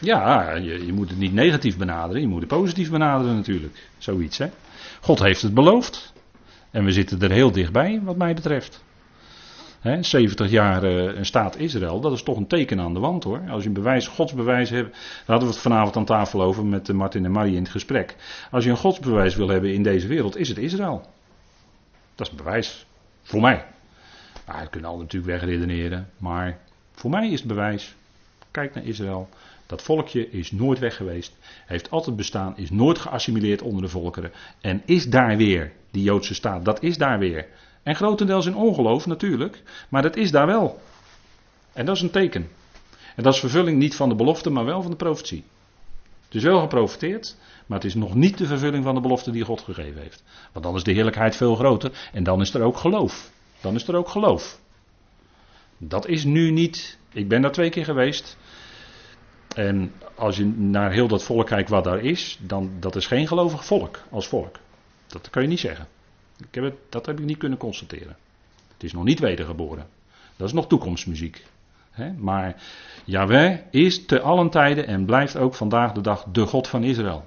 Ja, 0.02 0.56
je, 0.56 0.86
je, 0.86 0.94
moet 0.94 1.10
het 1.10 1.18
niet 1.18 1.34
negatief 1.34 1.78
benaderen, 1.78 2.22
je 2.22 2.28
moet 2.28 2.40
het 2.40 2.50
positief 2.50 2.90
benaderen 2.90 3.36
natuurlijk. 3.36 3.90
Zoiets, 3.98 4.38
hè. 4.38 4.50
God 5.02 5.20
heeft 5.20 5.42
het 5.42 5.54
beloofd. 5.54 6.14
En 6.72 6.86
we 6.86 6.92
zitten 6.92 7.22
er 7.22 7.32
heel 7.32 7.52
dichtbij, 7.52 8.02
wat 8.04 8.16
mij 8.18 8.34
betreft. 8.34 8.84
He, 9.80 10.04
70 10.04 10.50
jaar 10.50 10.84
uh, 10.84 11.18
een 11.18 11.26
staat 11.26 11.58
Israël, 11.58 12.00
dat 12.00 12.12
is 12.12 12.24
toch 12.24 12.38
een 12.38 12.48
teken 12.48 12.80
aan 12.80 12.94
de 12.94 13.00
wand 13.00 13.24
hoor. 13.24 13.42
Als 13.50 13.62
je 13.62 13.68
een 13.68 13.74
bewijs, 13.74 14.08
godsbewijs 14.08 14.70
hebt, 14.70 14.92
daar 14.92 15.24
hadden 15.26 15.48
we 15.48 15.54
het 15.54 15.64
vanavond 15.64 15.96
aan 15.96 16.06
tafel 16.06 16.42
over 16.42 16.66
met 16.66 16.90
uh, 16.90 16.96
Martin 16.96 17.26
en 17.26 17.32
Marie 17.32 17.56
in 17.56 17.62
het 17.62 17.72
gesprek. 17.72 18.16
Als 18.52 18.64
je 18.64 18.70
een 18.70 18.78
godsbewijs 18.78 19.36
wil 19.36 19.48
hebben 19.48 19.74
in 19.74 19.84
deze 19.84 20.08
wereld, 20.08 20.38
is 20.38 20.50
het 20.50 20.58
Israël. 20.58 21.02
Dat 22.16 22.26
is 22.28 22.32
een 22.32 22.44
bewijs. 22.44 22.86
Voor 23.22 23.42
mij. 23.42 23.66
Nou, 24.48 24.62
je 24.62 24.70
kunt 24.70 24.86
al 24.86 24.98
natuurlijk 24.98 25.32
wegredeneren, 25.32 26.10
maar 26.18 26.58
voor 26.92 27.10
mij 27.10 27.30
is 27.30 27.40
het 27.40 27.48
bewijs. 27.48 27.96
Kijk 28.56 28.74
naar 28.74 28.86
Israël. 28.86 29.30
Dat 29.66 29.82
volkje 29.82 30.30
is 30.30 30.52
nooit 30.52 30.80
weg 30.80 30.96
geweest, 30.96 31.34
heeft 31.66 31.92
altijd 31.92 32.16
bestaan, 32.16 32.58
is 32.58 32.70
nooit 32.70 33.00
geassimileerd 33.00 33.62
onder 33.62 33.82
de 33.82 33.88
volkeren 33.88 34.32
en 34.62 34.82
is 34.86 35.06
daar 35.06 35.38
weer, 35.38 35.72
die 35.92 36.04
Joodse 36.04 36.34
staat, 36.34 36.66
dat 36.66 36.84
is 36.84 36.98
daar 36.98 37.20
weer. 37.20 37.48
En 37.84 37.96
grotendeels 37.96 38.46
in 38.46 38.56
ongeloof 38.56 39.06
natuurlijk, 39.06 39.64
maar 39.90 40.02
dat 40.02 40.16
is 40.16 40.32
daar 40.32 40.46
wel. 40.48 40.80
En 41.74 41.86
dat 41.86 41.96
is 41.96 42.02
een 42.02 42.12
teken. 42.12 42.50
En 43.16 43.24
dat 43.24 43.34
is 43.34 43.40
vervulling 43.40 43.78
niet 43.78 43.96
van 43.96 44.10
de 44.10 44.16
belofte, 44.16 44.50
maar 44.50 44.66
wel 44.66 44.82
van 44.82 44.92
de 44.92 44.98
profetie. 44.98 45.44
Het 46.26 46.36
is 46.36 46.44
wel 46.44 46.60
geprofiteerd, 46.60 47.38
maar 47.66 47.78
het 47.78 47.88
is 47.88 47.96
nog 47.96 48.16
niet 48.16 48.38
de 48.38 48.46
vervulling 48.46 48.84
van 48.84 48.96
de 48.96 49.02
belofte 49.02 49.32
die 49.32 49.44
God 49.44 49.62
gegeven 49.62 50.02
heeft. 50.02 50.24
Want 50.52 50.66
dan 50.66 50.76
is 50.76 50.84
de 50.84 50.92
heerlijkheid 50.92 51.36
veel 51.36 51.56
groter 51.56 52.10
en 52.14 52.24
dan 52.24 52.42
is 52.42 52.54
er 52.54 52.62
ook 52.62 52.78
geloof. 52.78 53.32
Dan 53.62 53.76
is 53.76 53.88
er 53.88 53.96
ook 53.96 54.10
geloof. 54.10 54.60
Dat 55.78 56.08
is 56.08 56.24
nu 56.24 56.52
niet. 56.52 56.98
Ik 57.14 57.28
ben 57.28 57.42
daar 57.42 57.52
twee 57.52 57.70
keer 57.70 57.86
geweest. 57.86 58.38
En 59.56 59.92
als 60.16 60.38
je 60.38 60.46
naar 60.46 60.92
heel 60.92 61.08
dat 61.08 61.24
volk 61.24 61.46
kijkt 61.46 61.70
wat 61.70 61.84
daar 61.84 62.00
is, 62.00 62.40
dan 62.42 62.72
dat 62.80 62.96
is 62.96 63.08
geen 63.08 63.28
gelovig 63.28 63.66
volk 63.66 64.00
als 64.10 64.28
volk. 64.28 64.56
Dat 65.08 65.30
kan 65.30 65.42
je 65.42 65.48
niet 65.48 65.60
zeggen. 65.60 65.88
Ik 66.38 66.56
heb 66.56 66.76
dat 66.90 67.06
heb 67.06 67.20
ik 67.20 67.26
niet 67.26 67.38
kunnen 67.38 67.58
constateren. 67.58 68.18
Het 68.74 68.84
is 68.84 68.94
nog 68.94 69.04
niet 69.04 69.20
wedergeboren. 69.20 69.88
Dat 70.36 70.48
is 70.48 70.54
nog 70.54 70.68
toekomstmuziek. 70.68 71.46
Maar 72.18 72.62
Yahweh 73.06 73.58
is 73.70 74.06
te 74.06 74.20
allen 74.22 74.50
tijden 74.50 74.88
en 74.88 75.06
blijft 75.06 75.38
ook 75.38 75.56
vandaag 75.56 75.92
de 75.92 76.02
dag 76.02 76.26
de 76.32 76.46
God 76.46 76.68
van 76.68 76.84
Israël. 76.84 77.26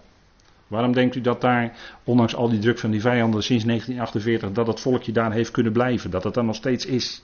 Waarom 0.67 0.93
denkt 0.93 1.15
u 1.15 1.21
dat 1.21 1.41
daar, 1.41 1.77
ondanks 2.05 2.35
al 2.35 2.49
die 2.49 2.59
druk 2.59 2.79
van 2.79 2.91
die 2.91 3.01
vijanden 3.01 3.43
sinds 3.43 3.65
1948, 3.65 4.53
dat 4.53 4.67
het 4.67 4.81
volkje 4.81 5.13
daar 5.13 5.33
heeft 5.33 5.51
kunnen 5.51 5.73
blijven? 5.73 6.11
Dat 6.11 6.25
het 6.25 6.35
daar 6.35 6.45
nog 6.45 6.55
steeds 6.55 6.87
is? 6.87 7.23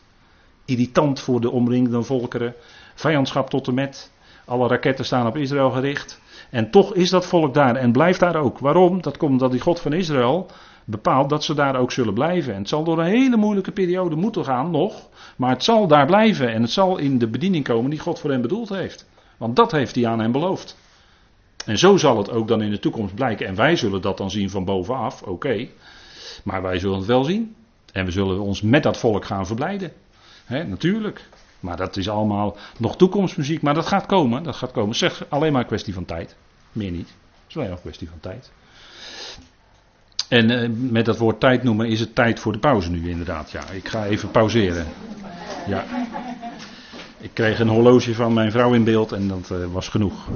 Irritant 0.65 1.21
voor 1.21 1.41
de 1.41 1.51
omringende 1.51 2.03
volkeren, 2.03 2.55
vijandschap 2.95 3.51
tot 3.51 3.69
en 3.69 3.75
met. 3.75 4.13
Alle 4.45 4.69
raketten 4.69 5.05
staan 5.05 5.27
op 5.27 5.37
Israël 5.37 5.71
gericht. 5.71 6.21
En 6.51 6.71
toch 6.71 6.95
is 6.95 7.11
dat 7.11 7.27
volk 7.27 7.55
daar 7.55 7.77
en 7.77 7.93
blijft 7.93 8.21
daar 8.21 8.37
ook. 8.37 8.59
Waarom? 8.59 9.03
Dat 9.03 9.17
komt 9.17 9.31
omdat 9.31 9.51
die 9.51 9.61
God 9.61 9.81
van 9.81 9.93
Israël 9.93 10.47
bepaalt 10.85 11.31
dat 11.31 11.45
ze 11.45 11.55
daar 11.55 11.77
ook 11.77 11.93
zullen 11.93 12.15
blijven. 12.15 12.53
En 12.53 12.59
het 12.59 12.69
zal 12.69 12.85
door 12.85 12.99
een 12.99 13.07
hele 13.07 13.37
moeilijke 13.37 13.73
periode 13.73 14.17
moeten 14.17 14.45
gaan 14.45 14.71
nog. 14.71 15.09
Maar 15.37 15.51
het 15.51 15.65
zal 15.65 15.87
daar 15.87 16.07
blijven 16.07 16.53
en 16.53 16.63
het 16.63 16.71
zal 16.71 16.99
in 16.99 17.19
de 17.19 17.29
bediening 17.29 17.65
komen 17.65 17.91
die 17.91 17.99
God 17.99 18.19
voor 18.19 18.31
hen 18.31 18.41
bedoeld 18.41 18.69
heeft. 18.69 19.07
Want 19.37 19.57
dat 19.57 19.73
heeft 19.73 19.95
hij 19.95 20.07
aan 20.07 20.21
hen 20.21 20.33
beloofd. 20.33 20.77
En 21.65 21.79
zo 21.79 21.97
zal 21.97 22.19
het 22.19 22.31
ook 22.31 22.49
dan 22.49 22.63
in 22.63 22.71
de 22.71 22.79
toekomst 22.79 23.15
blijken. 23.15 23.47
En 23.47 23.55
wij 23.55 23.77
zullen 23.77 24.01
dat 24.03 24.17
dan 24.17 24.31
zien 24.31 24.51
van 24.51 24.65
bovenaf, 24.65 25.23
oké. 25.23 25.69
Maar 26.45 26.63
wij 26.63 26.79
zullen 26.79 26.97
het 26.97 27.07
wel 27.07 27.25
zien. 27.25 27.55
En 27.93 28.05
we 28.05 28.11
zullen 28.11 28.41
ons 28.41 28.63
met 28.63 28.83
dat 28.83 28.99
volk 28.99 29.25
gaan 29.25 29.47
verblijden. 29.47 29.93
He, 30.45 30.65
natuurlijk. 30.65 31.29
Maar 31.65 31.77
dat 31.77 31.97
is 31.97 32.09
allemaal 32.09 32.57
nog 32.79 32.97
toekomstmuziek. 32.97 33.63
Maar 33.63 33.75
dat 33.75 33.87
gaat 33.87 34.07
komen. 34.07 34.43
Dat 34.43 34.57
gaat 34.57 34.73
komen. 34.73 34.97
Zeg 34.97 35.25
alleen 35.29 35.53
maar 35.53 35.65
kwestie 35.65 35.95
van 35.95 36.05
tijd. 36.05 36.37
Meer 36.73 36.91
niet. 36.91 37.09
Het 37.09 37.49
is 37.49 37.57
alleen 37.57 37.69
nog 37.69 37.77
een 37.77 37.85
kwestie 37.85 38.09
van 38.09 38.21
tijd. 38.21 38.51
En 40.29 40.51
uh, 40.51 40.69
met 40.91 41.05
dat 41.05 41.19
woord 41.19 41.41
tijd 41.41 41.63
noemen 41.63 41.89
is 41.89 42.01
het 42.01 42.15
tijd 42.15 42.41
voor 42.41 42.53
de 42.53 42.59
pauze 42.59 42.91
nu 42.91 43.11
inderdaad. 43.11 43.51
Ja, 43.51 43.71
ik 43.71 43.89
ga 43.89 44.07
even 44.07 44.31
pauzeren. 44.31 44.87
Ja. 45.67 45.85
Ik 47.19 47.31
kreeg 47.33 47.59
een 47.59 47.69
horloge 47.69 48.15
van 48.15 48.33
mijn 48.33 48.51
vrouw 48.51 48.75
in 48.75 48.85
beeld 48.85 49.13
en 49.13 49.29
dat 49.29 49.51
uh, 49.53 49.67
was 49.73 49.89
genoeg. 49.89 50.29